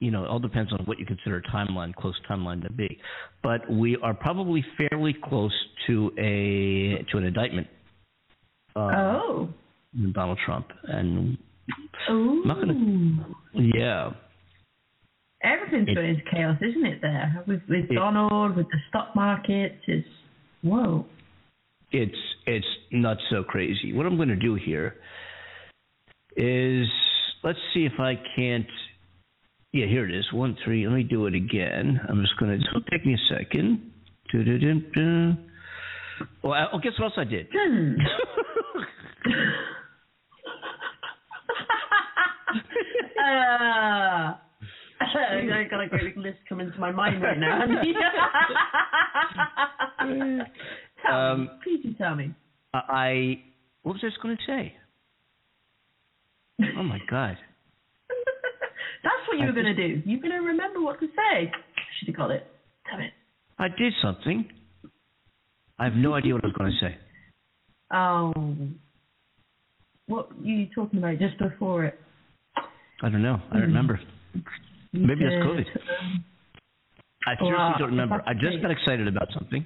You 0.00 0.10
know, 0.10 0.24
it 0.24 0.28
all 0.28 0.38
depends 0.38 0.72
on 0.72 0.80
what 0.86 0.98
you 0.98 1.04
consider 1.06 1.36
a 1.38 1.42
timeline, 1.42 1.94
close 1.94 2.14
timeline 2.30 2.62
to 2.62 2.72
be. 2.72 2.98
But 3.42 3.70
we 3.70 3.96
are 4.02 4.14
probably 4.14 4.64
fairly 4.78 5.14
close 5.24 5.52
to 5.86 6.12
a 6.18 7.04
to 7.10 7.18
an 7.18 7.24
indictment. 7.24 7.66
Uh, 8.76 9.18
oh. 9.20 9.48
Donald 10.12 10.38
Trump, 10.44 10.66
and 10.84 11.36
Ooh. 12.10 12.42
Not 12.44 12.60
gonna. 12.60 13.26
Yeah, 13.54 14.12
Everything's 15.42 15.88
It- 15.88 15.94
going 15.94 16.08
into 16.10 16.22
chaos, 16.30 16.58
isn't 16.60 16.84
it? 16.86 17.00
There 17.00 17.44
with 17.46 17.62
with 17.68 17.90
It- 17.90 17.94
Donald, 17.94 18.56
with 18.56 18.68
the 18.70 18.78
stock 18.88 19.14
market, 19.14 19.78
is 19.86 20.04
whoa. 20.62 21.06
It's 21.90 22.16
it's 22.46 22.66
not 22.92 23.16
so 23.30 23.42
crazy. 23.42 23.92
What 23.92 24.06
I'm 24.06 24.16
going 24.16 24.28
to 24.28 24.36
do 24.36 24.54
here 24.54 24.94
is 26.36 26.86
let's 27.42 27.58
see 27.74 27.84
if 27.84 27.98
I 27.98 28.14
can't. 28.36 28.66
Yeah, 29.72 29.86
here 29.86 30.08
it 30.08 30.14
is. 30.14 30.24
One 30.32 30.56
three. 30.64 30.86
Let 30.86 30.94
me 30.94 31.02
do 31.02 31.26
it 31.26 31.34
again. 31.34 32.00
I'm 32.08 32.22
just 32.22 32.38
going 32.38 32.58
to. 32.58 32.66
It'll 32.66 32.82
take 32.82 33.04
me 33.04 33.14
a 33.14 33.34
second. 33.34 33.90
Well, 36.42 36.52
I, 36.52 36.66
oh, 36.72 36.78
guess 36.78 36.92
what 36.98 37.06
else 37.06 37.14
I 37.16 37.24
did? 37.24 37.48
Hmm. 37.52 37.94
uh, 43.24 44.34
I 45.00 45.66
got 45.70 45.80
a 45.80 45.88
great 45.88 46.16
list 46.16 46.38
coming 46.48 46.70
to 46.70 46.78
my 46.78 46.90
mind 46.90 47.22
right 47.22 47.38
now. 47.38 47.60
tell 51.06 51.14
Um, 51.16 51.40
me, 51.42 51.48
please 51.64 51.82
do 51.82 51.94
tell 51.94 52.14
me. 52.14 52.32
I 52.74 53.42
what 53.82 53.94
was 53.94 54.02
I 54.04 54.08
just 54.08 54.20
going 54.22 54.36
to 54.36 54.42
say? 54.46 54.74
Oh 56.76 56.82
my 56.82 56.98
God. 57.08 57.36
That's 59.02 59.28
what 59.28 59.38
you 59.38 59.44
I 59.44 59.46
were 59.46 59.52
going 59.52 59.74
to 59.74 59.74
do. 59.74 60.02
You're 60.04 60.20
going 60.20 60.32
to 60.32 60.38
remember 60.38 60.80
what 60.82 60.98
to 61.00 61.06
say. 61.06 61.50
Should 61.98 62.08
have 62.08 62.16
got 62.16 62.30
it. 62.30 62.46
Damn 62.90 63.00
it. 63.00 63.12
I 63.58 63.68
did 63.68 63.92
something. 64.02 64.48
I 65.78 65.84
have 65.84 65.94
no 65.94 66.14
idea 66.14 66.34
what 66.34 66.44
I 66.44 66.48
was 66.48 66.56
going 66.56 66.72
to 66.72 66.78
say. 66.86 66.96
Oh. 67.90 68.34
What 70.08 70.38
were 70.38 70.44
you 70.44 70.66
talking 70.74 70.98
about 70.98 71.18
just 71.18 71.38
before 71.38 71.84
it? 71.86 71.98
I 73.02 73.08
don't 73.08 73.22
know. 73.22 73.40
I 73.50 73.54
don't 73.54 73.62
remember. 73.62 73.98
You 74.34 74.42
Maybe 75.06 75.24
that's 75.24 75.36
said, 75.36 75.42
COVID. 75.42 75.64
I 77.26 77.36
seriously 77.38 77.74
don't 77.78 77.90
remember. 77.90 78.22
I 78.26 78.34
just 78.34 78.60
got 78.60 78.70
excited 78.70 79.08
about 79.08 79.28
something. 79.32 79.64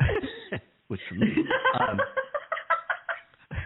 Which 0.88 1.00
for 1.08 1.14
me. 1.14 1.28
Um, 1.78 2.00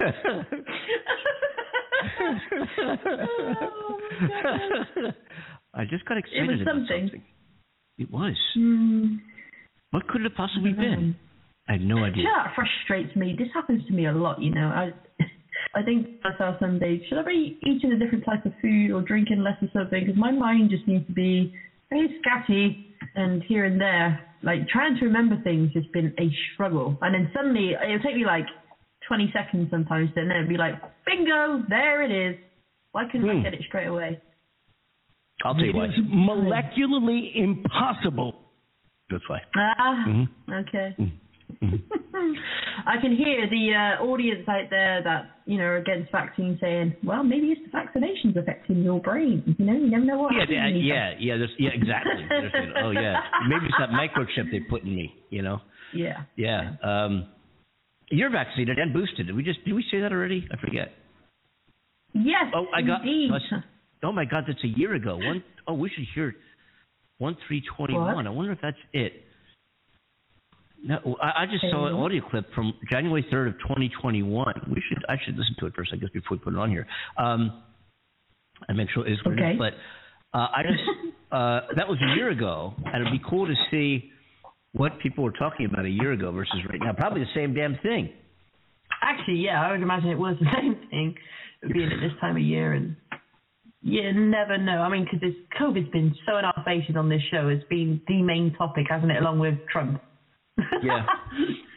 I 5.74 5.84
just 5.84 6.04
got 6.04 6.18
excited 6.18 6.42
It 6.42 6.50
was 6.50 6.60
about 6.62 6.74
something. 6.88 7.22
It 7.98 8.10
was. 8.10 8.36
Hmm. 8.54 9.16
What 9.90 10.08
could 10.08 10.22
it 10.22 10.24
have 10.24 10.34
possibly 10.36 10.72
I 10.72 10.80
been? 10.80 11.16
I 11.68 11.72
had 11.72 11.82
no 11.82 12.04
idea. 12.04 12.24
Yeah, 12.24 12.44
that 12.44 12.54
frustrates 12.54 13.14
me. 13.16 13.34
This 13.38 13.48
happens 13.54 13.86
to 13.86 13.92
me 13.92 14.06
a 14.06 14.12
lot, 14.12 14.42
you 14.42 14.52
know. 14.52 14.68
I 14.68 14.90
I 15.74 15.82
think 15.82 16.20
to 16.22 16.30
myself 16.30 16.56
some 16.60 16.78
days, 16.78 17.00
should 17.08 17.18
I 17.18 17.22
be 17.24 17.58
eating 17.62 17.92
a 17.92 17.98
different 17.98 18.24
type 18.24 18.44
of 18.44 18.52
food 18.60 18.90
or 18.90 19.00
drinking 19.02 19.42
less 19.42 19.56
of 19.62 19.68
something? 19.72 20.04
Because 20.04 20.18
my 20.18 20.30
mind 20.30 20.70
just 20.70 20.86
needs 20.86 21.06
to 21.06 21.12
be 21.12 21.54
very 21.90 22.20
scatty 22.20 22.84
and 23.14 23.42
here 23.44 23.64
and 23.64 23.80
there. 23.80 24.20
Like 24.44 24.68
trying 24.68 24.96
to 24.98 25.04
remember 25.06 25.36
things 25.42 25.70
has 25.74 25.84
been 25.92 26.12
a 26.18 26.30
struggle. 26.52 26.98
And 27.02 27.14
then 27.14 27.30
suddenly 27.34 27.72
it'll 27.72 28.00
take 28.00 28.16
me 28.16 28.24
like 28.26 28.46
20 29.08 29.32
seconds 29.32 29.70
sometimes, 29.70 30.10
and 30.16 30.30
then 30.30 30.36
it'll 30.38 30.48
be 30.48 30.56
like, 30.56 30.74
bingo, 31.06 31.64
there 31.68 32.02
it 32.02 32.10
is. 32.10 32.36
Why 32.92 33.04
couldn't 33.10 33.28
I 33.28 33.34
Hmm. 33.34 33.42
get 33.42 33.54
it 33.54 33.62
straight 33.68 33.88
away? 33.88 34.20
I'll 35.44 35.54
tell 35.54 35.64
you 35.64 35.72
why. 35.72 35.88
molecularly 35.88 37.34
impossible. 37.36 38.38
That's 39.10 39.28
why. 39.28 39.42
Ah, 39.56 40.04
Mhm. 40.06 40.28
okay. 40.50 40.94
Mhm. 41.60 41.82
I 42.86 43.00
can 43.00 43.16
hear 43.16 43.48
the 43.48 43.72
uh, 43.74 44.04
audience 44.04 44.48
out 44.48 44.68
there 44.70 45.02
that 45.02 45.30
you 45.46 45.58
know 45.58 45.64
are 45.64 45.76
against 45.76 46.10
vaccines 46.12 46.58
saying, 46.60 46.96
"Well, 47.04 47.22
maybe 47.22 47.48
it's 47.48 47.60
the 47.64 47.76
vaccinations 47.76 48.36
affecting 48.40 48.82
your 48.82 49.00
brain." 49.00 49.56
You 49.58 49.64
know, 49.64 49.72
you 49.74 49.90
never 49.90 50.04
know 50.04 50.18
what. 50.18 50.32
Yeah, 50.34 50.40
happens 50.40 50.82
yeah, 50.82 51.10
yeah, 51.10 51.34
yeah. 51.34 51.36
There's, 51.36 51.54
yeah, 51.58 51.70
exactly. 51.74 52.26
Saying, 52.28 52.72
oh 52.84 52.90
yeah, 52.90 53.20
maybe 53.48 53.66
it's 53.66 53.74
that 53.78 53.90
microchip 53.90 54.50
they 54.50 54.60
put 54.60 54.82
in 54.82 54.94
me. 54.94 55.14
You 55.30 55.42
know. 55.42 55.60
yeah. 55.94 56.24
Yeah. 56.36 56.76
Um, 56.82 57.28
you're 58.10 58.30
vaccinated 58.30 58.78
and 58.78 58.92
boosted. 58.92 59.26
Did 59.26 59.36
we 59.36 59.42
just 59.42 59.64
did 59.64 59.74
we 59.74 59.84
say 59.90 60.00
that 60.00 60.12
already? 60.12 60.46
I 60.52 60.60
forget. 60.60 60.92
Yes. 62.12 62.46
Oh, 62.54 62.66
I 62.74 62.82
got. 62.82 63.00
Indeed. 63.00 63.30
Oh 64.02 64.12
my 64.12 64.24
God, 64.24 64.44
that's 64.46 64.62
a 64.62 64.78
year 64.78 64.94
ago. 64.94 65.16
One 65.16 65.42
oh 65.66 65.74
we 65.74 65.90
should 65.90 66.04
hear 66.14 66.34
one 67.18 67.36
three 67.46 67.62
twenty 67.76 67.94
one. 67.94 68.26
I 68.26 68.30
wonder 68.30 68.52
if 68.52 68.58
that's 68.60 68.76
it. 68.92 69.12
No, 70.86 71.16
I, 71.22 71.42
I 71.42 71.46
just 71.50 71.64
saw 71.70 71.86
an 71.86 71.94
audio 71.94 72.22
clip 72.28 72.52
from 72.54 72.74
January 72.90 73.26
third 73.30 73.48
of 73.48 73.54
twenty 73.66 73.90
twenty 74.00 74.22
one. 74.22 74.54
We 74.68 74.82
should 74.86 75.02
I 75.08 75.16
should 75.24 75.34
listen 75.36 75.56
to 75.60 75.66
it 75.66 75.74
first, 75.74 75.90
I 75.94 75.96
guess, 75.96 76.10
before 76.10 76.36
we 76.36 76.44
put 76.44 76.52
it 76.52 76.58
on 76.58 76.70
here. 76.70 76.86
Um, 77.16 77.62
and 78.68 78.76
make 78.76 78.88
sure 78.90 79.06
it 79.06 79.12
is 79.12 79.18
it 79.24 79.28
Okay. 79.28 79.52
is. 79.52 79.58
But 79.58 79.72
uh, 80.38 80.48
I 80.54 80.62
just 80.62 80.82
uh, 81.32 81.60
that 81.76 81.88
was 81.88 81.98
a 82.02 82.16
year 82.16 82.30
ago, 82.30 82.74
and 82.84 83.06
it'd 83.06 83.12
be 83.18 83.24
cool 83.28 83.46
to 83.46 83.54
see 83.70 84.10
what 84.72 84.98
people 85.00 85.24
were 85.24 85.32
talking 85.32 85.64
about 85.66 85.86
a 85.86 85.90
year 85.90 86.12
ago 86.12 86.30
versus 86.32 86.60
right 86.68 86.80
now. 86.80 86.92
Probably 86.92 87.20
the 87.20 87.34
same 87.34 87.54
damn 87.54 87.78
thing. 87.82 88.10
Actually, 89.02 89.38
yeah, 89.38 89.62
I 89.66 89.70
would 89.70 89.80
imagine 89.80 90.10
it 90.10 90.18
was 90.18 90.36
the 90.38 90.46
same 90.60 90.76
thing, 90.90 91.14
being 91.72 91.90
at 91.90 92.00
this 92.00 92.12
time 92.20 92.36
of 92.36 92.42
year, 92.42 92.74
and 92.74 92.94
you 93.80 94.12
never 94.12 94.58
know. 94.58 94.82
I 94.82 94.90
mean, 94.90 95.06
because 95.10 95.34
COVID's 95.58 95.90
been 95.92 96.14
so 96.26 96.36
in 96.36 96.44
our 96.44 96.62
faces 96.64 96.96
on 96.96 97.08
this 97.08 97.22
show. 97.30 97.48
It's 97.48 97.64
been 97.70 98.02
the 98.06 98.22
main 98.22 98.54
topic, 98.58 98.86
hasn't 98.90 99.10
it, 99.10 99.20
along 99.22 99.38
with 99.38 99.54
Trump? 99.72 100.02
Yeah. 100.82 101.06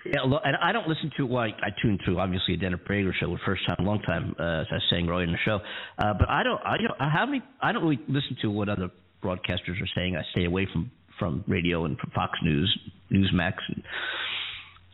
Yeah, 0.10 0.22
and 0.24 0.56
I 0.64 0.72
don't 0.72 0.88
listen 0.88 1.12
to 1.18 1.26
well, 1.26 1.44
I, 1.44 1.48
I 1.48 1.70
tune 1.82 2.00
to 2.06 2.18
obviously 2.20 2.54
a 2.54 2.58
Dennis 2.58 2.80
Prager 2.90 3.12
show, 3.20 3.30
the 3.30 3.40
first 3.46 3.62
time, 3.68 3.86
long 3.86 4.00
time, 4.04 4.34
uh, 4.40 4.62
as 4.62 4.68
I 4.72 4.76
was 4.76 4.84
saying 4.90 5.10
earlier 5.10 5.26
in 5.26 5.34
the 5.34 5.38
show. 5.44 5.60
Uh, 5.98 6.14
but 6.18 6.30
I 6.30 6.44
don't, 6.44 6.62
I 6.66 6.78
don't, 6.78 7.12
how 7.12 7.26
many? 7.26 7.42
I 7.62 7.74
don't 7.74 7.84
really 7.84 8.00
listen 8.08 8.38
to 8.42 8.48
what 8.50 8.70
other 8.70 8.90
broadcasters 9.22 9.82
are 9.82 9.90
saying. 9.98 10.16
I 10.16 10.22
stay 10.32 10.46
away 10.46 10.66
from 10.72 10.92
from 11.20 11.44
radio 11.46 11.84
and 11.84 11.98
from 12.00 12.12
Fox 12.12 12.40
News, 12.42 12.80
Newsmax. 13.12 13.56
And 13.68 13.84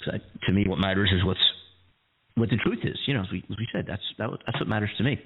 so 0.04 0.12
I- 0.14 0.46
to 0.48 0.52
me, 0.52 0.66
what 0.68 0.80
matters 0.80 1.12
is 1.16 1.24
what's 1.24 1.40
what 2.34 2.50
the 2.50 2.58
truth 2.58 2.80
is. 2.84 2.98
You 3.06 3.14
know, 3.14 3.22
as 3.22 3.32
we 3.32 3.44
as 3.52 3.58
we 3.60 3.68
said, 3.72 3.86
that's 3.88 4.02
that, 4.18 4.30
that's 4.48 4.60
what 4.60 4.68
matters 4.68 4.90
to 4.98 5.04
me. 5.04 5.22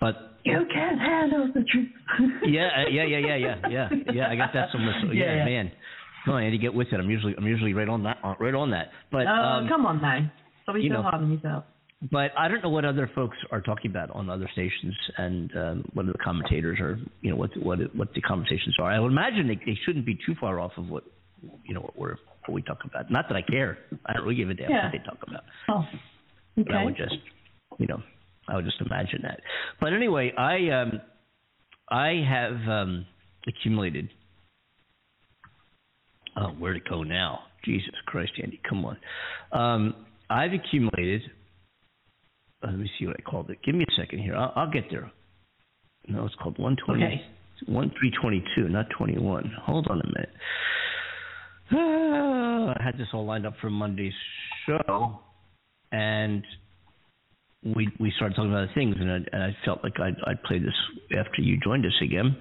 But 0.00 0.38
You 0.44 0.64
can't 0.72 0.98
handle 0.98 1.48
the 1.52 1.64
truth. 1.70 1.88
yeah, 2.46 2.68
uh, 2.78 2.88
yeah, 2.88 3.04
yeah, 3.04 3.18
yeah, 3.18 3.36
yeah, 3.36 3.56
yeah, 3.68 3.88
yeah. 4.14 4.28
I 4.30 4.36
got 4.36 4.54
that 4.54 4.68
somewhere. 4.72 4.94
So, 5.02 5.10
yeah, 5.12 5.24
Yeah, 5.24 5.36
yeah. 5.36 5.44
man. 5.44 5.72
Come 6.24 6.34
on, 6.34 6.50
to 6.50 6.58
get 6.58 6.74
with 6.74 6.88
it. 6.92 7.00
I'm 7.00 7.08
usually 7.10 7.34
I'm 7.36 7.46
usually 7.46 7.72
right 7.74 7.88
on 7.88 8.02
that, 8.04 8.18
uh, 8.22 8.34
right 8.38 8.54
on 8.54 8.70
that. 8.72 8.90
But 9.10 9.26
oh, 9.26 9.30
um, 9.30 9.68
come 9.68 9.86
on 9.86 10.00
now. 10.02 10.30
Being 10.72 10.84
you 10.84 10.90
so 10.90 10.96
know. 10.96 11.02
hard 11.02 11.14
on 11.14 11.32
yourself. 11.32 11.64
but 12.12 12.30
I 12.38 12.48
don't 12.48 12.62
know 12.62 12.68
what 12.68 12.84
other 12.84 13.10
folks 13.14 13.36
are 13.50 13.62
talking 13.62 13.90
about 13.90 14.10
on 14.10 14.28
other 14.28 14.48
stations 14.52 14.94
and 15.16 15.50
um, 15.56 15.84
what 15.94 16.04
the 16.06 16.12
commentators 16.22 16.78
are, 16.80 16.98
you 17.22 17.30
know, 17.30 17.36
what 17.36 17.50
what 17.56 17.78
what 17.96 18.12
the 18.14 18.20
conversations 18.20 18.76
are. 18.78 18.90
I 18.92 18.98
would 19.00 19.10
imagine 19.12 19.48
they, 19.48 19.56
they 19.64 19.78
shouldn't 19.86 20.04
be 20.04 20.14
too 20.26 20.34
far 20.40 20.60
off 20.60 20.72
of 20.76 20.88
what 20.90 21.04
you 21.64 21.72
know 21.74 21.80
what 21.80 21.98
we're 21.98 22.16
what 22.44 22.54
we 22.54 22.62
talk 22.62 22.80
about. 22.84 23.10
Not 23.10 23.26
that 23.28 23.36
I 23.36 23.42
care. 23.42 23.78
I 24.06 24.12
don't 24.12 24.22
really 24.24 24.34
give 24.36 24.50
a 24.50 24.54
damn 24.54 24.70
Yeah. 24.70 24.84
what 24.84 24.92
they 24.92 24.98
talk 25.04 25.18
about. 25.26 25.44
Oh, 25.68 25.84
But 26.56 26.74
I 26.74 26.84
would 26.84 26.96
just, 26.96 27.14
you 27.78 27.86
know, 27.86 28.02
I 28.48 28.56
would 28.56 28.64
just 28.64 28.80
imagine 28.84 29.20
that. 29.22 29.40
But 29.80 29.92
anyway, 29.94 30.32
I 30.36 30.68
um, 30.70 31.00
I 31.88 32.22
have 32.28 32.68
um, 32.68 33.06
accumulated. 33.46 34.10
Oh, 36.40 36.48
where 36.58 36.72
to 36.72 36.80
go 36.80 37.02
now? 37.02 37.40
Jesus 37.64 37.94
Christ, 38.06 38.32
Andy, 38.42 38.60
come 38.68 38.84
on. 38.84 38.96
Um, 39.52 40.06
I've 40.30 40.52
accumulated. 40.52 41.22
uh, 42.62 42.68
let 42.68 42.78
me 42.78 42.90
see 42.98 43.06
what 43.06 43.16
I 43.18 43.22
called 43.22 43.50
it. 43.50 43.58
Give 43.64 43.74
me 43.74 43.84
a 43.84 44.00
second 44.00 44.20
here. 44.20 44.36
I'll, 44.36 44.52
I'll 44.54 44.70
get 44.70 44.84
there. 44.90 45.10
No, 46.06 46.24
it's 46.24 46.34
called 46.36 46.58
120. 46.58 47.04
Okay. 47.04 47.22
1322, 47.66 48.68
not 48.68 48.86
21. 48.96 49.52
Hold 49.64 49.88
on 49.90 50.00
a 50.00 50.06
minute. 50.06 50.30
Ah, 51.72 52.74
I 52.78 52.82
had 52.82 52.96
this 52.96 53.08
all 53.12 53.26
lined 53.26 53.46
up 53.46 53.54
for 53.60 53.68
Monday's 53.68 54.12
show, 54.64 55.18
and 55.92 56.44
we 57.64 57.88
we 57.98 58.12
started 58.16 58.36
talking 58.36 58.50
about 58.50 58.64
other 58.64 58.72
things, 58.74 58.94
and 58.98 59.10
I, 59.10 59.16
and 59.32 59.42
I 59.42 59.56
felt 59.64 59.82
like 59.82 59.98
I'd, 60.00 60.16
I'd 60.26 60.42
play 60.44 60.58
this 60.60 60.72
after 61.18 61.42
you 61.42 61.58
joined 61.62 61.84
us 61.84 61.92
again. 62.00 62.36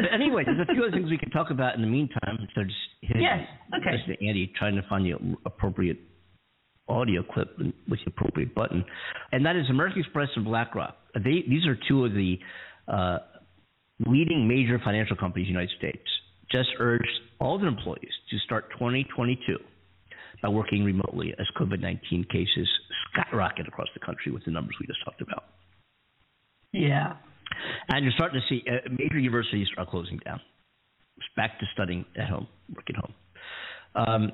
But 0.00 0.14
anyway, 0.14 0.44
there's 0.44 0.60
a 0.60 0.72
few 0.72 0.82
other 0.82 0.92
things 0.92 1.10
we 1.10 1.18
can 1.18 1.30
talk 1.30 1.50
about 1.50 1.74
in 1.74 1.82
the 1.82 1.86
meantime. 1.86 2.48
So 2.54 2.64
just 2.64 2.76
Yes, 3.02 3.46
okay. 3.76 3.96
listening 3.96 4.16
to 4.18 4.26
Andy 4.28 4.52
trying 4.58 4.76
to 4.76 4.82
find 4.88 5.04
the 5.04 5.36
appropriate 5.44 5.98
audio 6.88 7.22
clip 7.22 7.56
with 7.58 8.00
the 8.04 8.08
appropriate 8.08 8.54
button, 8.54 8.84
and 9.32 9.44
that 9.46 9.56
is 9.56 9.64
American 9.70 10.00
Express 10.00 10.28
and 10.36 10.44
BlackRock. 10.44 10.96
They 11.14 11.44
these 11.48 11.66
are 11.66 11.76
two 11.88 12.04
of 12.04 12.12
the 12.12 12.38
uh, 12.88 13.18
leading 14.06 14.48
major 14.48 14.80
financial 14.82 15.16
companies 15.16 15.48
in 15.48 15.54
the 15.54 15.60
United 15.60 15.76
States. 15.78 16.08
Just 16.50 16.70
urged 16.78 17.20
all 17.38 17.58
their 17.58 17.68
employees 17.68 18.10
to 18.30 18.38
start 18.38 18.70
2022 18.72 19.56
by 20.42 20.48
working 20.48 20.84
remotely 20.84 21.34
as 21.38 21.46
COVID 21.58 21.80
19 21.80 22.24
cases 22.24 22.68
skyrocket 23.12 23.68
across 23.68 23.88
the 23.94 24.00
country 24.00 24.32
with 24.32 24.44
the 24.44 24.50
numbers 24.50 24.74
we 24.80 24.86
just 24.86 25.04
talked 25.04 25.20
about. 25.20 25.44
Yeah. 26.72 27.14
And 27.88 28.04
you're 28.04 28.12
starting 28.14 28.40
to 28.40 28.46
see 28.48 28.62
uh, 28.68 28.88
major 28.98 29.18
universities 29.18 29.68
are 29.78 29.86
closing 29.86 30.18
down. 30.24 30.40
It's 31.16 31.26
back 31.36 31.58
to 31.60 31.66
studying 31.74 32.04
at 32.18 32.28
home, 32.28 32.46
working 32.74 32.96
home. 32.96 33.14
Um, 33.94 34.32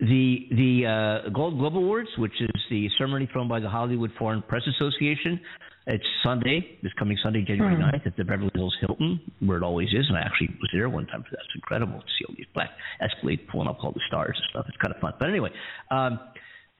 the 0.00 0.46
the 0.50 1.22
uh, 1.26 1.30
Gold 1.30 1.58
Globe 1.58 1.76
Awards, 1.76 2.08
which 2.18 2.40
is 2.40 2.50
the 2.70 2.88
ceremony 2.98 3.28
thrown 3.32 3.48
by 3.48 3.60
the 3.60 3.68
Hollywood 3.68 4.10
Foreign 4.18 4.42
Press 4.42 4.62
Association, 4.76 5.40
it's 5.86 6.04
Sunday, 6.22 6.78
this 6.82 6.92
coming 6.98 7.18
Sunday, 7.22 7.42
January 7.42 7.74
Hmm. 7.74 7.82
9th, 7.82 8.06
at 8.06 8.16
the 8.16 8.24
Beverly 8.24 8.50
Hills 8.54 8.76
Hilton, 8.80 9.20
where 9.40 9.56
it 9.56 9.62
always 9.64 9.88
is. 9.88 10.06
And 10.08 10.16
I 10.16 10.20
actually 10.20 10.48
was 10.60 10.70
there 10.72 10.88
one 10.88 11.06
time 11.06 11.22
for 11.24 11.30
that. 11.32 11.40
It's 11.44 11.54
incredible 11.56 12.00
to 12.00 12.06
see 12.18 12.24
all 12.28 12.34
these 12.36 12.46
black 12.54 12.70
Escalade 13.00 13.40
pulling 13.50 13.68
up 13.68 13.82
all 13.82 13.90
the 13.92 14.00
stars 14.06 14.36
and 14.36 14.46
stuff. 14.50 14.66
It's 14.68 14.76
kind 14.78 14.94
of 14.94 15.00
fun. 15.00 15.14
But 15.18 15.28
anyway, 15.28 15.50
um, 15.90 16.20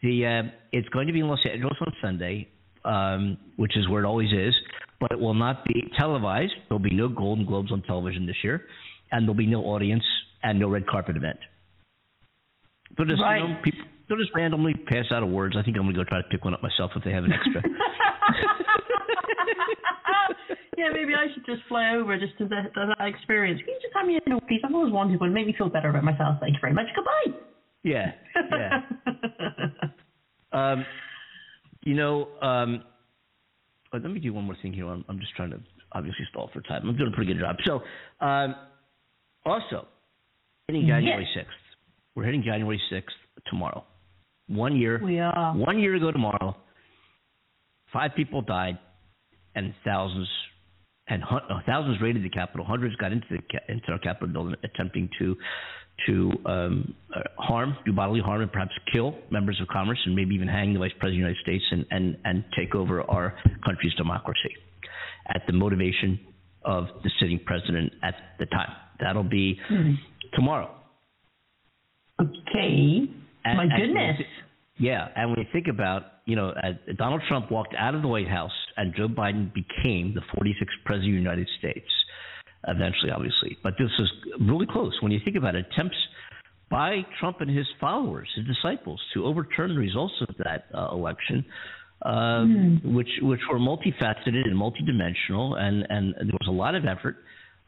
the 0.03 0.27
uh, 0.27 0.43
it's 0.73 0.89
going 0.91 1.07
to 1.09 1.13
be 1.13 1.21
in 1.21 1.29
Los 1.29 1.41
Angeles 1.45 1.77
on 1.81 1.93
Sunday, 2.01 2.49
um, 2.85 3.39
which 3.57 3.77
is 3.77 3.89
where 3.89 4.03
it 4.03 4.07
always 4.07 4.33
is, 4.33 4.55
but 5.03 5.11
it 5.11 5.19
will 5.21 5.35
not 5.35 5.65
be 5.65 5.91
televised. 5.99 6.53
There'll 6.69 6.79
be 6.83 6.95
no 6.95 7.09
Golden 7.09 7.45
Globes 7.45 7.73
on 7.73 7.83
television 7.83 8.25
this 8.25 8.37
year, 8.45 8.63
and 9.11 9.25
there'll 9.25 9.35
be 9.35 9.49
no 9.49 9.63
audience 9.65 10.05
and 10.45 10.61
no 10.61 10.69
red 10.69 10.87
carpet 10.87 11.17
event. 11.17 11.39
They'll 12.97 13.07
just, 13.07 13.21
Right. 13.21 13.43
you 13.43 13.49
know, 13.49 13.57
people, 13.65 13.81
they'll 14.09 14.19
just 14.19 14.31
randomly 14.33 14.75
pass 14.75 15.07
out 15.11 15.25
awards. 15.25 15.57
I 15.59 15.63
think 15.63 15.77
I'm 15.77 15.83
going 15.83 15.97
to 15.97 16.05
go 16.05 16.09
try 16.09 16.23
to 16.23 16.29
pick 16.29 16.45
one 16.45 16.55
up 16.55 16.63
myself 16.63 16.93
if 16.95 17.03
they 17.03 17.11
have 17.11 17.25
an 17.25 17.33
extra. 17.33 17.63
yeah, 20.79 20.89
maybe 20.93 21.15
I 21.15 21.27
should 21.35 21.45
just 21.47 21.63
fly 21.69 21.97
over 21.97 22.17
just 22.17 22.39
to 22.39 22.45
the, 22.45 22.63
to 22.75 22.95
that 22.97 23.07
experience. 23.07 23.61
Can 23.65 23.75
you 23.75 23.81
just 23.83 23.95
hand 23.95 24.07
me 24.07 24.19
a 24.19 24.41
piece? 24.47 24.61
I've 24.65 24.73
always 24.75 24.93
wanted 24.93 25.19
one. 25.19 25.35
Make 25.35 25.47
me 25.49 25.55
feel 25.59 25.69
better 25.69 25.91
about 25.91 26.05
myself. 26.05 26.37
Thank 26.41 26.55
you 26.55 26.61
very 26.61 26.75
much. 26.75 26.87
Goodbye. 26.95 27.41
yeah, 27.83 28.13
yeah. 28.53 28.81
Um, 30.53 30.85
you 31.83 31.95
know, 31.95 32.29
um, 32.43 32.83
let 33.93 34.11
me 34.11 34.21
do 34.21 34.33
one 34.33 34.45
more 34.45 34.57
thing 34.63 34.73
here. 34.73 34.87
I'm, 34.87 35.05
I'm 35.09 35.19
just 35.21 35.35
trying 35.35 35.51
to 35.51 35.61
obviously 35.93 36.25
stall 36.31 36.51
for 36.53 36.61
time. 36.63 36.89
I'm 36.89 36.97
doing 36.97 37.13
a 37.13 37.17
pretty 37.17 37.33
good 37.33 37.41
job. 37.41 37.57
So, 37.65 37.83
um, 38.25 38.55
also, 39.45 39.87
hitting 40.69 40.87
January 40.87 41.29
6th. 41.37 41.45
We're 42.15 42.25
hitting 42.25 42.43
January 42.43 42.81
6th 42.93 43.03
tomorrow. 43.49 43.85
One 44.49 44.77
year. 44.77 45.01
we 45.03 45.19
are. 45.19 45.57
One 45.57 45.79
year 45.79 45.95
ago 45.95 46.11
tomorrow, 46.11 46.57
five 47.93 48.13
people 48.17 48.43
died, 48.43 48.79
and 49.55 49.75
thousands 49.85 50.29
and 51.09 51.23
uh, 51.25 51.39
thousands 51.67 52.01
raided 52.01 52.25
the 52.25 52.31
Capitol. 52.31 52.65
Hundreds 52.65 52.95
got 52.97 53.13
into 53.13 53.27
the 53.31 53.73
into 53.73 53.93
our 53.93 53.99
Capitol 53.99 54.29
building, 54.29 54.55
attempting 54.65 55.09
to 55.19 55.37
to 56.07 56.33
um, 56.47 56.95
uh, 57.15 57.21
harm, 57.39 57.77
do 57.87 57.93
bodily 57.93 58.21
harm, 58.21 58.41
and 58.43 58.51
perhaps 58.51 58.73
kill 58.93 59.15
members 59.31 59.61
of 59.61 59.69
Congress, 59.69 59.99
and 60.05 60.15
maybe 60.17 60.35
even 60.35 60.49
hang 60.49 60.73
the 60.73 60.79
Vice 60.81 60.91
President 60.99 61.25
of 61.25 61.35
the 61.35 61.35
United 61.35 61.43
States 61.43 61.65
and 61.71 61.87
and 61.91 62.17
and 62.25 62.45
take 62.57 62.75
over 62.75 63.03
our 63.11 63.35
country's 63.65 63.95
democracy, 63.95 64.55
at 65.35 65.43
the 65.47 65.53
motivation 65.53 66.19
of 66.65 66.87
the 67.05 67.11
sitting 67.21 67.41
president 67.45 67.93
at 68.03 68.15
the 68.39 68.47
time. 68.47 68.71
That'll 69.01 69.23
be 69.25 69.59
Hmm. 69.69 69.93
tomorrow. 70.35 70.71
Okay. 72.21 73.09
And- 73.45 73.57
My 73.57 73.67
goodness. 73.77 74.21
Yeah, 74.79 75.09
and 75.17 75.31
when 75.31 75.39
you 75.41 75.47
think 75.53 75.69
about, 75.69 76.03
you 76.25 76.35
know, 76.35 76.49
uh, 76.51 76.73
Donald 76.97 77.23
Trump 77.29 77.51
walked 77.51 77.75
out 77.77 77.95
of 77.95 78.03
the 78.03 78.09
White 78.09 78.27
House 78.29 78.53
and 78.77 78.95
Joe 78.95 79.07
Biden 79.09 79.53
became 79.53 80.15
the 80.15 80.23
46th 80.35 80.69
president 80.85 81.11
of 81.19 81.25
the 81.25 81.31
United 81.31 81.49
States, 81.59 81.87
eventually, 82.69 83.11
obviously. 83.11 83.59
But 83.63 83.75
this 83.79 83.91
is 83.99 84.11
really 84.41 84.67
close. 84.67 84.93
When 85.01 85.13
you 85.13 85.21
think 85.25 85.37
about 85.37 85.55
it, 85.55 85.67
attempts 85.73 85.97
by 86.71 87.03
Trump 87.21 87.41
and 87.41 87.51
his 87.51 87.67
followers, 87.81 88.29
his 88.35 88.47
disciples, 88.47 89.01
to 89.15 89.25
overturn 89.25 89.75
the 89.75 89.81
results 89.81 90.15
of 90.29 90.35
that 90.39 90.67
uh, 90.75 90.89
election, 90.93 91.45
um, 92.03 92.81
Hmm. 92.83 92.95
which 92.95 93.11
which 93.23 93.41
were 93.51 93.59
multifaceted 93.59 94.45
and 94.49 94.57
multidimensional, 94.57 95.59
and 95.61 95.87
and 95.89 96.15
there 96.15 96.39
was 96.41 96.49
a 96.49 96.53
lot 96.53 96.75
of 96.75 96.85
effort 96.85 97.17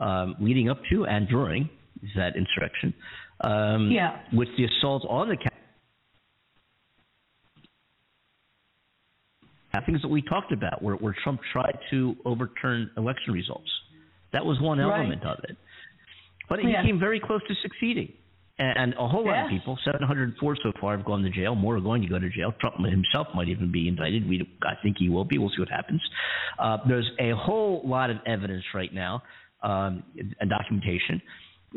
um, 0.01 0.37
leading 0.41 0.69
up 0.71 0.79
to 0.91 1.07
and 1.07 1.29
during 1.29 1.69
that 2.17 2.35
insurrection. 2.37 2.95
Um, 3.43 3.91
Yeah. 3.91 4.19
With 4.33 4.49
the 4.57 4.65
assault 4.65 5.05
on 5.09 5.29
the 5.29 5.37
things 9.87 10.01
that 10.03 10.09
we 10.09 10.23
talked 10.23 10.53
about, 10.53 10.83
where, 10.83 10.95
where 10.97 11.17
Trump 11.23 11.41
tried 11.53 11.79
to 11.91 12.17
overturn 12.25 12.91
election 12.97 13.33
results. 13.33 13.69
That 14.35 14.45
was 14.45 14.61
one 14.61 14.79
Right. 14.79 14.99
element 14.99 15.25
of 15.25 15.39
it. 15.45 15.57
But 16.49 16.59
he 16.59 16.71
Yeah. 16.71 16.83
came 16.83 16.99
very 16.99 17.21
close 17.21 17.43
to 17.49 17.55
succeeding. 17.55 18.13
And, 18.59 18.79
and 18.79 18.95
a 18.95 19.09
whole 19.09 19.25
lot 19.25 19.45
of 19.45 19.51
people, 19.51 19.77
704 19.85 20.57
so 20.63 20.73
far, 20.81 20.97
have 20.97 21.05
gone 21.05 21.23
to 21.23 21.31
jail. 21.31 21.55
More 21.55 21.77
are 21.77 21.81
going 21.81 22.03
to 22.03 22.09
go 22.09 22.19
to 22.19 22.29
jail. 22.29 22.53
Trump 22.61 22.77
himself 22.85 23.29
might 23.35 23.49
even 23.49 23.73
be 23.73 23.89
indicted. 23.89 24.29
We, 24.29 24.49
I 24.63 24.75
think 24.83 24.99
he 24.99 25.09
will 25.09 25.25
be. 25.25 25.39
We'll 25.39 25.51
see 25.51 25.61
what 25.61 25.71
happens. 25.71 26.01
Uh, 26.59 26.79
there's 26.87 27.11
a 27.19 27.31
whole 27.33 27.83
lot 27.85 28.11
of 28.11 28.19
evidence 28.27 28.65
right 28.75 28.93
now 28.93 29.23
um, 29.63 30.05
and 30.41 30.51
documentation 30.51 31.21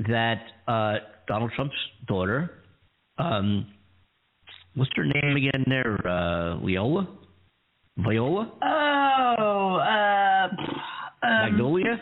that 0.08 0.41
uh, 0.68 0.97
Donald 1.28 1.51
Trump's 1.55 1.76
daughter, 2.08 2.64
um, 3.18 3.66
what's 4.76 4.91
her 4.95 5.05
name 5.05 5.36
again 5.38 5.64
there? 5.68 6.08
Uh, 6.08 6.58
Leola? 6.58 7.08
Viola? 7.97 8.51
Oh, 8.62 9.76
uh, 9.78 10.47
um, 11.26 11.51
Magnolia? 11.51 11.99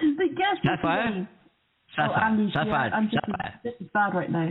the 0.18 0.28
guest 0.28 0.60
Sapphire? 0.64 1.28
Sapphire. 1.96 2.18
Oh, 2.20 2.26
Andy, 2.26 2.50
Sapphire. 2.52 2.88
yeah, 2.88 2.96
I'm 2.96 3.04
just, 3.10 3.14
Sapphire. 3.26 3.60
this 3.64 3.74
is 3.80 3.86
bad 3.94 4.14
right 4.14 4.30
now. 4.30 4.50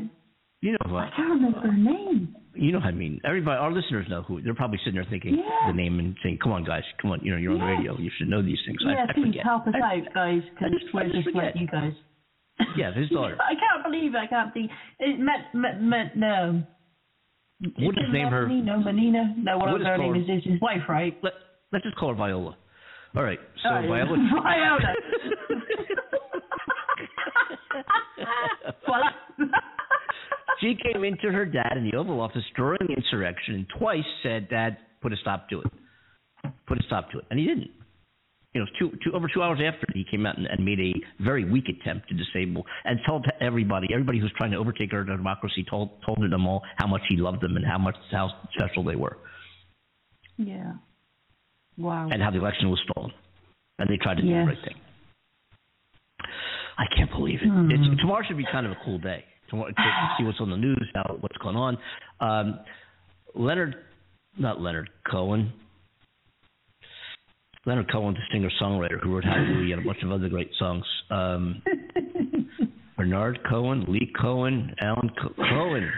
You 0.61 0.71
know 0.73 0.93
what? 0.93 1.03
I 1.03 1.09
can't 1.15 1.29
remember 1.29 1.59
her 1.59 1.73
name. 1.75 2.35
You 2.55 2.71
know 2.71 2.77
what 2.79 2.87
I 2.87 2.91
mean. 2.91 3.19
Everybody, 3.25 3.57
our 3.59 3.71
listeners 3.71 4.05
know 4.09 4.21
who. 4.21 4.41
They're 4.41 4.53
probably 4.53 4.77
sitting 4.85 4.93
there 4.95 5.05
thinking 5.09 5.35
Yeah. 5.35 5.67
the 5.67 5.73
name 5.73 5.99
and 5.99 6.15
saying, 6.23 6.37
"Come 6.41 6.51
on, 6.53 6.63
guys, 6.63 6.83
come 7.01 7.11
on. 7.11 7.19
You 7.21 7.31
know, 7.31 7.37
you're 7.37 7.51
on 7.53 7.59
the 7.59 7.65
radio. 7.65 7.97
You 7.97 8.09
should 8.17 8.29
know 8.29 8.41
these 8.41 8.59
things." 8.65 8.77
Yeah, 8.85 9.05
I 9.09 9.11
please 9.13 9.25
forget. 9.33 9.43
help 9.43 9.67
us 9.67 9.73
I- 9.75 9.97
out, 9.97 10.13
guys, 10.13 10.41
because 10.49 10.71
I 10.71 10.77
just- 10.77 10.85
I 10.85 10.97
we're 10.97 11.03
just 11.05 11.15
just 11.15 11.35
forget. 11.35 11.55
you 11.57 11.67
guys. 11.67 11.93
Yeah, 12.77 12.93
his 12.93 13.09
daughter. 13.15 13.35
I 13.41 13.55
can't 13.55 13.83
believe 13.83 14.13
it. 14.15 14.17
I 14.19 14.27
can't 14.27 14.53
think. 14.53 14.71
It 14.99 15.19
met, 15.19 15.53
met, 15.53 15.81
met, 15.81 16.15
no. 16.15 16.63
We'll 17.79 17.91
name 18.11 18.27
her. 18.27 18.47
No, 18.47 18.77
Menina. 18.79 19.33
No, 19.37 19.57
whatever 19.57 19.79
just 19.79 19.87
her 19.87 19.97
call 19.97 20.13
name 20.13 20.23
is, 20.23 20.29
is 20.43 20.51
his 20.51 20.61
wife, 20.61 20.81
right? 20.87 21.17
Let, 21.23 21.33
let's 21.71 21.83
just 21.83 21.95
call 21.97 22.09
her 22.09 22.15
Viola. 22.15 22.55
All 23.15 23.23
right. 23.23 23.39
So 23.61 23.69
Oh, 23.69 23.79
yeah. 23.81 23.87
Viola. 23.87 24.17
Viola. 24.43 24.93
Voila. 28.85 29.11
she 30.59 30.75
came 30.83 31.03
into 31.03 31.31
her 31.31 31.45
dad 31.45 31.73
in 31.77 31.89
the 31.89 31.97
Oval 31.97 32.19
Office 32.21 32.43
during 32.55 32.79
the 32.87 32.93
insurrection 32.93 33.55
and 33.55 33.67
twice 33.77 34.03
said, 34.23 34.49
"Dad, 34.49 34.77
put 35.01 35.13
a 35.13 35.17
stop 35.17 35.49
to 35.49 35.61
it. 35.61 35.67
Put 36.67 36.79
a 36.79 36.83
stop 36.83 37.11
to 37.11 37.19
it," 37.19 37.25
and 37.29 37.39
he 37.39 37.45
didn't. 37.45 37.71
You 38.53 38.61
know, 38.61 38.67
two, 38.77 38.91
two 39.03 39.11
over 39.13 39.27
two 39.33 39.41
hours 39.41 39.59
after 39.65 39.87
he 39.95 40.05
came 40.09 40.27
out 40.27 40.37
and, 40.37 40.45
and 40.45 40.63
made 40.63 40.79
a 40.79 40.93
very 41.23 41.43
weak 41.49 41.65
attempt 41.69 42.07
to 42.09 42.15
disable 42.15 42.65
and 42.85 42.99
told 43.05 43.25
everybody, 43.41 43.87
everybody 43.91 44.19
who's 44.19 44.31
trying 44.37 44.51
to 44.51 44.57
overtake 44.57 44.93
our 44.93 45.03
democracy, 45.03 45.65
told 45.67 45.89
told 46.05 46.19
them 46.21 46.45
all 46.45 46.61
how 46.77 46.85
much 46.85 47.01
he 47.09 47.17
loved 47.17 47.41
them 47.41 47.55
and 47.55 47.65
how 47.65 47.79
much 47.79 47.95
how 48.11 48.29
special 48.55 48.83
they 48.83 48.95
were, 48.95 49.17
yeah. 50.37 50.73
Wow. 51.77 52.09
and 52.11 52.21
how 52.21 52.29
the 52.31 52.37
election 52.37 52.69
was 52.69 52.79
stolen, 52.89 53.11
and 53.79 53.89
they 53.89 53.97
tried 53.97 54.15
to 54.17 54.21
do 54.21 54.27
the 54.29 54.33
right 54.45 54.57
thing. 54.63 54.75
I 56.77 56.85
can't 56.95 57.11
believe 57.11 57.39
it. 57.41 57.47
Hmm. 57.47 57.69
It's, 57.71 58.01
tomorrow 58.01 58.23
should 58.27 58.37
be 58.37 58.45
kind 58.51 58.65
of 58.65 58.71
a 58.71 58.77
cool 58.83 58.97
day. 58.97 59.23
Tomorrow, 59.49 59.69
to 59.69 59.75
see 60.17 60.23
what's 60.23 60.39
on 60.41 60.49
the 60.49 60.57
news, 60.57 60.89
how 60.95 61.17
what's 61.19 61.37
going 61.37 61.55
on. 61.55 61.77
Um, 62.19 62.59
Leonard, 63.35 63.75
not 64.37 64.59
Leonard 64.61 64.89
Cohen. 65.09 65.51
Leonard 67.65 67.89
Cohen, 67.91 68.13
the 68.15 68.19
singer 68.31 68.49
songwriter 68.61 68.99
who 69.01 69.13
wrote 69.15 69.23
Hallelujah 69.23 69.77
and 69.77 69.85
a 69.85 69.87
bunch 69.87 70.03
of 70.03 70.11
other 70.11 70.27
great 70.29 70.49
songs. 70.59 70.83
Um, 71.09 71.61
Bernard 72.97 73.39
Cohen, 73.49 73.85
Lee 73.87 74.11
Cohen, 74.19 74.75
Alan 74.81 75.09
Co- 75.21 75.33
Cohen, 75.49 75.89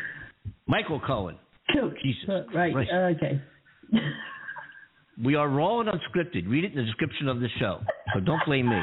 Michael 0.67 0.99
Cohen. 1.05 1.37
Jesus 2.03 2.29
Uh, 2.29 2.43
right. 2.55 2.71
Christ. 2.73 2.91
Okay. 2.93 3.41
We 5.23 5.35
are 5.35 5.47
raw 5.47 5.79
and 5.79 5.89
unscripted. 5.89 6.49
Read 6.49 6.65
it 6.65 6.71
in 6.71 6.77
the 6.77 6.83
description 6.83 7.27
of 7.27 7.39
the 7.39 7.47
show. 7.59 7.79
So 8.13 8.19
don't 8.19 8.41
blame 8.45 8.69
me. 8.69 8.81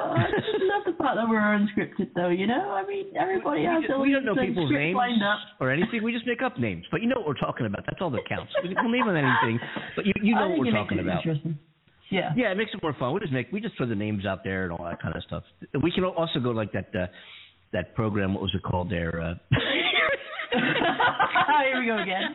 I 0.00 0.26
just 0.30 0.48
love 0.64 0.82
the 0.84 0.92
fact 1.02 1.16
that 1.16 1.28
we're 1.28 1.40
unscripted, 1.40 2.10
though. 2.14 2.28
You 2.28 2.46
know, 2.46 2.70
I 2.70 2.86
mean, 2.86 3.06
everybody 3.18 3.64
has 3.64 3.82
we, 3.82 3.86
their 3.86 3.98
we 3.98 4.12
don't 4.12 4.24
know 4.24 4.34
people's 4.34 4.70
names 4.70 4.98
or 5.60 5.70
anything. 5.70 6.02
We 6.02 6.12
just 6.12 6.26
make 6.26 6.42
up 6.42 6.58
names. 6.58 6.84
But 6.90 7.02
you 7.02 7.08
know 7.08 7.16
what 7.18 7.26
we're 7.28 7.34
talking 7.34 7.66
about. 7.66 7.84
That's 7.86 8.00
all 8.00 8.10
that 8.10 8.28
counts. 8.28 8.52
We 8.62 8.74
can 8.74 8.92
name 8.92 9.08
on 9.08 9.16
anything, 9.16 9.60
but 9.96 10.06
you, 10.06 10.12
you 10.22 10.34
know 10.34 10.48
what 10.48 10.58
we're 10.58 10.72
talking 10.72 10.98
about. 10.98 11.24
Yeah. 12.10 12.32
Yeah, 12.36 12.50
it 12.50 12.56
makes 12.56 12.72
it 12.74 12.82
more 12.82 12.94
fun. 12.98 13.14
We 13.14 13.20
just 13.20 13.32
make 13.32 13.52
we 13.52 13.60
just 13.60 13.76
throw 13.76 13.86
the 13.86 13.94
names 13.94 14.26
out 14.26 14.42
there 14.42 14.64
and 14.64 14.72
all 14.72 14.84
that 14.84 15.00
kind 15.00 15.14
of 15.14 15.22
stuff. 15.22 15.44
We 15.80 15.92
can 15.92 16.04
also 16.04 16.40
go 16.40 16.50
like 16.50 16.72
that 16.72 16.88
uh, 16.94 17.06
that 17.72 17.94
program. 17.94 18.34
What 18.34 18.42
was 18.42 18.52
it 18.54 18.62
called 18.62 18.90
there? 18.90 19.20
Uh, 19.20 19.34
Here 21.62 21.78
we 21.78 21.86
go 21.86 22.02
again. 22.02 22.34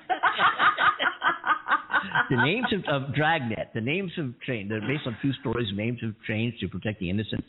The 2.29 2.37
names 2.43 2.67
of, 2.73 2.83
of 3.03 3.13
Dragnet. 3.15 3.71
The 3.73 3.81
names 3.81 4.11
of 4.17 4.33
changed. 4.45 4.71
They're 4.71 4.81
based 4.81 5.03
on 5.05 5.17
true 5.21 5.33
stories. 5.41 5.67
Names 5.75 5.99
of 6.03 6.13
changed 6.27 6.59
to 6.61 6.67
protect 6.67 6.99
the 6.99 7.09
innocent. 7.09 7.43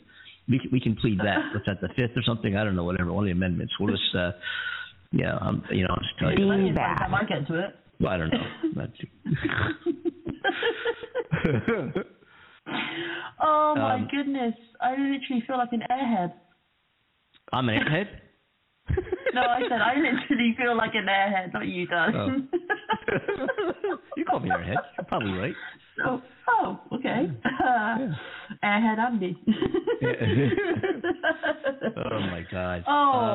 We 0.49 0.59
can, 0.59 0.69
we 0.71 0.79
can 0.79 0.95
plead 0.95 1.19
that. 1.19 1.53
What's 1.53 1.65
that? 1.65 1.81
The 1.81 1.89
fifth 1.89 2.15
or 2.15 2.23
something? 2.25 2.55
I 2.55 2.63
don't 2.63 2.75
know. 2.75 2.83
Whatever. 2.85 3.09
all 3.09 3.23
the 3.23 3.31
amendments. 3.31 3.73
We'll 3.79 3.93
just 3.93 4.15
uh, 4.15 4.31
yeah. 5.11 5.35
Um, 5.37 5.63
you 5.71 5.83
know, 5.83 5.89
I'll 5.91 5.97
just 5.97 6.17
tell 6.19 6.31
you. 6.31 6.73
Time 6.73 7.13
I 7.13 7.23
get 7.25 7.47
to 7.47 7.59
it. 7.65 7.75
Well, 7.99 8.13
I 8.13 8.17
don't 8.17 8.31
know. 8.31 8.43
Oh 13.39 13.75
my 13.77 13.95
Um, 13.95 14.07
goodness! 14.11 14.53
I 14.81 14.91
literally 14.91 15.43
feel 15.45 15.57
like 15.57 15.71
an 15.71 15.83
airhead. 15.89 16.33
I'm 17.53 17.69
an 17.69 17.79
airhead. 17.79 18.07
No, 19.33 19.41
I 19.41 19.59
said 19.69 19.81
I 19.81 19.93
literally 19.95 20.55
feel 20.57 20.75
like 20.75 20.95
an 20.95 21.05
airhead, 21.05 21.53
not 21.53 21.67
you, 21.67 21.85
darling. 21.85 22.47
you 24.17 24.25
call 24.25 24.39
me 24.39 24.49
airhead. 24.49 24.75
You're 24.97 25.05
probably 25.07 25.31
right. 25.33 25.53
oh, 26.05 26.21
oh, 26.49 26.79
okay. 26.93 27.27
Airhead 28.63 28.99
Andy. 28.99 29.37
Oh 32.09 32.19
my 32.19 32.43
God. 32.51 32.83
Oh 32.87 32.91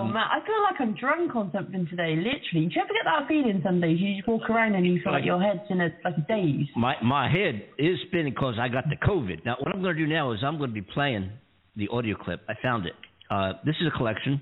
Um, 0.06 0.12
man, 0.12 0.22
I 0.30 0.38
feel 0.46 0.62
like 0.62 0.80
I'm 0.80 0.94
drunk 0.94 1.34
on 1.34 1.50
something 1.54 1.86
today. 1.90 2.14
Literally, 2.16 2.68
do 2.68 2.74
you 2.74 2.80
ever 2.82 2.92
get 2.92 3.04
that 3.04 3.26
feeling 3.28 3.60
some 3.64 3.80
days? 3.80 3.98
You 4.00 4.16
just 4.16 4.28
walk 4.28 4.48
around 4.48 4.74
and 4.74 4.86
you 4.86 5.00
feel 5.02 5.12
like 5.12 5.24
your 5.24 5.40
head's 5.42 5.60
in 5.70 5.80
a 5.80 5.88
like 6.04 6.14
a 6.16 6.20
daze. 6.28 6.66
My 6.76 6.94
my 7.02 7.28
head 7.30 7.62
is 7.78 7.98
spinning 8.06 8.32
because 8.32 8.54
I 8.60 8.68
got 8.68 8.84
the 8.88 8.96
COVID. 9.06 9.44
Now 9.44 9.56
what 9.60 9.74
I'm 9.74 9.82
going 9.82 9.96
to 9.96 10.06
do 10.06 10.12
now 10.12 10.32
is 10.32 10.40
I'm 10.44 10.58
going 10.58 10.70
to 10.70 10.74
be 10.74 10.82
playing 10.82 11.30
the 11.76 11.88
audio 11.88 12.16
clip. 12.16 12.42
I 12.48 12.54
found 12.62 12.86
it. 12.86 12.94
Uh, 13.30 13.54
this 13.64 13.74
is 13.80 13.88
a 13.92 13.96
collection 13.96 14.40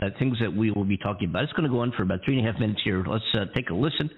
of 0.00 0.12
things 0.18 0.36
that 0.40 0.52
we 0.54 0.70
will 0.70 0.84
be 0.84 0.96
talking 0.98 1.28
about. 1.28 1.44
It's 1.44 1.52
going 1.54 1.64
to 1.68 1.70
go 1.74 1.80
on 1.80 1.92
for 1.96 2.02
about 2.02 2.20
three 2.24 2.38
and 2.38 2.46
a 2.46 2.52
half 2.52 2.60
minutes 2.60 2.80
here. 2.84 3.04
Let's 3.06 3.24
uh, 3.34 3.46
take 3.54 3.70
a 3.70 3.74
listen, 3.74 4.10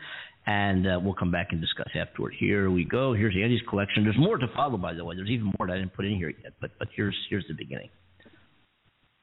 and 0.48 0.86
uh, 0.86 0.98
we'll 1.02 1.12
come 1.12 1.30
back 1.30 1.48
and 1.50 1.60
discuss 1.60 1.88
afterward. 1.94 2.32
Here 2.38 2.70
we 2.70 2.82
go. 2.82 3.12
Here's 3.12 3.36
Andy's 3.36 3.60
collection. 3.68 4.02
There's 4.02 4.16
more 4.18 4.38
to 4.38 4.46
follow, 4.56 4.78
by 4.78 4.94
the 4.94 5.04
way. 5.04 5.14
There's 5.14 5.28
even 5.28 5.52
more 5.58 5.66
that 5.66 5.74
I 5.74 5.76
didn't 5.76 5.92
put 5.92 6.06
in 6.06 6.16
here 6.16 6.32
yet. 6.42 6.54
But 6.58 6.70
but 6.78 6.88
here's 6.96 7.14
here's 7.28 7.44
the 7.48 7.54
beginning. 7.54 7.90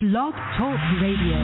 Blog 0.01 0.35
Talk 0.35 0.79
Radio. 1.01 1.35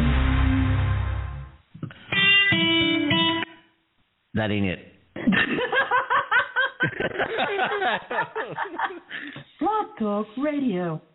That 4.35 4.51
ain't 4.51 4.67
it. 4.67 4.79
Blog 9.59 9.87
Talk 9.97 10.27
Radio. 10.37 11.01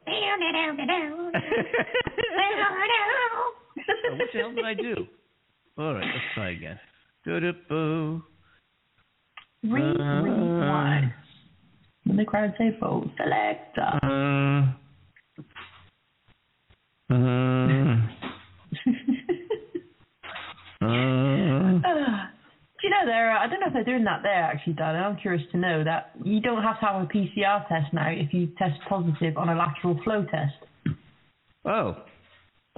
What 4.08 4.28
the 4.32 4.38
hell 4.38 4.54
did 4.54 4.64
I 4.64 4.74
do? 4.74 5.06
All 5.78 5.94
right, 5.94 6.04
let's 6.04 6.24
try 6.34 6.50
again. 6.50 6.78
Do-do-boo. 7.24 8.22
Read, 9.64 10.00
Uh, 10.00 10.22
rewind. 10.22 11.12
When 12.04 12.16
the 12.16 12.24
crowd 12.24 12.54
say 12.58 12.70
"Vote 12.78 13.10
selector." 13.16 13.98
Uh, 14.02 14.72
uh, 17.10 17.96
uh, 20.86 22.26
Do 22.78 22.82
you 22.84 22.90
know 22.90 23.06
there? 23.06 23.32
I 23.36 23.46
don't 23.48 23.60
know 23.60 23.66
if 23.68 23.72
they're 23.72 23.84
doing 23.84 24.04
that 24.04 24.20
there 24.22 24.32
actually, 24.44 24.74
darling. 24.74 25.02
I'm 25.02 25.16
curious 25.16 25.42
to 25.52 25.58
know 25.58 25.82
that 25.84 26.12
you 26.22 26.40
don't 26.40 26.62
have 26.62 26.78
to 26.80 26.86
have 26.86 27.02
a 27.02 27.06
PCR 27.06 27.66
test 27.68 27.92
now 27.92 28.08
if 28.10 28.32
you 28.32 28.48
test 28.58 28.78
positive 28.88 29.36
on 29.36 29.48
a 29.48 29.54
lateral 29.54 29.98
flow 30.04 30.24
test. 30.24 30.54
oh. 31.64 31.96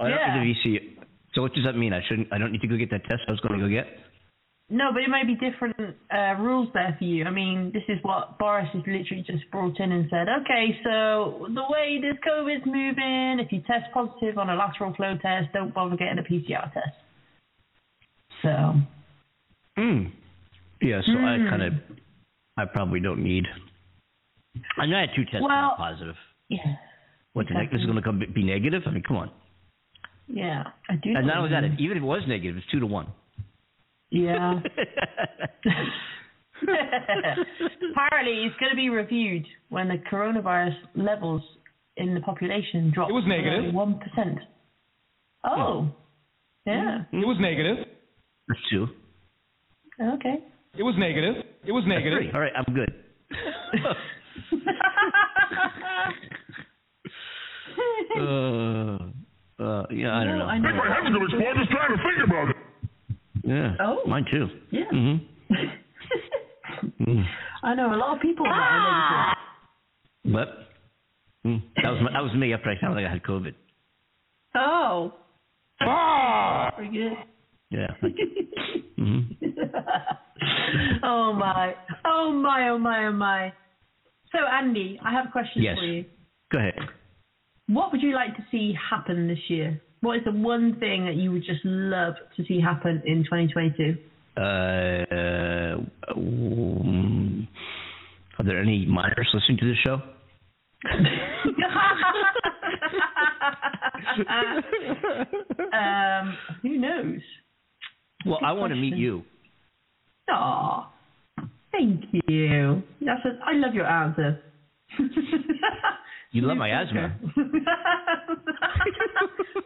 I 0.01 0.03
don't 0.07 0.11
Yeah. 0.17 0.41
think 0.43 0.63
the 0.63 0.69
VC. 0.69 0.97
So 1.33 1.41
what 1.41 1.53
does 1.53 1.65
that 1.65 1.75
mean? 1.75 1.91
I 1.93 2.01
shouldn't. 2.07 2.31
I 2.31 2.37
don't 2.37 2.51
need 2.53 2.61
to 2.61 2.67
go 2.67 2.77
get 2.77 2.89
that 2.91 3.03
test 3.03 3.21
I 3.27 3.31
was 3.31 3.39
going 3.41 3.59
to 3.59 3.65
go 3.65 3.69
get. 3.69 3.85
No, 4.71 4.91
but 4.93 5.01
it 5.01 5.09
might 5.09 5.25
be 5.25 5.33
different 5.35 5.75
uh, 6.13 6.35
rules 6.39 6.69
there 6.75 6.95
for 6.99 7.03
you. 7.03 7.25
I 7.25 7.31
mean, 7.31 7.71
this 7.73 7.81
is 7.89 7.97
what 8.03 8.37
Boris 8.37 8.67
has 8.73 8.83
literally 8.85 9.23
just 9.25 9.49
brought 9.51 9.79
in 9.79 9.91
and 9.91 10.07
said. 10.11 10.27
Okay, 10.41 10.79
so 10.83 11.47
the 11.55 11.63
way 11.69 11.99
this 11.99 12.15
COVID's 12.27 12.65
moving, 12.67 13.39
if 13.43 13.51
you 13.51 13.61
test 13.61 13.91
positive 13.93 14.37
on 14.37 14.49
a 14.51 14.55
lateral 14.55 14.93
flow 14.93 15.17
test, 15.21 15.51
don't 15.53 15.73
bother 15.73 15.95
getting 15.97 16.19
a 16.19 16.23
PCR 16.23 16.71
test. 16.71 16.95
So. 18.43 18.73
Hmm. 19.75 20.03
Yeah. 20.81 21.01
So 21.05 21.13
I 21.13 21.37
Hmm. 21.37 21.49
kind 21.49 21.61
of. 21.63 21.73
I 22.57 22.65
probably 22.65 22.99
don't 22.99 23.23
need. 23.23 23.47
I 24.77 24.85
know 24.85 24.97
I 24.97 25.01
had 25.01 25.09
two 25.15 25.23
tests 25.25 25.39
that 25.39 25.43
Well- 25.43 25.71
were 25.71 25.77
positive. 25.77 26.17
Yeah. 26.49 26.75
What 27.33 27.47
the 27.47 27.53
heck? 27.53 27.71
This 27.71 27.79
is 27.79 27.85
going 27.85 27.95
to 27.97 28.01
come 28.03 28.19
be 28.19 28.43
negative? 28.43 28.83
I 28.85 28.91
mean, 28.91 29.03
come 29.03 29.17
on. 29.17 29.31
Yeah, 30.27 30.63
I 30.89 30.95
do. 30.95 31.15
And 31.15 31.25
not 31.25 31.37
only 31.37 31.49
that, 31.51 31.63
even 31.79 31.97
if 31.97 32.03
it 32.03 32.05
was 32.05 32.27
negative, 32.27 32.57
it's 32.57 32.67
two 32.67 32.79
to 32.79 32.85
one. 32.85 33.07
Yeah. 34.11 34.59
Apparently, 36.61 38.43
it's 38.45 38.55
going 38.59 38.71
to 38.71 38.75
be 38.75 38.89
reviewed 38.89 39.45
when 39.69 39.87
the 39.87 39.95
coronavirus 40.11 40.75
levels 40.95 41.41
in 41.97 42.13
the 42.13 42.21
population 42.21 42.91
drop. 42.93 43.09
It 43.09 43.13
was 43.13 43.23
negative. 43.27 43.73
One 43.73 43.99
percent. 43.99 44.37
Oh. 45.45 45.89
Yeah. 46.65 47.03
It 47.11 47.25
was 47.25 47.37
negative. 47.39 47.85
That's 48.47 48.59
two. 48.71 48.87
Okay. 50.01 50.39
It 50.77 50.83
was 50.83 50.95
negative. 50.97 51.35
It 51.65 51.71
was 51.71 51.83
negative. 51.87 52.33
All 52.33 52.41
right, 52.41 52.51
I'm 52.55 52.73
good. 52.73 52.93
uh, 58.19 58.97
uh, 59.63 59.85
yeah, 59.91 60.15
I 60.15 60.23
don't 60.23 60.39
know. 60.39 60.45
I 60.45 60.57
know. 60.57 60.69
I 60.69 60.93
haven't 60.93 61.13
got 61.13 61.21
a. 61.21 61.27
Just 61.27 61.71
trying 61.71 61.95
to 61.95 62.03
think 62.03 62.23
about 62.25 62.49
it. 62.49 62.55
Yeah. 63.49 63.73
Oh. 63.79 64.03
Mine 64.05 64.25
too. 64.31 64.47
Yeah. 64.69 64.83
Mm-hmm. 64.93 65.53
Mm. 67.03 67.25
I 67.63 67.73
know 67.73 67.93
a 67.93 67.97
lot 67.97 68.15
of 68.15 68.21
people 68.21 68.45
that 68.45 68.51
are 68.53 69.35
But 70.23 70.47
mm, 71.45 71.61
that 71.81 71.89
was 71.89 71.99
my, 72.03 72.11
that 72.13 72.21
was 72.21 72.33
me 72.35 72.53
after 72.53 72.69
I 72.69 72.79
found 72.79 72.97
out 72.99 73.03
I 73.03 73.09
had 73.09 73.23
COVID. 73.23 73.55
Oh. 74.55 75.13
Ah! 75.81 76.71
Pretty 76.75 76.95
good. 76.95 77.13
Yeah. 77.71 77.87
Thank 78.01 78.17
you. 78.19 78.83
hmm 78.97 79.19
oh 81.03 81.33
my. 81.33 81.73
Oh 82.05 82.31
my, 82.31 82.69
oh 82.69 82.77
my, 82.77 83.07
oh 83.07 83.11
my. 83.13 83.53
So 84.31 84.37
Andy, 84.45 84.99
I 85.03 85.11
have 85.11 85.25
a 85.25 85.31
question 85.31 85.63
Yes. 85.63 85.77
for 85.79 85.85
you. 85.85 86.05
Go 86.51 86.59
ahead. 86.59 86.75
What 87.67 87.91
would 87.91 88.01
you 88.03 88.13
like 88.13 88.35
to 88.37 88.43
see 88.51 88.73
happen 88.89 89.27
this 89.27 89.39
year? 89.47 89.81
What 90.01 90.17
is 90.17 90.23
the 90.23 90.31
one 90.31 90.79
thing 90.79 91.05
that 91.05 91.15
you 91.15 91.31
would 91.31 91.43
just 91.43 91.59
love 91.65 92.13
to 92.37 92.45
see 92.45 92.61
happen 92.61 93.01
in 93.05 93.23
2022? 93.25 93.97
Uh, 94.37 94.41
uh, 95.11 95.77
um, 96.15 97.47
are 98.37 98.45
there 98.45 98.61
any 98.61 98.85
minors 98.85 99.27
listening 99.33 99.57
to 99.57 99.65
this 99.67 99.77
show? 99.83 100.01
um, 105.73 106.37
who 106.61 106.77
knows? 106.77 107.19
Well, 108.25 108.39
I 108.45 108.53
want 108.53 108.71
to 108.71 108.77
meet 108.77 108.95
you. 108.95 109.23
Aw, 110.31 110.89
thank 111.73 112.05
you. 112.27 112.81
That's 113.01 113.25
a, 113.25 113.39
I 113.45 113.53
love 113.55 113.73
your 113.73 113.87
answer. 113.87 114.39
You 116.31 116.43
love 116.43 116.57
my 116.57 116.69
asthma. 116.69 117.17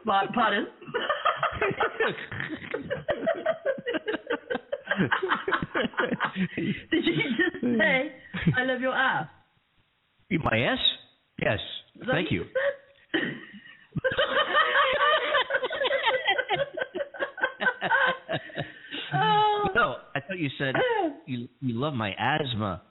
But, 0.06 0.32
pardon? 0.34 0.68
Did 6.92 7.06
you 7.06 7.16
just 7.16 7.62
say 7.78 8.12
I 8.58 8.64
love 8.64 8.82
your 8.82 8.94
ass? 8.96 9.28
My 10.32 10.58
ass? 10.60 10.80
Yes. 11.42 11.60
Thank 12.00 12.10
what 12.10 12.32
you. 12.32 12.46
oh, 19.14 19.68
No, 19.76 19.96
I 20.16 20.20
thought 20.22 20.38
you 20.38 20.50
said 20.58 20.76
you 21.26 21.48
you 21.60 21.76
love 21.80 21.94
my 21.94 22.12
asthma. 22.18 22.82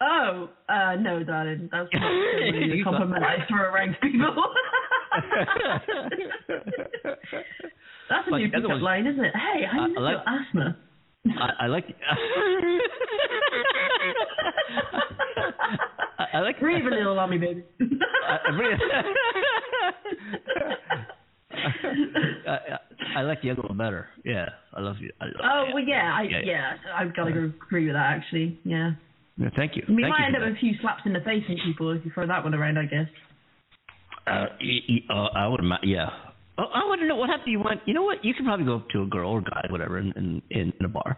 Oh, 0.00 0.48
uh, 0.68 0.94
no, 0.96 1.22
darling, 1.24 1.68
that's 1.72 1.88
not 1.92 2.08
really 2.08 2.80
a 2.80 2.84
compliment 2.84 3.24
I 3.24 3.44
throw 3.48 3.62
around 3.62 3.96
people. 4.02 4.34
that's 8.08 8.26
a 8.26 8.30
But 8.30 8.36
new 8.38 8.48
pickup 8.50 8.68
one's- 8.70 8.82
line, 8.82 9.06
isn't 9.06 9.24
it? 9.24 9.34
Hey, 9.34 9.64
I 9.66 9.76
I- 9.78 9.94
I 9.96 10.00
like- 10.00 10.26
asthma. 10.26 10.76
I, 11.38 11.50
I 11.64 11.66
like. 11.66 11.84
I, 16.18 16.26
I 16.34 16.40
like. 16.40 16.58
Breathe 16.60 16.86
a 16.86 16.90
little 16.90 17.18
on 17.18 17.28
me, 17.30 17.38
baby. 17.38 17.64
I, 18.26 18.38
I 18.46 18.50
really- 18.50 18.78
I, 21.50 22.50
I, 22.50 22.78
I 23.16 23.22
like 23.22 23.42
the 23.42 23.50
other 23.50 23.62
one 23.62 23.76
better. 23.76 24.06
Yeah, 24.24 24.48
I 24.74 24.80
love 24.80 24.96
you. 25.00 25.10
I 25.20 25.24
love, 25.26 25.34
Oh 25.42 25.64
well, 25.74 25.82
yeah, 25.84 26.12
I, 26.14 26.22
Yeah, 26.22 26.38
yeah, 26.44 26.72
yeah. 26.84 26.94
I've 26.96 27.14
got 27.14 27.24
to 27.24 27.44
agree 27.66 27.86
with 27.86 27.94
that 27.94 28.14
actually. 28.16 28.58
Yeah, 28.64 28.92
Yeah, 29.38 29.50
thank 29.56 29.76
you. 29.76 29.82
we 29.88 30.02
Thank 30.02 30.10
might 30.10 30.18
you 30.20 30.26
end 30.26 30.36
up 30.36 30.42
with 30.42 30.56
a 30.56 30.60
few 30.60 30.72
slaps 30.80 31.02
in 31.06 31.12
the 31.12 31.20
face 31.20 31.44
from 31.46 31.56
people 31.64 31.90
if 31.92 32.04
you 32.04 32.10
throw 32.12 32.26
that 32.26 32.42
one 32.42 32.54
around. 32.54 32.76
I 32.78 32.84
guess. 32.86 33.06
Uh, 34.26 34.46
uh, 35.10 35.28
I 35.34 35.46
would. 35.48 35.60
ima- 35.60 35.80
Yeah. 35.82 36.08
Oh, 36.58 36.66
I 36.74 36.84
want 36.90 37.00
to 37.00 37.06
know 37.06 37.14
what 37.16 37.30
happened. 37.30 37.52
You 37.52 37.60
went. 37.60 37.80
You 37.86 37.94
know 37.94 38.02
what? 38.02 38.24
You 38.24 38.34
could 38.34 38.44
probably 38.44 38.66
go 38.66 38.76
up 38.76 38.88
to 38.90 39.02
a 39.02 39.06
girl 39.06 39.30
or 39.30 39.40
guy, 39.40 39.66
whatever, 39.70 39.98
in 39.98 40.12
in, 40.16 40.42
in 40.50 40.84
a 40.84 40.88
bar. 40.88 41.16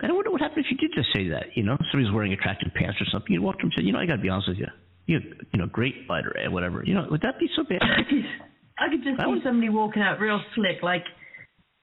And 0.00 0.10
I 0.10 0.14
wonder 0.14 0.30
what 0.30 0.40
happened 0.40 0.64
if 0.64 0.70
you 0.72 0.76
did 0.78 0.90
just 0.96 1.12
say 1.14 1.28
that. 1.28 1.54
You 1.54 1.62
know, 1.62 1.76
somebody's 1.92 2.12
wearing 2.12 2.32
attractive 2.32 2.72
pants 2.74 2.96
or 3.00 3.04
something. 3.12 3.32
You 3.32 3.42
walked 3.42 3.58
up 3.60 3.64
and 3.64 3.72
said, 3.76 3.84
you 3.84 3.92
know, 3.92 4.00
I 4.00 4.06
got 4.06 4.16
to 4.16 4.22
be 4.22 4.28
honest 4.28 4.48
with 4.48 4.58
you. 4.58 4.66
You, 5.06 5.20
you 5.52 5.58
know, 5.60 5.66
great 5.66 5.94
fighter, 6.08 6.34
eh, 6.38 6.48
whatever. 6.48 6.82
You 6.84 6.94
know, 6.94 7.06
would 7.10 7.20
that 7.20 7.38
be 7.38 7.46
so 7.54 7.62
bad? 7.62 7.80
I 8.78 8.88
could 8.90 9.04
just 9.04 9.20
I 9.20 9.24
see 9.24 9.30
would- 9.30 9.42
somebody 9.44 9.68
walking 9.68 10.02
out 10.02 10.18
real 10.18 10.40
slick, 10.54 10.82
like, 10.82 11.04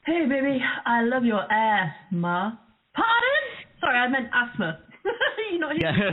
"Hey, 0.06 0.26
baby, 0.28 0.60
I 0.86 1.04
love 1.04 1.24
your 1.24 1.42
ass, 1.52 1.94
ma." 2.12 2.52
Pardon? 2.94 3.46
Sorry, 3.80 3.98
I 3.98 4.08
meant 4.10 4.28
asthma. 4.34 4.80
you 5.52 5.60
not 5.60 5.76
hear? 5.76 5.90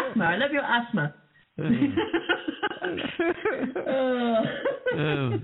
asthma. 0.00 0.24
I 0.24 0.36
love 0.36 0.50
your 0.52 0.64
asthma. 0.64 1.14
oh, 4.96 5.38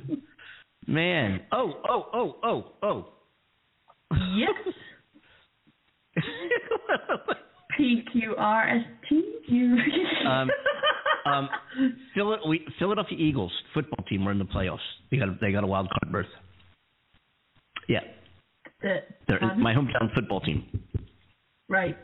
man. 0.87 1.41
Oh, 1.53 1.73
oh, 1.89 2.07
oh, 2.13 2.37
oh, 2.43 2.73
oh. 2.83 3.09
Yes. 4.37 4.75
P 7.77 8.05
Q 8.13 8.35
R 8.37 8.69
S 8.69 8.85
T 9.09 9.23
U. 9.49 9.77
um, 10.29 10.51
um, 11.25 11.49
Philadelphia 12.15 13.19
Eagles 13.19 13.53
football 13.73 14.05
team 14.05 14.25
were 14.25 14.33
in 14.33 14.39
the 14.39 14.45
playoffs. 14.45 14.79
They 15.11 15.17
got 15.17 15.29
a, 15.29 15.39
they 15.41 15.53
got 15.53 15.65
a 15.65 15.67
wild 15.67 15.89
card 15.89 16.13
berth. 16.13 16.27
Yeah, 17.89 18.01
The- 18.83 19.03
they're 19.29 19.55
my 19.57 19.73
hometown 19.75 20.13
football 20.15 20.41
team. 20.41 20.65
Right. 21.69 21.97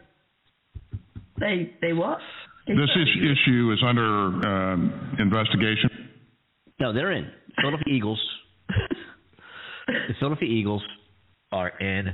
They 1.40 1.72
they 1.80 1.92
what? 1.92 2.18
They 2.66 2.74
This 2.74 2.90
is, 2.96 3.08
issue 3.16 3.72
is 3.72 3.82
under 3.84 4.02
um, 4.04 5.16
investigation. 5.18 5.90
No, 6.80 6.92
they're 6.92 7.12
in. 7.12 7.30
Philadelphia 7.60 7.94
Eagles. 7.94 8.20
the 9.86 10.14
Philadelphia 10.18 10.48
Eagles 10.48 10.82
are 11.52 11.70
in 11.78 12.08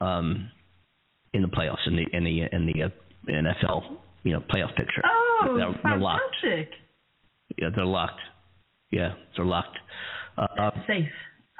um 0.00 0.50
in 1.32 1.42
the 1.42 1.48
playoffs 1.48 1.86
in 1.86 1.96
the 1.96 2.04
in 2.12 2.24
the 2.24 2.42
in 2.52 2.66
the 2.66 2.82
uh, 2.84 2.88
NFL 3.28 3.96
you 4.24 4.32
know 4.32 4.40
playoff 4.40 4.74
picture. 4.76 5.02
Oh, 5.04 5.54
they're, 5.56 5.80
they're 5.82 5.98
locked. 5.98 6.22
Yeah, 7.58 7.68
they're 7.74 7.84
locked. 7.84 8.20
Yeah, 8.90 9.12
they're 9.36 9.46
locked. 9.46 9.78
Uh, 10.36 10.46
uh, 10.60 10.70
Safe. 10.86 11.04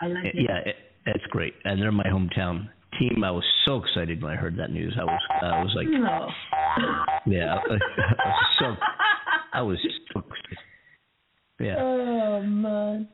I 0.01 0.07
like 0.09 0.25
it. 0.27 0.35
yeah, 0.37 0.59
it, 0.71 0.77
it's 1.07 1.25
great, 1.31 1.55
and 1.65 1.81
they're 1.81 1.93
my 1.93 2.05
hometown 2.05 2.69
team. 2.99 3.23
I 3.25 3.31
was 3.31 3.45
so 3.67 3.83
excited 3.83 4.23
when 4.23 4.33
I 4.33 4.37
heard 4.37 4.57
that 4.59 4.71
news. 4.71 4.97
I 5.01 5.05
was 5.05 5.21
I 5.43 5.63
was 5.63 5.73
like, 5.77 5.89
No. 5.89 6.29
yeah, 7.27 7.55
I 7.57 7.69
was 7.69 7.81
so 8.59 8.75
I 9.53 9.63
was 9.63 9.79
so 10.13 10.21
excited. 10.21 10.59
Yeah. 11.61 11.77
Oh 11.79 12.43
man. 12.43 13.09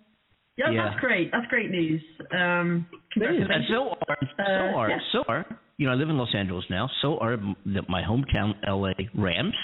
Yeah, 0.57 0.71
Yeah. 0.71 0.89
that's 0.89 1.01
great. 1.01 1.31
That's 1.33 1.47
great 1.47 1.71
news. 1.71 2.03
Um, 2.37 2.87
congratulations. 3.13 3.67
so 3.71 3.97
are, 4.09 4.19
so 4.21 4.43
Uh, 4.43 4.77
are, 4.79 4.91
yeah. 4.91 4.99
so 5.13 5.25
are, 5.29 5.47
you 5.79 5.87
know, 5.87 5.93
I 5.93 5.95
live 5.97 6.11
in 6.11 6.19
Los 6.19 6.35
Angeles 6.35 6.65
now. 6.69 6.91
So 7.01 7.19
are 7.19 7.37
the, 7.65 7.83
my 7.89 8.03
hometown 8.03 8.55
LA 8.67 8.93
Rams, 9.15 9.55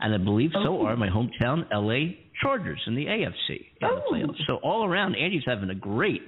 and 0.00 0.14
I 0.14 0.18
believe 0.18 0.50
so 0.54 0.78
Oh. 0.80 0.86
are 0.86 0.96
my 0.96 1.08
hometown 1.08 1.66
LA 1.70 2.14
Chargers 2.40 2.80
in 2.86 2.94
the 2.94 3.06
AFC 3.06 3.50
in 3.50 3.66
the 3.80 3.86
Oh. 3.88 4.02
playoffs. 4.10 4.40
So 4.46 4.56
all 4.62 4.84
around, 4.86 5.16
Andy's 5.16 5.44
having 5.46 5.68
a 5.70 5.74
great, 5.74 6.22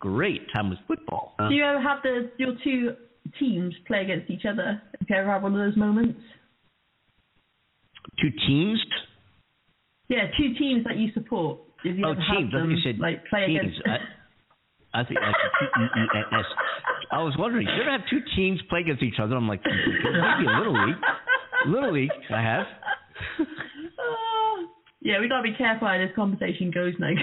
great 0.00 0.40
time 0.52 0.70
with 0.70 0.78
football. 0.88 1.34
Do 1.38 1.54
you 1.54 1.64
ever 1.64 1.80
have 1.80 1.98
the 2.02 2.30
your 2.38 2.54
two 2.64 2.94
teams 3.38 3.74
play 3.86 4.02
against 4.02 4.30
each 4.30 4.44
other? 4.50 4.82
Have 4.98 5.08
you 5.08 5.16
ever 5.16 5.30
had 5.30 5.42
one 5.42 5.54
of 5.54 5.58
those 5.58 5.76
moments? 5.76 6.18
Two 8.20 8.30
teams. 8.46 8.80
Yeah, 10.08 10.26
two 10.36 10.54
teams 10.58 10.84
that 10.84 10.96
you 10.96 11.12
support 11.14 11.60
if 11.84 11.96
you 11.96 12.04
oh, 12.04 12.12
ever 12.12 12.20
have 12.20 12.36
teams. 12.38 12.52
I 12.54 12.58
them, 12.58 12.68
think 12.68 12.78
you 12.84 12.92
said 12.92 12.98
like 12.98 13.24
play 13.26 13.46
teams. 13.46 13.60
against. 13.60 13.80
I, 13.86 15.00
I 15.00 15.04
think 15.04 15.20
that's 15.20 15.38
T 15.60 15.66
N 15.94 16.40
S. 16.40 16.44
I 17.12 17.22
was 17.22 17.34
wondering, 17.38 17.66
do 17.66 17.72
you 17.72 17.82
ever 17.82 17.92
have 17.92 18.08
two 18.10 18.20
teams 18.34 18.60
play 18.68 18.80
against 18.80 19.02
each 19.02 19.20
other? 19.22 19.36
I'm 19.36 19.46
like, 19.46 19.62
maybe 19.64 20.48
a 20.48 20.58
little 20.58 20.86
league. 20.86 20.96
Little 21.66 21.92
league, 21.92 22.10
I 22.34 22.42
have. 22.42 22.66
Yeah, 25.02 25.18
we 25.20 25.28
gotta 25.28 25.42
be 25.42 25.54
careful 25.56 25.88
how 25.88 25.96
this 25.96 26.14
conversation 26.14 26.70
goes 26.70 26.92
now. 26.98 27.08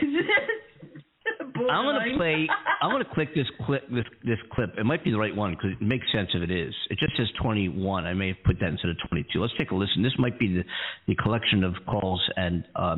I'm 1.70 1.86
gonna 1.86 2.18
play. 2.18 2.48
I'm 2.82 2.92
gonna 2.92 3.06
click 3.14 3.34
this 3.36 3.48
clip. 3.66 3.90
This 3.90 4.06
this 4.24 4.38
clip. 4.54 4.72
It 4.78 4.86
might 4.86 5.04
be 5.04 5.12
the 5.12 5.18
right 5.18 5.36
one 5.36 5.52
because 5.52 5.72
it 5.72 5.84
makes 5.84 6.06
sense 6.12 6.30
if 6.34 6.42
it 6.42 6.52
is. 6.52 6.74
It 6.90 7.00
just 7.00 7.16
says 7.18 7.28
21. 7.42 8.06
I 8.06 8.14
may 8.14 8.30
have 8.30 8.38
put 8.46 8.60
that 8.60 8.70
instead 8.70 8.92
of 8.92 8.98
22. 9.10 9.40
Let's 9.40 9.54
take 9.58 9.72
a 9.72 9.76
listen. 9.76 10.04
This 10.04 10.14
might 10.18 10.38
be 10.40 10.54
the 10.54 10.64
the 11.08 11.16
collection 11.16 11.64
of 11.64 11.74
calls 11.88 12.22
and 12.36 12.64
uh, 12.76 12.98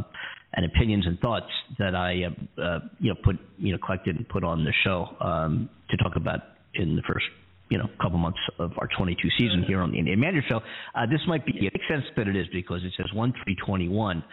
and 0.54 0.66
opinions 0.66 1.06
and 1.06 1.20
thoughts 1.20 1.52
that 1.78 1.96
I 1.96 2.24
uh, 2.24 2.62
uh, 2.62 2.80
you 3.00 3.14
know 3.14 3.20
put 3.24 3.38
you 3.58 3.72
know 3.72 3.80
collected 3.84 4.16
and 4.16 4.28
put 4.28 4.44
on 4.44 4.64
the 4.64 4.74
show 4.84 5.16
um, 5.22 5.70
to 5.90 5.98
talk 5.98 6.16
about 6.16 6.40
in 6.76 6.96
the 6.96 7.02
first 7.08 7.26
you 7.70 7.78
know 7.78 7.86
couple 8.02 8.18
months 8.18 8.40
of 8.58 8.72
our 8.78 8.90
22 8.98 9.18
season 9.38 9.64
here 9.68 9.82
on 9.82 9.92
the 9.92 10.00
Andy 10.00 10.12
and 10.12 10.22
Amanda 10.22 10.42
Show. 10.48 10.60
Uh, 10.96 11.06
this 11.06 11.22
might 11.28 11.46
be. 11.46 11.54
It 11.56 11.74
makes 11.74 11.88
sense 11.88 12.06
that 12.18 12.28
it 12.28 12.36
is 12.36 12.48
because 12.52 12.84
it 12.84 12.94
says 12.98 13.08
1 13.14 13.34
3 13.44 13.56
21. 13.66 14.24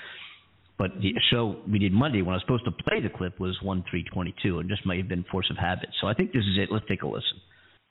But 0.79 0.91
the 1.01 1.15
show 1.31 1.57
we 1.71 1.79
did 1.79 1.93
Monday 1.93 2.21
when 2.23 2.31
I 2.31 2.37
was 2.37 2.43
supposed 2.43 2.65
to 2.67 2.71
play 2.71 3.01
the 3.01 3.09
clip 3.09 3.41
was 3.41 3.57
one 3.63 3.85
three 3.91 4.05
twenty 4.05 4.35
two. 4.43 4.61
It 4.61 4.69
just 4.69 4.85
might 4.85 4.99
have 4.99 5.09
been 5.09 5.25
force 5.31 5.49
of 5.51 5.57
habit. 5.57 5.89
So 6.01 6.07
I 6.07 6.15
think 6.15 6.33
this 6.33 6.43
is 6.43 6.59
it. 6.59 6.69
Let's 6.71 6.85
take 6.89 7.03
a 7.03 7.07
listen. 7.07 7.41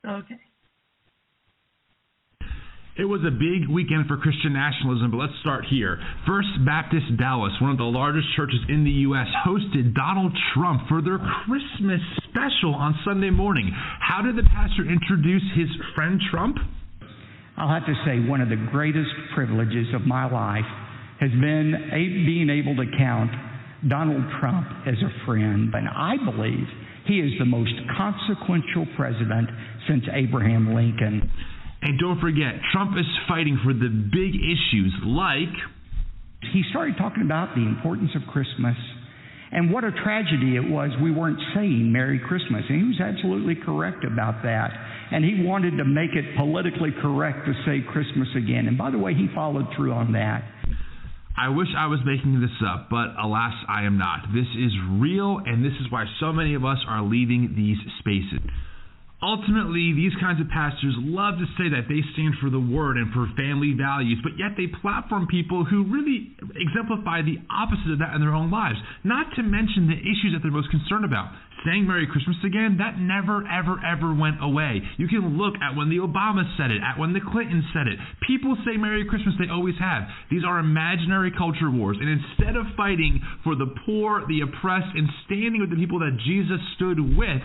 Okay. 0.08 0.40
It 2.98 3.04
was 3.04 3.20
a 3.28 3.32
big 3.32 3.68
weekend 3.68 4.08
for 4.08 4.16
Christian 4.16 4.54
nationalism, 4.54 5.12
but 5.12 5.18
let's 5.18 5.36
start 5.42 5.66
here. 5.70 6.00
First 6.26 6.48
Baptist 6.66 7.18
Dallas, 7.20 7.52
one 7.60 7.72
of 7.72 7.78
the 7.78 7.84
largest 7.84 8.28
churches 8.38 8.60
in 8.70 8.86
the 8.86 9.04
U.S., 9.12 9.28
hosted 9.46 9.94
Donald 9.94 10.32
Trump 10.54 10.88
for 10.88 11.02
their 11.02 11.20
Christmas 11.44 12.00
special 12.30 12.74
on 12.74 12.96
Sunday 13.04 13.32
morning. 13.32 13.70
How 14.00 14.22
did 14.22 14.38
the 14.38 14.48
pastor 14.48 14.88
introduce 14.88 15.44
his 15.56 15.68
friend 15.94 16.22
Trump? 16.32 16.56
I'll 17.58 17.68
have 17.68 17.86
to 17.86 17.96
say, 18.06 18.24
one 18.24 18.40
of 18.40 18.48
the 18.48 18.64
greatest 18.72 19.12
privileges 19.34 19.88
of 19.94 20.08
my 20.08 20.32
life 20.32 20.64
has 21.20 21.32
been 21.32 21.74
a- 21.92 22.26
being 22.26 22.50
able 22.50 22.76
to 22.76 22.86
count 22.98 23.32
Donald 23.88 24.24
Trump 24.40 24.68
as 24.88 24.96
a 25.02 25.26
friend. 25.26 25.74
And 25.74 25.88
I 25.88 26.18
believe 26.18 26.68
he 27.06 27.20
is 27.20 27.38
the 27.40 27.46
most 27.46 27.74
consequential 27.98 28.86
president 28.96 29.50
since 29.88 30.04
Abraham 30.12 30.74
Lincoln. 30.74 31.30
And 31.82 32.00
don't 32.00 32.20
forget, 32.20 32.56
Trump 32.74 32.98
is 32.98 33.06
fighting 33.28 33.60
for 33.64 33.74
the 33.74 33.90
big 33.90 34.34
issues 34.36 34.94
like. 35.06 35.54
He 36.54 36.64
started 36.70 36.98
talking 36.98 37.24
about 37.24 37.56
the 37.56 37.62
importance 37.62 38.12
of 38.16 38.22
Christmas 38.32 38.76
and 39.52 39.72
what 39.72 39.84
a 39.84 39.92
tragedy 40.04 40.58
it 40.58 40.68
was 40.68 40.92
we 41.02 41.12
weren't 41.12 41.40
saying 41.54 41.92
Merry 41.92 42.20
Christmas. 42.20 42.64
And 42.68 42.82
he 42.82 42.88
was 42.88 43.00
absolutely 43.00 43.56
correct 43.56 44.04
about 44.04 44.44
that. 44.44 44.72
And 45.12 45.24
he 45.24 45.44
wanted 45.44 45.78
to 45.78 45.86
make 45.86 46.12
it 46.12 46.36
politically 46.36 46.92
correct 47.02 47.46
to 47.46 47.54
say 47.66 47.80
Christmas 47.88 48.28
again. 48.36 48.68
And 48.68 48.78
by 48.78 48.92
the 48.92 48.98
way, 48.98 49.14
he 49.14 49.28
followed 49.34 49.68
through 49.76 49.94
on 49.94 50.12
that. 50.14 50.44
I 51.38 51.50
wish 51.50 51.68
I 51.78 51.88
was 51.88 52.00
making 52.06 52.40
this 52.40 52.56
up, 52.66 52.88
but 52.90 53.12
alas, 53.20 53.54
I 53.68 53.84
am 53.84 53.98
not. 53.98 54.32
This 54.34 54.48
is 54.56 54.72
real, 55.00 55.40
and 55.46 55.64
this 55.64 55.76
is 55.84 55.92
why 55.92 56.06
so 56.20 56.32
many 56.32 56.54
of 56.56 56.64
us 56.64 56.80
are 56.88 57.04
leaving 57.04 57.54
these 57.56 57.78
spaces. 58.00 58.40
Ultimately, 59.22 59.92
these 59.96 60.14
kinds 60.20 60.40
of 60.40 60.48
pastors 60.48 60.96
love 61.00 61.36
to 61.40 61.48
say 61.58 61.68
that 61.72 61.88
they 61.88 62.04
stand 62.14 62.36
for 62.40 62.50
the 62.50 62.60
word 62.60 62.96
and 62.96 63.12
for 63.12 63.28
family 63.36 63.74
values, 63.76 64.20
but 64.22 64.38
yet 64.38 64.56
they 64.56 64.68
platform 64.68 65.28
people 65.28 65.66
who 65.66 65.84
really 65.88 66.36
exemplify 66.56 67.24
the 67.24 67.40
opposite 67.50 67.96
of 67.96 68.00
that 68.00 68.14
in 68.14 68.22
their 68.22 68.36
own 68.36 68.52
lives. 68.52 68.78
Not 69.04 69.28
to 69.36 69.44
mention 69.44 69.88
the 69.88 69.98
issues 69.98 70.36
that 70.36 70.44
they're 70.44 70.56
most 70.56 70.70
concerned 70.70 71.04
about. 71.04 71.32
Saying 71.66 71.88
Merry 71.88 72.06
Christmas 72.06 72.38
again, 72.46 72.78
that 72.78 73.02
never, 73.02 73.42
ever, 73.50 73.82
ever 73.82 74.14
went 74.14 74.38
away. 74.38 74.86
You 74.98 75.08
can 75.08 75.36
look 75.36 75.56
at 75.58 75.76
when 75.76 75.90
the 75.90 75.98
Obamas 75.98 76.46
said 76.58 76.70
it, 76.70 76.78
at 76.78 77.00
when 77.00 77.14
the 77.14 77.20
Clintons 77.20 77.66
said 77.74 77.88
it. 77.90 77.98
People 78.28 78.56
say 78.62 78.78
Merry 78.78 79.04
Christmas, 79.04 79.34
they 79.42 79.50
always 79.50 79.74
have. 79.82 80.04
These 80.30 80.46
are 80.46 80.60
imaginary 80.60 81.34
culture 81.36 81.72
wars, 81.72 81.98
and 82.00 82.06
instead 82.06 82.56
of 82.56 82.70
fighting 82.78 83.20
for 83.44 83.56
the 83.56 83.74
poor, 83.86 84.22
the 84.28 84.46
oppressed, 84.46 84.94
and 84.94 85.10
standing 85.26 85.60
with 85.60 85.72
the 85.74 85.82
people 85.82 86.00
that 86.06 86.14
Jesus 86.22 86.62
stood 86.78 87.02
with, 87.02 87.42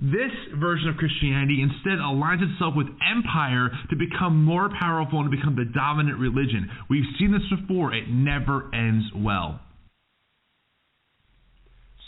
this 0.00 0.32
version 0.56 0.88
of 0.88 0.96
Christianity 0.96 1.60
instead 1.60 2.00
aligns 2.00 2.40
itself 2.40 2.72
with 2.74 2.88
empire 3.04 3.68
to 3.90 3.96
become 3.96 4.44
more 4.44 4.70
powerful 4.80 5.20
and 5.20 5.30
to 5.30 5.36
become 5.36 5.56
the 5.56 5.68
dominant 5.76 6.18
religion. 6.18 6.70
We've 6.88 7.08
seen 7.18 7.32
this 7.32 7.44
before, 7.52 7.92
it 7.92 8.08
never 8.08 8.72
ends 8.72 9.04
well. 9.14 9.60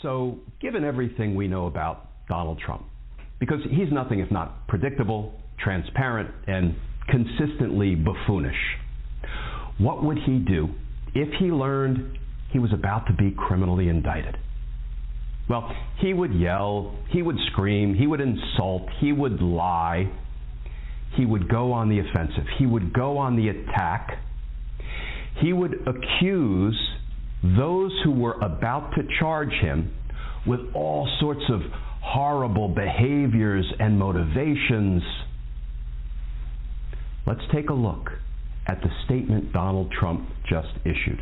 So, 0.01 0.39
given 0.59 0.83
everything 0.83 1.35
we 1.35 1.47
know 1.47 1.67
about 1.67 2.07
Donald 2.27 2.59
Trump, 2.59 2.85
because 3.39 3.59
he's 3.69 3.91
nothing 3.91 4.19
if 4.19 4.31
not 4.31 4.67
predictable, 4.67 5.33
transparent, 5.59 6.29
and 6.47 6.75
consistently 7.07 7.95
buffoonish, 7.95 8.55
what 9.77 10.03
would 10.03 10.17
he 10.25 10.39
do 10.39 10.69
if 11.13 11.29
he 11.39 11.45
learned 11.45 12.17
he 12.51 12.59
was 12.59 12.73
about 12.73 13.05
to 13.07 13.13
be 13.13 13.31
criminally 13.31 13.89
indicted? 13.89 14.37
Well, 15.49 15.71
he 15.99 16.13
would 16.13 16.33
yell, 16.33 16.95
he 17.09 17.21
would 17.21 17.37
scream, 17.51 17.93
he 17.93 18.07
would 18.07 18.21
insult, 18.21 18.83
he 18.99 19.11
would 19.11 19.41
lie, 19.41 20.09
he 21.15 21.25
would 21.25 21.49
go 21.49 21.73
on 21.73 21.89
the 21.89 21.99
offensive, 21.99 22.45
he 22.57 22.65
would 22.65 22.93
go 22.93 23.17
on 23.17 23.35
the 23.35 23.49
attack, 23.49 24.17
he 25.41 25.51
would 25.51 25.85
accuse 25.87 26.79
those 27.43 27.91
who 28.03 28.11
were 28.11 28.33
about 28.41 28.91
to 28.95 29.03
charge 29.19 29.51
him 29.61 29.93
with 30.45 30.59
all 30.73 31.09
sorts 31.19 31.41
of 31.49 31.61
horrible 32.01 32.67
behaviors 32.67 33.65
and 33.79 33.97
motivations. 33.97 35.01
Let's 37.25 37.41
take 37.53 37.69
a 37.69 37.73
look 37.73 38.09
at 38.67 38.81
the 38.81 38.89
statement 39.05 39.53
Donald 39.53 39.91
Trump 39.99 40.27
just 40.49 40.69
issued. 40.83 41.21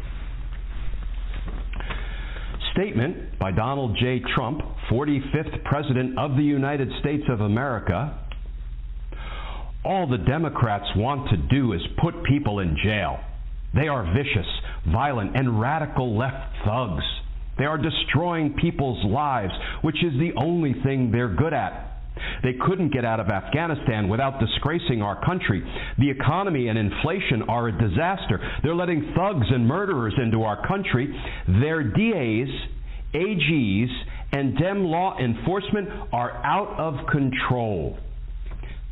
Statement 2.74 3.40
by 3.40 3.52
Donald 3.52 3.98
J. 4.00 4.22
Trump, 4.36 4.62
45th 4.90 5.64
President 5.64 6.18
of 6.18 6.36
the 6.36 6.44
United 6.44 6.90
States 7.00 7.24
of 7.30 7.42
America. 7.42 8.26
All 9.84 10.08
the 10.08 10.18
Democrats 10.18 10.86
want 10.96 11.30
to 11.30 11.38
do 11.38 11.74
is 11.74 11.82
put 12.02 12.24
people 12.24 12.60
in 12.60 12.78
jail. 12.84 13.20
They 13.74 13.88
are 13.88 14.04
vicious, 14.14 14.48
violent, 14.92 15.36
and 15.36 15.60
radical 15.60 16.18
left 16.18 16.56
thugs. 16.66 17.04
They 17.58 17.66
are 17.66 17.78
destroying 17.78 18.56
people's 18.60 19.04
lives, 19.06 19.52
which 19.82 19.98
is 20.04 20.14
the 20.14 20.32
only 20.38 20.74
thing 20.84 21.12
they're 21.12 21.36
good 21.36 21.54
at. 21.54 21.90
They 22.44 22.54
couldn't 22.66 22.94
get 22.94 23.06
out 23.06 23.20
of 23.20 23.28
Afghanistan 23.30 24.10
without 24.10 24.40
disgracing 24.40 25.02
our 25.02 25.24
country. 25.24 25.62
The 25.98 26.10
economy 26.10 26.68
and 26.68 26.78
inflation 26.78 27.44
are 27.44 27.68
a 27.68 27.72
disaster. 27.72 28.40
They're 28.64 28.76
letting 28.76 29.14
thugs 29.16 29.48
and 29.50 29.68
murderers 29.68 30.14
into 30.22 30.44
our 30.44 30.66
country. 30.68 31.14
Their 31.48 31.84
DAs, 31.84 32.50
AGs, 33.14 33.88
and 34.32 34.58
Dem 34.58 34.86
law 34.86 35.18
enforcement 35.18 35.90
are 36.12 36.32
out 36.46 36.78
of 36.78 37.08
control. 37.08 37.98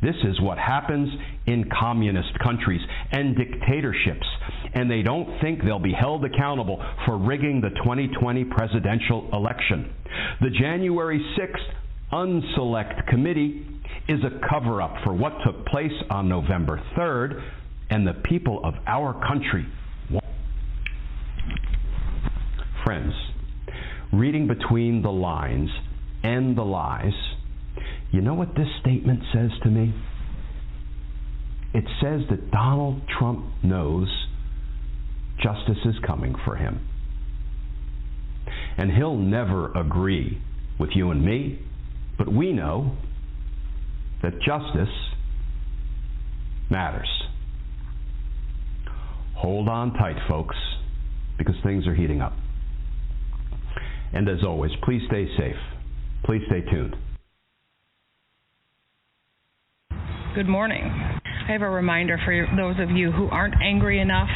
This 0.00 0.14
is 0.24 0.40
what 0.40 0.58
happens 0.58 1.08
in 1.46 1.68
communist 1.80 2.38
countries 2.42 2.80
and 3.10 3.36
dictatorships, 3.36 4.26
and 4.74 4.90
they 4.90 5.02
don't 5.02 5.40
think 5.40 5.64
they'll 5.64 5.78
be 5.78 5.92
held 5.92 6.24
accountable 6.24 6.84
for 7.04 7.18
rigging 7.18 7.60
the 7.60 7.70
2020 7.82 8.44
presidential 8.44 9.28
election. 9.32 9.92
The 10.40 10.50
January 10.50 11.20
6th 11.38 11.74
Unselect 12.12 13.06
Committee 13.08 13.66
is 14.08 14.20
a 14.24 14.48
cover 14.48 14.80
up 14.80 14.94
for 15.04 15.12
what 15.12 15.32
took 15.44 15.66
place 15.66 15.92
on 16.10 16.28
November 16.28 16.80
3rd, 16.96 17.42
and 17.90 18.06
the 18.06 18.14
people 18.24 18.60
of 18.64 18.74
our 18.86 19.14
country. 19.26 19.66
Friends, 22.84 23.12
reading 24.12 24.46
between 24.46 25.02
the 25.02 25.10
lines 25.10 25.68
and 26.22 26.56
the 26.56 26.62
lies, 26.62 27.12
you 28.10 28.20
know 28.20 28.34
what 28.34 28.54
this 28.54 28.68
statement 28.80 29.20
says 29.32 29.50
to 29.62 29.68
me? 29.68 29.94
It 31.74 31.84
says 32.00 32.22
that 32.30 32.50
Donald 32.50 33.02
Trump 33.18 33.44
knows 33.62 34.08
justice 35.42 35.78
is 35.84 35.94
coming 36.06 36.34
for 36.44 36.56
him. 36.56 36.86
And 38.78 38.90
he'll 38.90 39.16
never 39.16 39.72
agree 39.72 40.40
with 40.78 40.90
you 40.94 41.10
and 41.10 41.24
me, 41.24 41.60
but 42.16 42.32
we 42.32 42.52
know 42.52 42.96
that 44.22 44.40
justice 44.40 44.94
matters. 46.70 47.08
Hold 49.36 49.68
on 49.68 49.92
tight, 49.94 50.16
folks, 50.28 50.56
because 51.36 51.54
things 51.62 51.86
are 51.86 51.94
heating 51.94 52.20
up. 52.20 52.32
And 54.12 54.28
as 54.28 54.38
always, 54.44 54.72
please 54.82 55.02
stay 55.08 55.28
safe. 55.36 55.56
Please 56.24 56.42
stay 56.46 56.62
tuned. 56.70 56.96
Good 60.38 60.46
morning. 60.46 60.86
I 60.86 61.50
have 61.50 61.62
a 61.62 61.68
reminder 61.68 62.16
for 62.24 62.30
those 62.54 62.78
of 62.78 62.94
you 62.94 63.10
who 63.10 63.26
aren't 63.26 63.58
angry 63.60 63.98
enough 63.98 64.30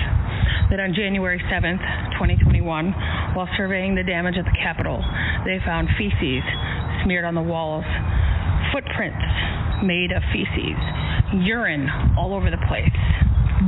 that 0.68 0.82
on 0.82 0.98
January 0.98 1.38
7th, 1.46 1.78
2021, 2.18 2.58
While 3.38 3.46
surveying 3.56 3.94
the 3.94 4.02
damage 4.02 4.34
at 4.34 4.44
the 4.44 4.58
Capitol, 4.58 4.98
they 5.46 5.62
found 5.64 5.86
feces 5.94 6.42
smeared 7.04 7.24
on 7.24 7.38
the 7.38 7.46
walls, 7.46 7.86
footprints 8.74 9.22
made 9.86 10.10
of 10.10 10.26
feces, 10.34 10.74
urine 11.46 11.86
all 12.18 12.34
over 12.34 12.50
the 12.50 12.58
place, 12.66 12.98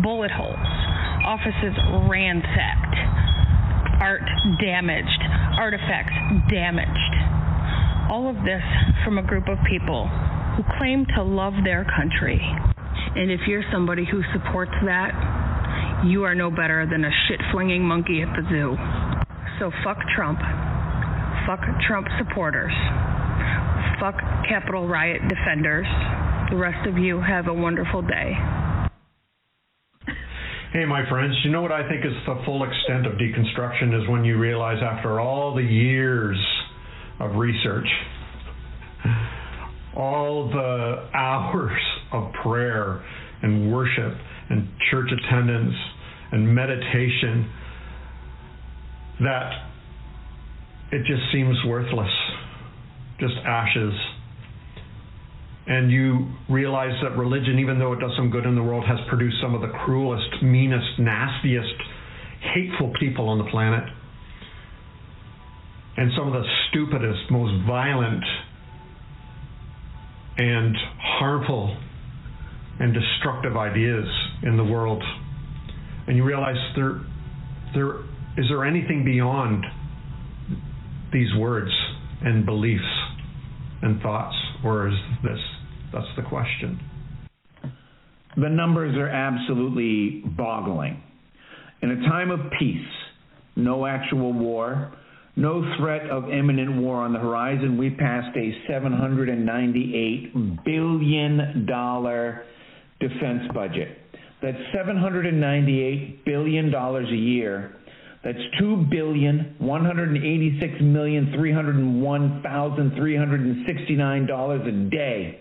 bullet 0.02 0.34
holes, 0.34 0.58
offices 1.22 1.78
ransacked, 2.10 2.98
art 4.02 4.26
damaged, 4.58 5.22
artifacts 5.54 6.18
damaged. 6.50 7.14
All 8.10 8.26
of 8.26 8.42
this 8.42 8.66
from 9.06 9.18
a 9.18 9.22
group 9.22 9.46
of 9.46 9.56
people 9.70 10.10
who 10.56 10.62
claim 10.78 11.06
to 11.16 11.22
love 11.22 11.54
their 11.64 11.84
country. 11.96 12.40
And 13.16 13.30
if 13.30 13.40
you're 13.46 13.64
somebody 13.72 14.04
who 14.04 14.22
supports 14.32 14.72
that, 14.84 16.04
you 16.06 16.24
are 16.24 16.34
no 16.34 16.50
better 16.50 16.86
than 16.90 17.04
a 17.04 17.10
shit 17.28 17.40
flinging 17.52 17.82
monkey 17.82 18.22
at 18.22 18.28
the 18.36 18.42
zoo. 18.48 18.76
So 19.58 19.70
fuck 19.82 19.98
Trump. 20.14 20.38
Fuck 21.46 21.60
Trump 21.86 22.06
supporters. 22.18 22.72
Fuck 24.00 24.16
Capitol 24.48 24.88
riot 24.88 25.22
defenders. 25.28 25.86
The 26.50 26.56
rest 26.56 26.86
of 26.88 26.98
you 26.98 27.20
have 27.20 27.46
a 27.46 27.54
wonderful 27.54 28.02
day. 28.02 28.34
Hey, 30.72 30.84
my 30.84 31.08
friends, 31.08 31.34
you 31.44 31.52
know 31.52 31.62
what 31.62 31.70
I 31.70 31.88
think 31.88 32.04
is 32.04 32.12
the 32.26 32.42
full 32.44 32.64
extent 32.64 33.06
of 33.06 33.12
deconstruction 33.12 33.94
is 34.02 34.08
when 34.08 34.24
you 34.24 34.38
realize 34.38 34.82
after 34.82 35.20
all 35.20 35.54
the 35.54 35.62
years 35.62 36.36
of 37.20 37.36
research, 37.36 37.86
all 39.96 40.48
the 40.48 41.08
hours 41.14 41.80
of 42.12 42.32
prayer 42.42 43.04
and 43.42 43.72
worship 43.72 44.14
and 44.50 44.68
church 44.90 45.10
attendance 45.10 45.74
and 46.32 46.54
meditation 46.54 47.50
that 49.20 49.52
it 50.92 51.00
just 51.06 51.22
seems 51.32 51.56
worthless, 51.66 52.10
just 53.20 53.34
ashes. 53.44 53.92
And 55.66 55.90
you 55.90 56.28
realize 56.50 56.92
that 57.02 57.16
religion, 57.16 57.58
even 57.58 57.78
though 57.78 57.92
it 57.94 58.00
does 58.00 58.12
some 58.16 58.30
good 58.30 58.44
in 58.44 58.54
the 58.54 58.62
world, 58.62 58.84
has 58.86 58.98
produced 59.08 59.36
some 59.42 59.54
of 59.54 59.62
the 59.62 59.72
cruelest, 59.84 60.42
meanest, 60.42 60.98
nastiest, 60.98 61.74
hateful 62.54 62.92
people 63.00 63.28
on 63.28 63.38
the 63.38 63.50
planet. 63.50 63.84
And 65.96 66.10
some 66.18 66.26
of 66.26 66.34
the 66.34 66.44
stupidest, 66.68 67.30
most 67.30 67.66
violent, 67.66 68.24
and 70.36 70.74
harmful 71.00 71.76
and 72.80 72.92
destructive 72.92 73.56
ideas 73.56 74.06
in 74.42 74.56
the 74.56 74.64
world. 74.64 75.02
And 76.06 76.16
you 76.16 76.24
realize 76.24 76.56
there, 76.76 77.00
there 77.74 78.00
is 78.36 78.46
there 78.48 78.64
anything 78.64 79.04
beyond 79.04 79.64
these 81.12 81.32
words 81.38 81.70
and 82.22 82.44
beliefs 82.44 82.82
and 83.82 84.00
thoughts, 84.02 84.34
or 84.64 84.88
is 84.88 84.94
this? 85.22 85.38
That's 85.92 86.06
the 86.16 86.22
question. 86.22 86.80
The 88.36 88.48
numbers 88.48 88.96
are 88.96 89.08
absolutely 89.08 90.22
boggling. 90.36 91.00
In 91.82 91.92
a 91.92 92.08
time 92.08 92.32
of 92.32 92.40
peace, 92.58 92.86
no 93.54 93.86
actual 93.86 94.32
war, 94.32 94.92
no 95.36 95.64
threat 95.78 96.08
of 96.10 96.30
imminent 96.30 96.80
war 96.80 96.98
on 96.98 97.12
the 97.12 97.18
horizon, 97.18 97.76
we 97.76 97.90
passed 97.90 98.36
a 98.36 98.52
$798 98.70 100.64
billion 100.64 101.66
defense 103.00 103.42
budget. 103.52 103.98
That's 104.40 104.58
$798 104.74 106.24
billion 106.24 106.74
a 106.74 107.02
year. 107.14 107.76
That's 108.24 108.38
two 108.58 108.86
billion 108.90 109.54
one 109.58 109.84
hundred 109.84 110.16
eighty-six 110.16 110.80
million 110.80 111.30
three 111.36 111.52
hundred 111.52 111.76
one 111.76 112.40
thousand 112.42 112.96
three 112.96 113.14
hundred 113.14 113.66
sixty-nine 113.66 114.26
dollars 114.26 114.62
a 114.66 114.72
day. 114.88 115.40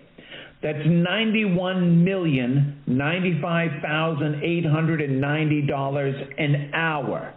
That's 0.62 0.86
ninety-one 0.86 2.04
million 2.04 2.82
ninety-five 2.86 3.82
thousand 3.82 4.44
eight 4.44 4.66
hundred 4.66 5.00
and 5.02 5.22
ninety 5.22 5.66
dollars 5.66 6.14
an 6.38 6.72
hour. 6.74 7.34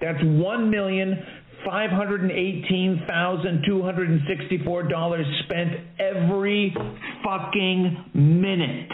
That's 0.00 0.22
one 0.22 0.70
million 0.70 1.22
five 1.64 1.90
hundred 1.90 2.22
and 2.22 2.30
eighteen 2.30 3.02
thousand 3.08 3.64
two 3.66 3.82
hundred 3.82 4.10
and 4.10 4.20
sixty-four 4.28 4.88
dollars 4.88 5.26
spent 5.44 5.72
every 5.98 6.74
fucking 7.24 8.04
minute. 8.14 8.90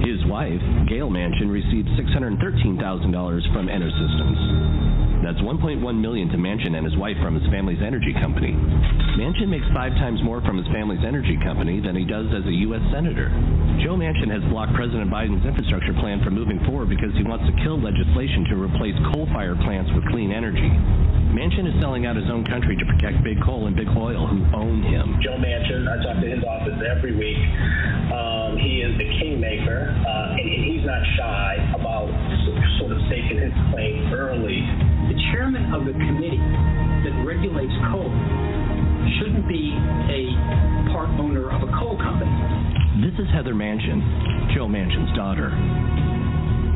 His 0.02 0.18
wife, 0.26 0.60
Gail 0.90 1.10
Manchin, 1.10 1.46
received 1.46 1.88
$613,000 1.94 3.54
from 3.54 3.66
EnerSystems. 3.70 5.22
That's 5.22 5.38
1.1 5.38 5.78
million 5.78 6.26
to 6.34 6.38
Manchin 6.38 6.74
and 6.74 6.82
his 6.82 6.98
wife 6.98 7.14
from 7.22 7.38
his 7.38 7.46
family's 7.46 7.78
energy 7.78 8.10
company. 8.18 8.50
Manchin 9.14 9.46
makes 9.46 9.66
five 9.70 9.94
times 10.02 10.18
more 10.26 10.42
from 10.42 10.58
his 10.58 10.66
family's 10.74 11.06
energy 11.06 11.38
company 11.46 11.78
than 11.78 11.94
he 11.94 12.02
does 12.02 12.26
as 12.34 12.42
a 12.42 12.54
U.S. 12.66 12.82
senator. 12.90 13.30
Joe 13.86 13.94
Manchin 13.94 14.26
has 14.34 14.42
blocked 14.50 14.74
President 14.74 15.06
Biden's 15.06 15.46
infrastructure 15.46 15.94
plan 16.02 16.18
from 16.26 16.34
moving 16.34 16.58
forward 16.66 16.90
because 16.90 17.14
he 17.14 17.22
wants 17.22 17.46
to 17.46 17.54
kill 17.62 17.78
legislation 17.78 18.50
to 18.50 18.58
replace 18.58 18.98
coal-fired 19.14 19.62
plants 19.62 19.94
with 19.94 20.02
clean 20.10 20.34
energy. 20.34 20.74
Manchin 21.30 21.70
is 21.70 21.78
selling 21.78 22.04
out 22.10 22.18
his 22.18 22.26
own 22.26 22.42
country 22.42 22.74
to 22.74 22.84
protect 22.90 23.22
big 23.22 23.38
coal 23.46 23.70
and 23.70 23.78
big 23.78 23.88
oil 23.94 24.26
who 24.26 24.42
own 24.50 24.82
him. 24.82 25.22
Joe 25.22 25.38
Manchin, 25.38 25.86
I 25.86 26.02
talk 26.02 26.18
to 26.18 26.26
his 26.26 26.42
office 26.42 26.82
every 26.82 27.14
week. 27.14 27.38
Um, 28.10 28.31
he 28.58 28.82
is 28.82 28.92
the 28.98 29.08
kingmaker, 29.20 29.92
uh, 29.92 30.36
and, 30.36 30.46
and 30.46 30.62
he's 30.64 30.84
not 30.84 31.02
shy 31.16 31.50
about 31.74 32.10
sort 32.80 32.92
of 32.92 32.98
staking 33.06 33.38
his 33.38 33.54
claim 33.72 34.12
early. 34.12 34.58
The 35.12 35.18
chairman 35.32 35.72
of 35.72 35.86
the 35.86 35.92
committee 35.92 36.42
that 37.06 37.14
regulates 37.24 37.74
coal 37.90 38.10
shouldn't 39.18 39.46
be 39.48 39.74
a 39.74 40.22
part 40.92 41.10
owner 41.20 41.50
of 41.50 41.62
a 41.62 41.70
coal 41.78 41.96
company. 41.98 42.30
This 43.00 43.14
is 43.18 43.28
Heather 43.32 43.54
Manchin, 43.54 44.54
Joe 44.54 44.66
Manchin's 44.66 45.16
daughter. 45.16 45.50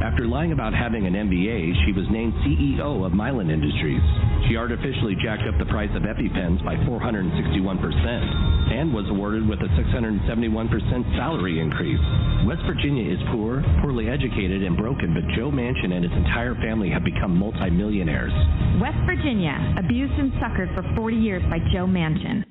After 0.03 0.27
lying 0.27 0.53
about 0.53 0.73
having 0.75 1.07
an 1.07 1.15
MBA, 1.15 1.85
she 1.85 1.93
was 1.93 2.07
named 2.11 2.33
CEO 2.45 3.05
of 3.05 3.13
Mylan 3.13 3.51
Industries. 3.51 4.05
She 4.49 4.57
artificially 4.57 5.17
jacked 5.23 5.43
up 5.49 5.59
the 5.59 5.67
price 5.67 5.91
of 5.97 6.03
EpiPens 6.03 6.63
by 6.65 6.77
461% 6.87 8.73
and 8.73 8.95
was 8.95 9.07
awarded 9.11 9.49
with 9.49 9.59
a 9.61 9.69
671% 9.75 11.17
salary 11.19 11.59
increase. 11.59 11.99
West 12.47 12.63
Virginia 12.67 13.11
is 13.11 13.19
poor, 13.33 13.63
poorly 13.83 14.09
educated, 14.09 14.63
and 14.63 14.77
broken, 14.77 15.15
but 15.15 15.27
Joe 15.35 15.51
Manchin 15.51 15.93
and 15.93 16.05
his 16.05 16.13
entire 16.13 16.55
family 16.63 16.91
have 16.91 17.03
become 17.05 17.37
multimillionaires. 17.37 18.33
West 18.81 18.99
Virginia, 19.07 19.57
abused 19.83 20.15
and 20.15 20.31
suckered 20.35 20.73
for 20.75 20.85
40 20.95 21.17
years 21.17 21.43
by 21.51 21.59
Joe 21.73 21.87
Manchin. 21.87 22.45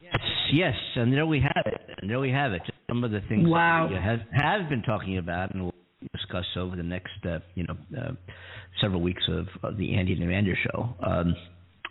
Yes, 0.00 0.18
yes, 0.52 0.74
and 0.96 1.12
there 1.12 1.26
we 1.26 1.40
have 1.40 1.66
it. 1.66 1.80
And 2.00 2.10
there 2.10 2.20
we 2.20 2.30
have 2.30 2.52
it. 2.52 2.62
Just 2.64 2.78
some 2.88 3.04
of 3.04 3.10
the 3.10 3.20
things 3.28 3.46
Wow. 3.48 3.88
that 3.88 3.94
we 3.94 4.00
have, 4.02 4.20
have 4.32 4.68
been 4.70 4.82
talking 4.82 5.18
about 5.18 5.52
and 5.54 5.64
will 5.64 5.74
discuss 6.12 6.46
over 6.56 6.76
the 6.76 6.82
next, 6.82 7.12
uh, 7.24 7.38
you 7.54 7.64
know, 7.64 7.76
uh, 7.98 8.12
several 8.80 9.00
weeks 9.00 9.22
of, 9.28 9.46
of 9.62 9.76
the 9.76 9.96
Andy 9.96 10.12
and 10.14 10.22
Amanda 10.22 10.52
show. 10.70 10.94
Um, 11.02 11.34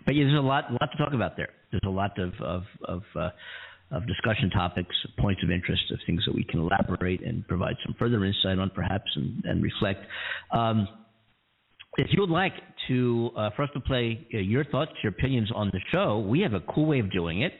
but 0.06 0.16
yeah, 0.16 0.26
there's 0.26 0.38
a 0.38 0.42
lot, 0.42 0.72
lot 0.72 0.90
to 0.92 0.98
talk 0.98 1.14
about 1.14 1.38
there. 1.38 1.50
There's 1.72 1.84
a 1.86 1.90
lot 1.90 2.18
of 2.18 2.34
of 2.42 2.64
of, 2.86 3.04
uh, 3.16 3.30
of 3.92 4.08
discussion 4.08 4.50
topics, 4.50 4.96
points 5.20 5.42
of 5.44 5.52
interest, 5.52 5.84
of 5.92 6.00
things 6.06 6.24
that 6.26 6.34
we 6.34 6.44
can 6.44 6.60
elaborate 6.60 7.22
and 7.22 7.48
provide 7.48 7.76
some 7.86 7.96
further 8.00 8.24
insight 8.26 8.60
on, 8.60 8.72
perhaps, 8.74 9.10
and, 9.16 9.44
and 9.46 9.64
reflect. 9.64 10.00
Um, 10.52 10.88
if 11.98 12.08
you 12.12 12.22
would 12.22 12.30
like 12.30 12.54
to 12.88 13.32
uh, 13.36 13.50
for 13.56 13.64
us 13.64 13.70
to 13.74 13.80
play 13.80 14.26
uh, 14.34 14.38
your 14.38 14.64
thoughts, 14.64 14.92
your 15.04 15.12
opinions 15.12 15.52
on 15.54 15.70
the 15.74 15.80
show, 15.92 16.20
we 16.20 16.42
have 16.42 16.54
a 16.54 16.62
cool 16.62 16.86
way 16.86 17.00
of 17.00 17.12
doing 17.12 17.42
it, 17.42 17.54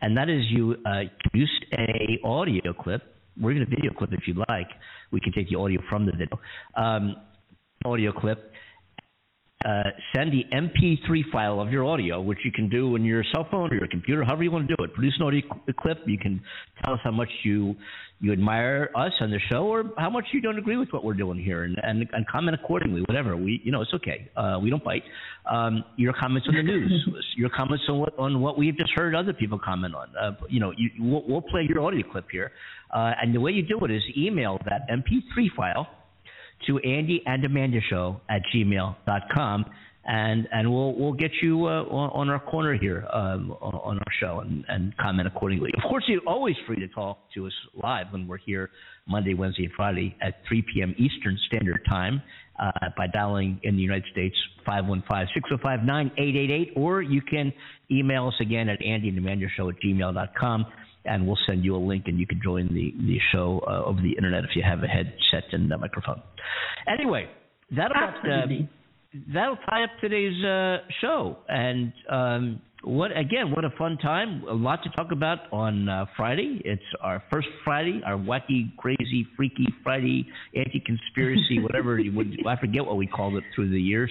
and 0.00 0.16
that 0.16 0.28
is 0.28 0.42
you 0.50 0.76
uh, 0.84 1.02
use 1.32 1.50
a 1.72 2.18
audio 2.24 2.72
clip 2.72 3.02
or 3.42 3.50
even 3.50 3.62
a 3.62 3.66
video 3.66 3.92
clip 3.92 4.12
if 4.12 4.26
you'd 4.26 4.38
like. 4.48 4.68
We 5.14 5.20
can 5.20 5.32
take 5.32 5.48
the 5.48 5.56
audio 5.56 5.80
from 5.88 6.06
the 6.06 6.12
video. 6.12 6.40
Um, 6.76 7.14
audio 7.84 8.12
clip. 8.12 8.50
Uh, 9.64 9.82
send 10.14 10.30
the 10.30 10.44
MP3 10.52 11.30
file 11.32 11.58
of 11.58 11.70
your 11.70 11.86
audio, 11.86 12.20
which 12.20 12.40
you 12.44 12.52
can 12.52 12.68
do 12.68 12.94
on 12.94 13.02
your 13.02 13.24
cell 13.32 13.46
phone 13.50 13.72
or 13.72 13.76
your 13.76 13.88
computer, 13.88 14.22
however 14.22 14.42
you 14.42 14.50
want 14.50 14.68
to 14.68 14.76
do 14.76 14.84
it. 14.84 14.92
Produce 14.92 15.14
an 15.18 15.26
audio 15.26 15.40
clip. 15.80 16.02
You 16.04 16.18
can 16.18 16.42
tell 16.84 16.92
us 16.92 17.00
how 17.02 17.12
much 17.12 17.30
you 17.44 17.74
you 18.20 18.32
admire 18.32 18.90
us 18.94 19.12
on 19.20 19.30
the 19.30 19.38
show, 19.50 19.64
or 19.64 19.84
how 19.96 20.10
much 20.10 20.26
you 20.32 20.40
don't 20.42 20.58
agree 20.58 20.76
with 20.76 20.92
what 20.92 21.02
we're 21.02 21.14
doing 21.14 21.38
here, 21.38 21.64
and 21.64 21.76
and, 21.82 22.06
and 22.12 22.26
comment 22.26 22.58
accordingly. 22.62 23.02
Whatever 23.08 23.36
we, 23.36 23.62
you 23.64 23.72
know, 23.72 23.80
it's 23.80 23.94
okay. 23.94 24.30
Uh, 24.36 24.58
we 24.62 24.68
don't 24.68 24.84
bite. 24.84 25.02
Um, 25.50 25.82
your 25.96 26.12
comments 26.12 26.46
on 26.46 26.56
the 26.56 26.62
news, 26.62 27.08
your 27.36 27.48
comments 27.48 27.84
on 27.88 28.00
what 28.00 28.18
on 28.18 28.40
what 28.42 28.58
we've 28.58 28.76
just 28.76 28.90
heard 28.94 29.14
other 29.14 29.32
people 29.32 29.58
comment 29.58 29.94
on. 29.94 30.08
Uh, 30.20 30.32
you 30.50 30.60
know, 30.60 30.72
you, 30.76 30.90
we'll, 30.98 31.24
we'll 31.26 31.42
play 31.42 31.66
your 31.66 31.80
audio 31.80 32.06
clip 32.10 32.26
here, 32.30 32.52
uh, 32.92 33.12
and 33.20 33.34
the 33.34 33.40
way 33.40 33.52
you 33.52 33.62
do 33.62 33.78
it 33.84 33.90
is 33.90 34.02
email 34.16 34.58
that 34.64 34.88
MP3 34.88 35.48
file 35.56 35.88
to 36.66 36.78
Andy 36.78 37.22
and 37.26 37.44
Amanda 37.44 37.80
Show 37.88 38.20
at 38.28 38.42
gmail.com. 38.54 39.64
And 40.06 40.46
and 40.52 40.70
we'll 40.70 40.94
we'll 40.94 41.14
get 41.14 41.30
you 41.40 41.64
uh, 41.64 41.82
on, 41.84 42.10
on 42.10 42.28
our 42.28 42.38
corner 42.38 42.74
here 42.74 43.06
um, 43.10 43.56
on, 43.62 43.74
on 43.74 43.96
our 43.96 44.12
show 44.20 44.40
and, 44.40 44.62
and 44.68 44.94
comment 44.98 45.26
accordingly. 45.26 45.70
Of 45.78 45.84
course, 45.88 46.04
you're 46.08 46.20
always 46.26 46.56
free 46.66 46.76
to 46.76 46.88
talk 46.88 47.20
to 47.32 47.46
us 47.46 47.54
live 47.82 48.08
when 48.10 48.28
we're 48.28 48.36
here 48.36 48.68
Monday, 49.08 49.32
Wednesday, 49.32 49.64
and 49.64 49.72
Friday 49.72 50.14
at 50.20 50.42
3 50.46 50.62
p.m. 50.74 50.94
Eastern 50.98 51.38
Standard 51.46 51.80
Time 51.88 52.20
uh, 52.58 52.70
by 52.98 53.06
dialing 53.06 53.58
in 53.62 53.76
the 53.76 53.82
United 53.82 54.04
States 54.12 54.36
515-605-9888, 54.68 56.76
or 56.76 57.00
you 57.00 57.22
can 57.22 57.50
email 57.90 58.28
us 58.28 58.34
again 58.40 58.68
at 58.68 58.84
Andy 58.84 59.08
and 59.08 59.16
Amanda 59.16 59.46
Show 59.56 59.70
at 59.70 59.76
gmail.com 59.82 60.66
and 61.04 61.26
we'll 61.26 61.38
send 61.46 61.64
you 61.64 61.76
a 61.76 61.78
link 61.78 62.04
and 62.06 62.18
you 62.18 62.26
can 62.26 62.40
join 62.42 62.68
the, 62.68 62.94
the 63.06 63.18
show 63.32 63.62
uh, 63.66 63.84
over 63.84 64.00
the 64.00 64.12
internet 64.12 64.44
if 64.44 64.50
you 64.54 64.62
have 64.62 64.82
a 64.82 64.86
headset 64.86 65.52
and 65.52 65.70
a 65.70 65.78
microphone. 65.78 66.22
Anyway, 66.86 67.28
that'll, 67.70 67.96
uh, 67.96 68.46
that'll 69.32 69.58
tie 69.68 69.84
up 69.84 69.90
today's 70.00 70.42
uh, 70.44 70.78
show. 71.00 71.36
And 71.48 71.92
um, 72.10 72.62
what 72.82 73.16
again, 73.16 73.50
what 73.50 73.64
a 73.64 73.70
fun 73.78 73.98
time. 73.98 74.44
A 74.48 74.54
lot 74.54 74.82
to 74.84 74.90
talk 74.90 75.12
about 75.12 75.52
on 75.52 75.88
uh, 75.88 76.06
Friday. 76.16 76.60
It's 76.64 76.82
our 77.00 77.22
first 77.30 77.48
Friday, 77.64 78.00
our 78.06 78.16
wacky, 78.16 78.74
crazy, 78.76 79.26
freaky 79.36 79.66
Friday, 79.82 80.26
anti-conspiracy, 80.54 81.58
whatever 81.62 81.98
you 81.98 82.12
would, 82.14 82.38
I 82.46 82.56
forget 82.56 82.84
what 82.84 82.96
we 82.96 83.06
called 83.06 83.36
it 83.36 83.44
through 83.54 83.70
the 83.70 83.80
years. 83.80 84.10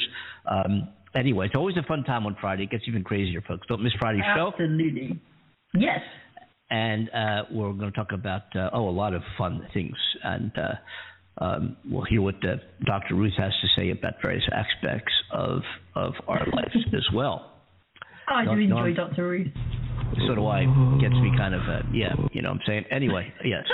Um, 0.49 0.89
anyway, 1.15 1.47
it's 1.47 1.55
always 1.55 1.77
a 1.77 1.83
fun 1.83 2.03
time 2.03 2.25
on 2.25 2.35
Friday. 2.39 2.63
It 2.63 2.71
gets 2.71 2.83
even 2.87 3.03
crazier, 3.03 3.41
folks. 3.47 3.67
Don't 3.67 3.83
miss 3.83 3.93
Friday's 3.99 4.23
show. 4.35 4.51
Absolutely. 4.53 5.19
Yes 5.75 6.01
and 6.73 7.09
uh, 7.09 7.43
we're 7.51 7.71
going 7.73 7.91
to 7.91 7.95
talk 7.95 8.11
about 8.11 8.43
uh, 8.55 8.71
oh 8.73 8.89
a 8.89 8.89
lot 8.89 9.13
of 9.13 9.21
fun 9.37 9.65
things, 9.75 9.95
and 10.23 10.51
uh, 10.57 11.43
um, 11.43 11.77
we'll 11.87 12.05
hear 12.05 12.19
what 12.19 12.35
uh, 12.43 12.55
Dr. 12.83 13.13
Ruth 13.13 13.33
has 13.37 13.51
to 13.61 13.67
say 13.79 13.91
about 13.91 14.13
various 14.23 14.43
aspects 14.51 15.13
of 15.31 15.61
of 15.95 16.13
our 16.27 16.39
lives 16.39 16.75
as 16.93 17.05
well. 17.13 17.51
Oh, 18.27 18.35
I 18.35 18.45
do 18.45 18.59
enjoy 18.59 18.95
Dr. 18.95 19.27
Ruth. 19.27 19.47
So 20.27 20.33
do 20.33 20.47
I. 20.47 20.63
Gets 20.99 21.13
me 21.13 21.31
kind 21.37 21.53
of 21.53 21.61
uh, 21.61 21.81
yeah, 21.93 22.13
you 22.31 22.41
know 22.41 22.49
what 22.49 22.55
I'm 22.55 22.61
saying. 22.65 22.85
Anyway, 22.89 23.31
yes. 23.45 23.65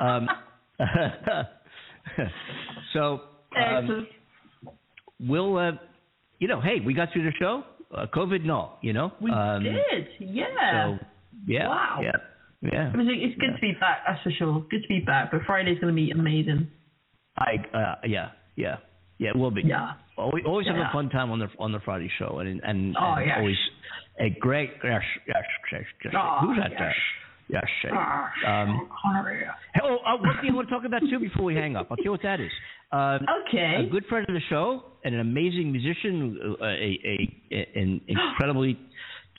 um, 0.00 0.28
so 2.92 3.20
um, 3.56 4.08
we'll 5.20 5.56
uh, 5.56 5.72
you 6.40 6.48
know 6.48 6.60
hey 6.60 6.80
we 6.84 6.94
got 6.94 7.12
through 7.12 7.30
the 7.30 7.32
show. 7.38 7.62
COVID 8.14 8.44
no, 8.44 8.72
you 8.82 8.92
know. 8.92 9.12
We 9.20 9.30
um, 9.30 9.62
did, 9.62 10.08
yeah. 10.18 10.96
So, 10.98 11.06
yeah, 11.46 11.68
wow. 11.68 12.00
yeah. 12.02 12.12
Yeah. 12.62 12.90
I 12.92 12.96
mean, 12.96 13.08
it's 13.08 13.38
good 13.40 13.50
yeah. 13.50 13.56
to 13.56 13.60
be 13.60 13.72
back, 13.80 14.00
that's 14.06 14.22
for 14.22 14.30
sure. 14.30 14.66
Good 14.70 14.82
to 14.82 14.88
be 14.88 15.00
back, 15.00 15.30
but 15.30 15.40
Friday's 15.46 15.78
going 15.78 15.94
to 15.94 15.96
be 15.96 16.10
amazing. 16.10 16.68
I 17.38 17.56
uh, 17.76 17.94
yeah 18.04 18.30
yeah 18.56 18.76
yeah 19.18 19.30
it 19.30 19.36
will 19.36 19.50
be. 19.50 19.62
Yeah. 19.64 19.92
Always, 20.18 20.44
always 20.46 20.66
yeah. 20.66 20.76
have 20.76 20.90
a 20.90 20.92
fun 20.92 21.08
time 21.08 21.30
on 21.30 21.38
the 21.38 21.48
on 21.58 21.72
the 21.72 21.80
Friday 21.80 22.10
show, 22.18 22.40
and 22.40 22.60
and, 22.62 22.96
oh, 23.00 23.14
and 23.14 23.26
yes. 23.26 23.36
always 23.38 23.56
a 24.20 24.30
great 24.38 24.70
yes 24.84 25.00
yes 25.26 25.44
yes 25.72 25.82
yes. 26.04 26.14
Oh, 26.16 26.38
Who's 26.42 26.58
that 26.58 26.72
yes. 26.72 26.80
there? 26.80 26.94
Yes. 27.48 27.64
yes. 27.82 27.92
Oh, 27.92 28.50
Um, 28.50 28.88
oh, 29.82 29.96
uh, 30.06 30.16
one 30.18 30.36
thing 30.40 30.50
I 30.52 30.54
want 30.54 30.68
to 30.68 30.74
talk 30.74 30.84
about 30.84 31.00
too 31.00 31.18
before 31.18 31.44
we 31.44 31.54
hang 31.54 31.74
up. 31.74 31.88
I'll 31.90 31.96
tell 31.96 32.04
you 32.04 32.10
what 32.12 32.22
that 32.22 32.38
is. 32.40 32.50
Um, 32.92 33.26
okay. 33.48 33.86
A 33.86 33.90
good 33.90 34.04
friend 34.06 34.24
of 34.28 34.34
the 34.34 34.40
show 34.48 34.82
and 35.04 35.14
an 35.14 35.20
amazing 35.20 35.72
musician, 35.72 36.56
uh, 36.60 36.64
a, 36.64 36.68
a, 36.68 37.42
a 37.50 37.80
an 37.80 38.00
incredibly 38.06 38.78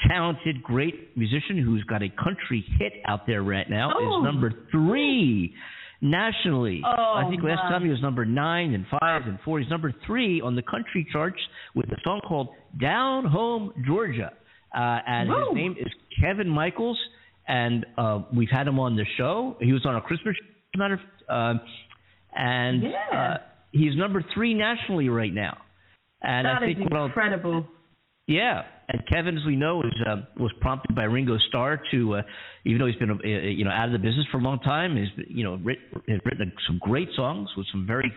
talented, 0.08 0.62
great 0.64 1.16
musician 1.18 1.58
who's 1.58 1.84
got 1.86 2.02
a 2.04 2.10
country 2.10 2.64
hit 2.80 2.93
out 3.08 3.26
there 3.28 3.43
right 3.43 3.70
now 3.70 3.91
Oh. 3.95 4.20
is 4.20 4.24
number 4.26 4.52
three 4.72 5.54
nationally. 6.02 6.82
Oh, 6.86 7.14
I 7.16 7.30
think 7.30 7.43
last 7.43 7.62
my. 7.64 7.70
time 7.70 7.84
he 7.84 7.89
was 7.89 8.02
number 8.02 8.26
nine 8.26 8.74
and 8.74 8.86
five 8.99 9.24
and 9.28 9.38
four. 9.45 9.60
He's 9.60 9.70
number 9.70 9.93
three 10.08 10.41
on 10.41 10.56
the 10.56 10.64
country 10.64 11.08
charts 11.12 11.39
with 11.76 11.86
a 11.91 11.97
song 12.04 12.22
called 12.28 12.49
"Down 12.80 13.26
Home 13.26 13.72
Georgia," 13.86 14.32
uh, 14.76 14.99
and 15.08 15.30
Woo. 15.30 15.45
his 15.49 15.56
name 15.56 15.76
is 15.80 15.88
Kevin 16.20 16.49
Michaels. 16.49 16.97
And 17.47 17.86
uh, 17.97 18.22
we've 18.34 18.49
had 18.52 18.68
him 18.68 18.80
on 18.80 18.95
the 18.95 19.06
show. 19.18 19.58
He 19.60 19.74
was 19.74 19.86
on 19.86 19.95
our 19.95 20.02
Christmas 20.02 20.36
show, 20.36 20.78
matter 20.80 21.02
um, 21.28 21.60
and 22.34 22.84
Yeah. 22.84 23.18
uh, 23.20 23.38
he's 23.72 23.95
number 23.97 24.24
three 24.34 24.54
nationally 24.54 25.10
right 25.10 25.34
now. 25.34 25.58
And 26.22 26.45
That 26.45 26.58
I 26.62 26.66
think 26.66 26.80
incredible. 26.80 27.66
yeah, 28.28 28.62
and 28.92 29.08
Kevin, 29.08 29.38
as 29.38 29.46
we 29.46 29.56
know, 29.56 29.82
is 29.82 29.94
uh, 30.06 30.18
was 30.38 30.52
prompted 30.60 30.96
by 30.96 31.04
Ringo 31.04 31.38
Starr 31.48 31.82
to, 31.92 32.16
uh, 32.16 32.22
even 32.66 32.80
though 32.80 32.88
he's 32.88 32.98
been 32.98 33.12
uh, 33.12 33.24
you 33.24 33.64
know 33.64 33.72
out 33.72 33.86
of 33.86 33.94
the 33.94 34.00
business 34.00 34.26
for 34.32 34.38
a 34.38 34.42
long 34.42 34.60
time, 34.60 34.98
has 34.98 35.08
you 35.28 35.44
know 35.46 35.56
writ, 35.64 35.80
has 36.10 36.20
written 36.26 36.52
some 36.68 36.78
great 36.82 37.08
songs 37.16 37.50
with 37.56 37.66
some 37.72 37.88
very, 37.88 38.12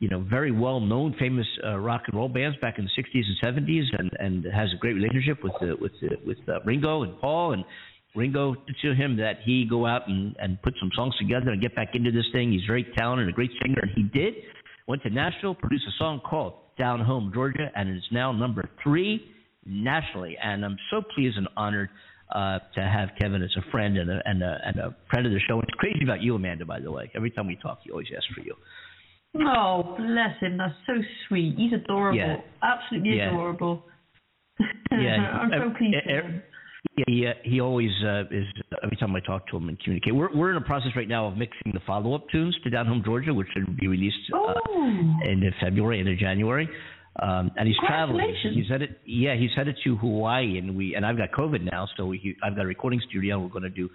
you 0.00 0.08
know, 0.08 0.20
very 0.20 0.50
well 0.50 0.80
known, 0.80 1.14
famous 1.20 1.46
uh, 1.64 1.78
rock 1.78 2.02
and 2.06 2.16
roll 2.16 2.28
bands 2.28 2.56
back 2.60 2.78
in 2.78 2.84
the 2.84 3.02
'60s 3.02 3.22
and 3.44 3.66
'70s, 3.66 3.84
and 3.96 4.10
and 4.18 4.44
has 4.52 4.70
a 4.74 4.78
great 4.78 4.94
relationship 4.94 5.38
with 5.44 5.54
uh, 5.62 5.76
with 5.80 5.92
uh, 6.02 6.16
with 6.26 6.38
uh, 6.48 6.60
Ringo 6.64 7.02
and 7.02 7.18
Paul 7.20 7.52
and. 7.52 7.64
Ringo 8.14 8.54
to 8.82 8.94
him 8.94 9.16
that 9.16 9.38
he 9.42 9.64
go 9.64 9.86
out 9.86 10.06
and, 10.06 10.36
and 10.38 10.60
put 10.60 10.74
some 10.78 10.90
songs 10.94 11.16
together 11.16 11.50
and 11.50 11.62
get 11.62 11.74
back 11.74 11.94
into 11.94 12.10
this 12.10 12.26
thing. 12.30 12.52
He's 12.52 12.66
very 12.66 12.86
talented, 12.94 13.26
a 13.26 13.32
great 13.32 13.50
singer, 13.62 13.80
and 13.80 13.90
he 13.94 14.02
did. 14.02 14.34
Went 14.86 15.02
to 15.04 15.08
Nashville, 15.08 15.54
produced 15.54 15.86
a 15.88 15.96
song 15.96 16.20
called 16.20 16.52
Down 16.78 17.00
Home 17.00 17.30
Georgia, 17.32 17.72
and 17.74 17.88
it's 17.88 18.04
now 18.12 18.30
number 18.30 18.68
three 18.82 19.32
nationally. 19.66 20.36
And 20.42 20.64
I'm 20.64 20.76
so 20.90 21.02
pleased 21.14 21.36
and 21.36 21.48
honored 21.56 21.90
uh, 22.34 22.58
to 22.74 22.80
have 22.80 23.10
Kevin 23.20 23.42
as 23.42 23.50
a 23.56 23.70
friend 23.70 23.98
and 23.98 24.10
a, 24.10 24.20
and 24.24 24.42
a 24.42 24.58
and 24.64 24.76
a 24.78 24.96
friend 25.10 25.26
of 25.26 25.32
the 25.32 25.40
show. 25.48 25.60
It's 25.60 25.70
crazy 25.78 26.02
about 26.02 26.22
you, 26.22 26.34
Amanda. 26.34 26.64
By 26.64 26.80
the 26.80 26.90
way, 26.90 27.10
every 27.14 27.30
time 27.30 27.46
we 27.46 27.56
talk, 27.56 27.80
he 27.84 27.90
always 27.90 28.06
asks 28.16 28.28
for 28.34 28.40
you. 28.40 28.54
Oh, 29.46 29.94
bless 29.96 30.38
him. 30.40 30.58
That's 30.58 30.74
so 30.86 30.94
sweet. 31.28 31.54
He's 31.56 31.72
adorable. 31.72 32.18
Yeah. 32.18 32.36
Absolutely 32.62 33.16
Yeah. 33.16 33.28
adorable. 33.30 33.84
Yeah, 34.90 35.38
I'm 35.40 35.50
so 35.50 35.68
uh, 35.70 35.78
pleased. 35.78 35.96
for. 36.04 36.42
Yeah, 36.96 37.04
he, 37.06 37.26
uh, 37.26 37.32
he 37.44 37.60
always 37.60 37.90
uh, 38.04 38.24
is. 38.30 38.44
Every 38.82 38.96
time 38.96 39.14
I 39.14 39.20
talk 39.20 39.46
to 39.48 39.56
him 39.56 39.68
and 39.68 39.78
communicate, 39.80 40.14
we're 40.14 40.34
we're 40.36 40.50
in 40.50 40.56
a 40.56 40.60
process 40.66 40.90
right 40.96 41.08
now 41.08 41.26
of 41.26 41.36
mixing 41.36 41.72
the 41.72 41.80
follow 41.86 42.14
up 42.14 42.28
tunes 42.30 42.56
to 42.64 42.70
Down 42.70 42.86
Home 42.86 43.02
Georgia, 43.04 43.32
which 43.32 43.46
should 43.54 43.76
be 43.78 43.86
released 43.86 44.16
uh, 44.34 44.52
in 45.24 45.42
February, 45.60 46.00
into 46.00 46.16
January. 46.16 46.68
Um, 47.20 47.50
and 47.56 47.68
he's 47.68 47.76
traveling. 47.86 48.34
He's 48.54 48.68
headed, 48.70 48.96
yeah, 49.04 49.36
he's 49.36 49.50
headed 49.54 49.76
to 49.84 49.96
Hawaii, 49.96 50.56
and 50.56 50.76
we 50.76 50.94
and 50.94 51.04
I've 51.04 51.18
got 51.18 51.30
COVID 51.30 51.70
now, 51.70 51.86
so 51.96 52.06
we, 52.06 52.36
I've 52.42 52.56
got 52.56 52.64
a 52.64 52.66
recording 52.66 53.02
studio. 53.08 53.34
and 53.34 53.44
We're 53.44 53.50
going 53.50 53.64
to 53.64 53.68
do 53.68 53.90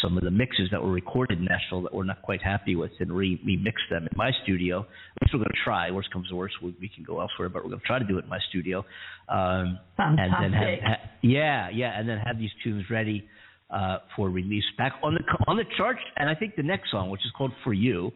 some 0.00 0.16
of 0.16 0.24
the 0.24 0.30
mixes 0.30 0.68
that 0.70 0.82
were 0.82 0.90
recorded 0.90 1.38
in 1.38 1.44
Nashville 1.44 1.82
that 1.82 1.92
we're 1.92 2.04
not 2.04 2.22
quite 2.22 2.42
happy 2.42 2.74
with, 2.74 2.92
and 3.00 3.12
re 3.12 3.38
remix 3.46 3.74
them 3.90 4.08
in 4.10 4.16
my 4.16 4.30
studio. 4.44 4.80
At 4.80 5.22
least 5.22 5.34
we're 5.34 5.40
going 5.40 5.50
to 5.50 5.62
try. 5.62 5.90
Worst 5.90 6.10
comes 6.10 6.28
to 6.30 6.36
worst, 6.36 6.54
we, 6.62 6.74
we 6.80 6.88
can 6.88 7.04
go 7.04 7.20
elsewhere, 7.20 7.50
but 7.50 7.64
we're 7.64 7.70
going 7.70 7.80
to 7.80 7.86
try 7.86 7.98
to 7.98 8.04
do 8.04 8.16
it 8.16 8.24
in 8.24 8.30
my 8.30 8.40
studio. 8.48 8.78
Um, 9.28 9.78
and 9.98 10.18
then 10.18 10.52
have, 10.52 10.78
ha- 10.82 11.10
yeah, 11.22 11.68
yeah, 11.68 11.98
and 11.98 12.08
then 12.08 12.16
have 12.24 12.38
these 12.38 12.50
tunes 12.62 12.84
ready 12.90 13.28
uh, 13.68 13.98
for 14.16 14.30
release 14.30 14.64
back 14.78 14.94
on 15.02 15.14
the 15.14 15.20
on 15.48 15.58
the 15.58 15.64
charts. 15.76 16.00
And 16.16 16.30
I 16.30 16.34
think 16.34 16.56
the 16.56 16.62
next 16.62 16.90
song, 16.90 17.10
which 17.10 17.24
is 17.26 17.32
called 17.36 17.52
"For 17.62 17.74
You," 17.74 18.12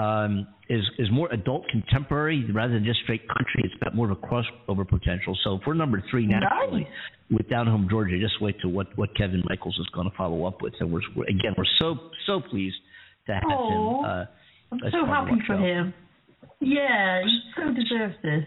um, 0.00 0.46
is 0.68 0.82
is 0.98 1.08
more 1.10 1.28
adult 1.32 1.68
contemporary 1.68 2.50
rather 2.52 2.74
than 2.74 2.84
just 2.84 3.00
straight 3.00 3.26
country. 3.28 3.62
It's 3.64 3.74
got 3.82 3.94
more 3.94 4.10
of 4.10 4.16
a 4.16 4.26
crossover 4.26 4.88
potential. 4.88 5.36
So 5.44 5.56
if 5.56 5.62
we're 5.66 5.74
number 5.74 6.02
three 6.10 6.26
nationally 6.26 6.88
with 7.30 7.48
Down 7.48 7.66
Home 7.66 7.86
Georgia, 7.90 8.18
just 8.18 8.40
wait 8.40 8.58
to 8.60 8.68
what 8.68 8.86
what 8.96 9.14
Kevin 9.16 9.42
Michaels 9.48 9.78
is 9.78 9.86
going 9.94 10.08
to 10.10 10.16
follow 10.16 10.44
up 10.44 10.62
with. 10.62 10.74
And 10.80 10.90
we're, 10.92 11.00
we're 11.14 11.24
again 11.24 11.54
we're 11.58 11.64
so 11.78 11.96
so 12.26 12.40
pleased 12.40 12.76
to 13.26 13.34
have 13.34 13.42
Aw, 13.44 13.70
him. 13.70 14.04
Uh, 14.04 14.24
I'm 14.72 14.92
so 14.92 15.04
happy 15.04 15.32
for 15.46 15.56
show. 15.56 15.62
him. 15.62 15.94
Yeah, 16.60 17.22
he 17.24 17.40
so 17.56 17.74
deserves 17.74 18.14
this. 18.22 18.44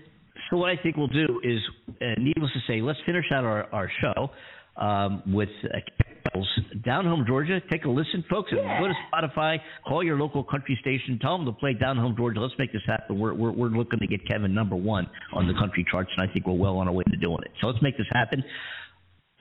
So 0.49 0.57
what 0.57 0.69
I 0.69 0.77
think 0.81 0.97
we'll 0.97 1.07
do 1.07 1.41
is, 1.43 1.59
uh, 2.01 2.05
needless 2.19 2.51
to 2.53 2.59
say, 2.67 2.81
let's 2.81 2.99
finish 3.05 3.25
out 3.33 3.43
our, 3.43 3.63
our 3.73 3.89
show 4.01 4.29
um, 4.77 5.23
with 5.33 5.49
uh, 5.63 5.77
Down 6.83 7.05
Home 7.05 7.25
Georgia. 7.27 7.61
Take 7.71 7.85
a 7.85 7.89
listen, 7.89 8.23
folks. 8.29 8.51
and 8.51 8.61
Go 8.61 8.87
to 8.87 8.93
Spotify, 9.11 9.57
call 9.87 10.03
your 10.03 10.17
local 10.17 10.43
country 10.43 10.77
station, 10.81 11.19
tell 11.21 11.37
them 11.37 11.45
to 11.45 11.51
play 11.51 11.73
Down 11.73 11.97
Home 11.97 12.15
Georgia. 12.15 12.39
Let's 12.39 12.55
make 12.57 12.73
this 12.73 12.81
happen. 12.85 13.19
We're, 13.19 13.33
we're, 13.33 13.51
we're 13.51 13.69
looking 13.69 13.99
to 13.99 14.07
get 14.07 14.27
Kevin 14.27 14.53
number 14.53 14.75
one 14.75 15.07
on 15.33 15.47
the 15.47 15.53
country 15.53 15.85
charts, 15.89 16.09
and 16.17 16.27
I 16.27 16.31
think 16.33 16.47
we're 16.47 16.53
well 16.53 16.77
on 16.77 16.87
our 16.87 16.93
way 16.93 17.03
to 17.09 17.17
doing 17.17 17.39
it. 17.43 17.51
So 17.61 17.67
let's 17.67 17.81
make 17.81 17.97
this 17.97 18.07
happen. 18.11 18.43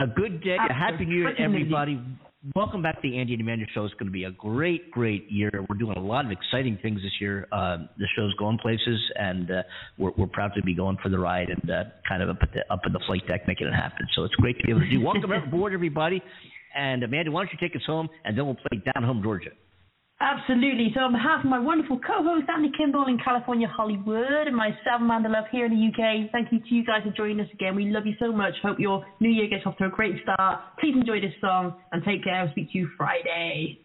A 0.00 0.06
good 0.06 0.42
day, 0.42 0.56
a 0.56 0.72
happy 0.72 1.04
new 1.04 1.16
year 1.16 1.34
to 1.34 1.40
everybody. 1.40 2.00
Welcome 2.56 2.82
back 2.82 3.00
to 3.00 3.08
the 3.08 3.18
Andy 3.20 3.34
and 3.34 3.42
Amanda 3.42 3.66
Show. 3.72 3.84
It's 3.84 3.94
going 3.94 4.08
to 4.08 4.12
be 4.12 4.24
a 4.24 4.32
great, 4.32 4.90
great 4.90 5.30
year. 5.30 5.50
We're 5.68 5.78
doing 5.78 5.96
a 5.96 6.00
lot 6.00 6.24
of 6.24 6.32
exciting 6.32 6.76
things 6.82 7.00
this 7.00 7.12
year. 7.20 7.46
Uh, 7.52 7.86
the 7.98 8.08
show's 8.16 8.34
going 8.34 8.58
places, 8.58 8.98
and 9.14 9.48
uh, 9.48 9.62
we're, 9.96 10.10
we're 10.16 10.26
proud 10.26 10.50
to 10.56 10.62
be 10.62 10.74
going 10.74 10.96
for 11.00 11.08
the 11.08 11.20
ride 11.20 11.50
and 11.50 11.70
uh, 11.70 11.84
kind 12.08 12.20
of 12.20 12.30
up, 12.30 12.38
at 12.42 12.52
the, 12.52 12.72
up 12.72 12.80
in 12.84 12.92
the 12.92 13.00
flight 13.06 13.24
deck 13.28 13.46
making 13.46 13.68
it 13.68 13.74
happen. 13.74 14.08
So 14.16 14.24
it's 14.24 14.34
great 14.34 14.58
to 14.58 14.64
be 14.64 14.72
able 14.72 14.80
to 14.80 14.90
do. 14.90 15.00
Welcome 15.00 15.30
aboard, 15.46 15.72
everybody. 15.72 16.20
And 16.74 17.02
Amanda, 17.02 17.30
why 17.30 17.44
don't 17.44 17.52
you 17.52 17.58
take 17.60 17.76
us 17.76 17.82
home, 17.86 18.08
and 18.24 18.36
then 18.36 18.46
we'll 18.46 18.56
play 18.56 18.82
Down 18.94 19.02
Home 19.04 19.22
Georgia. 19.22 19.50
Absolutely. 20.22 20.92
So 20.94 21.00
on 21.00 21.12
behalf 21.12 21.42
of 21.42 21.50
my 21.50 21.58
wonderful 21.58 21.98
co-host 21.98 22.46
Andy 22.48 22.70
Kimbel 22.78 23.06
in 23.08 23.18
California, 23.18 23.66
Hollywood, 23.66 24.46
and 24.46 24.54
myself, 24.54 25.00
Amanda 25.00 25.28
Love 25.28 25.46
here 25.50 25.66
in 25.66 25.72
the 25.72 25.88
UK, 25.88 26.30
thank 26.30 26.52
you 26.52 26.60
to 26.60 26.74
you 26.74 26.84
guys 26.84 27.02
for 27.02 27.10
joining 27.10 27.40
us 27.40 27.48
again. 27.52 27.74
We 27.74 27.86
love 27.86 28.06
you 28.06 28.14
so 28.20 28.30
much. 28.30 28.54
Hope 28.62 28.78
your 28.78 29.04
new 29.18 29.30
year 29.30 29.48
gets 29.48 29.66
off 29.66 29.76
to 29.78 29.86
a 29.86 29.90
great 29.90 30.14
start. 30.22 30.60
Please 30.78 30.94
enjoy 30.94 31.20
this 31.20 31.34
song 31.40 31.74
and 31.90 32.04
take 32.04 32.22
care. 32.22 32.36
I'll 32.36 32.50
speak 32.52 32.70
to 32.70 32.78
you 32.78 32.88
Friday. 32.96 33.80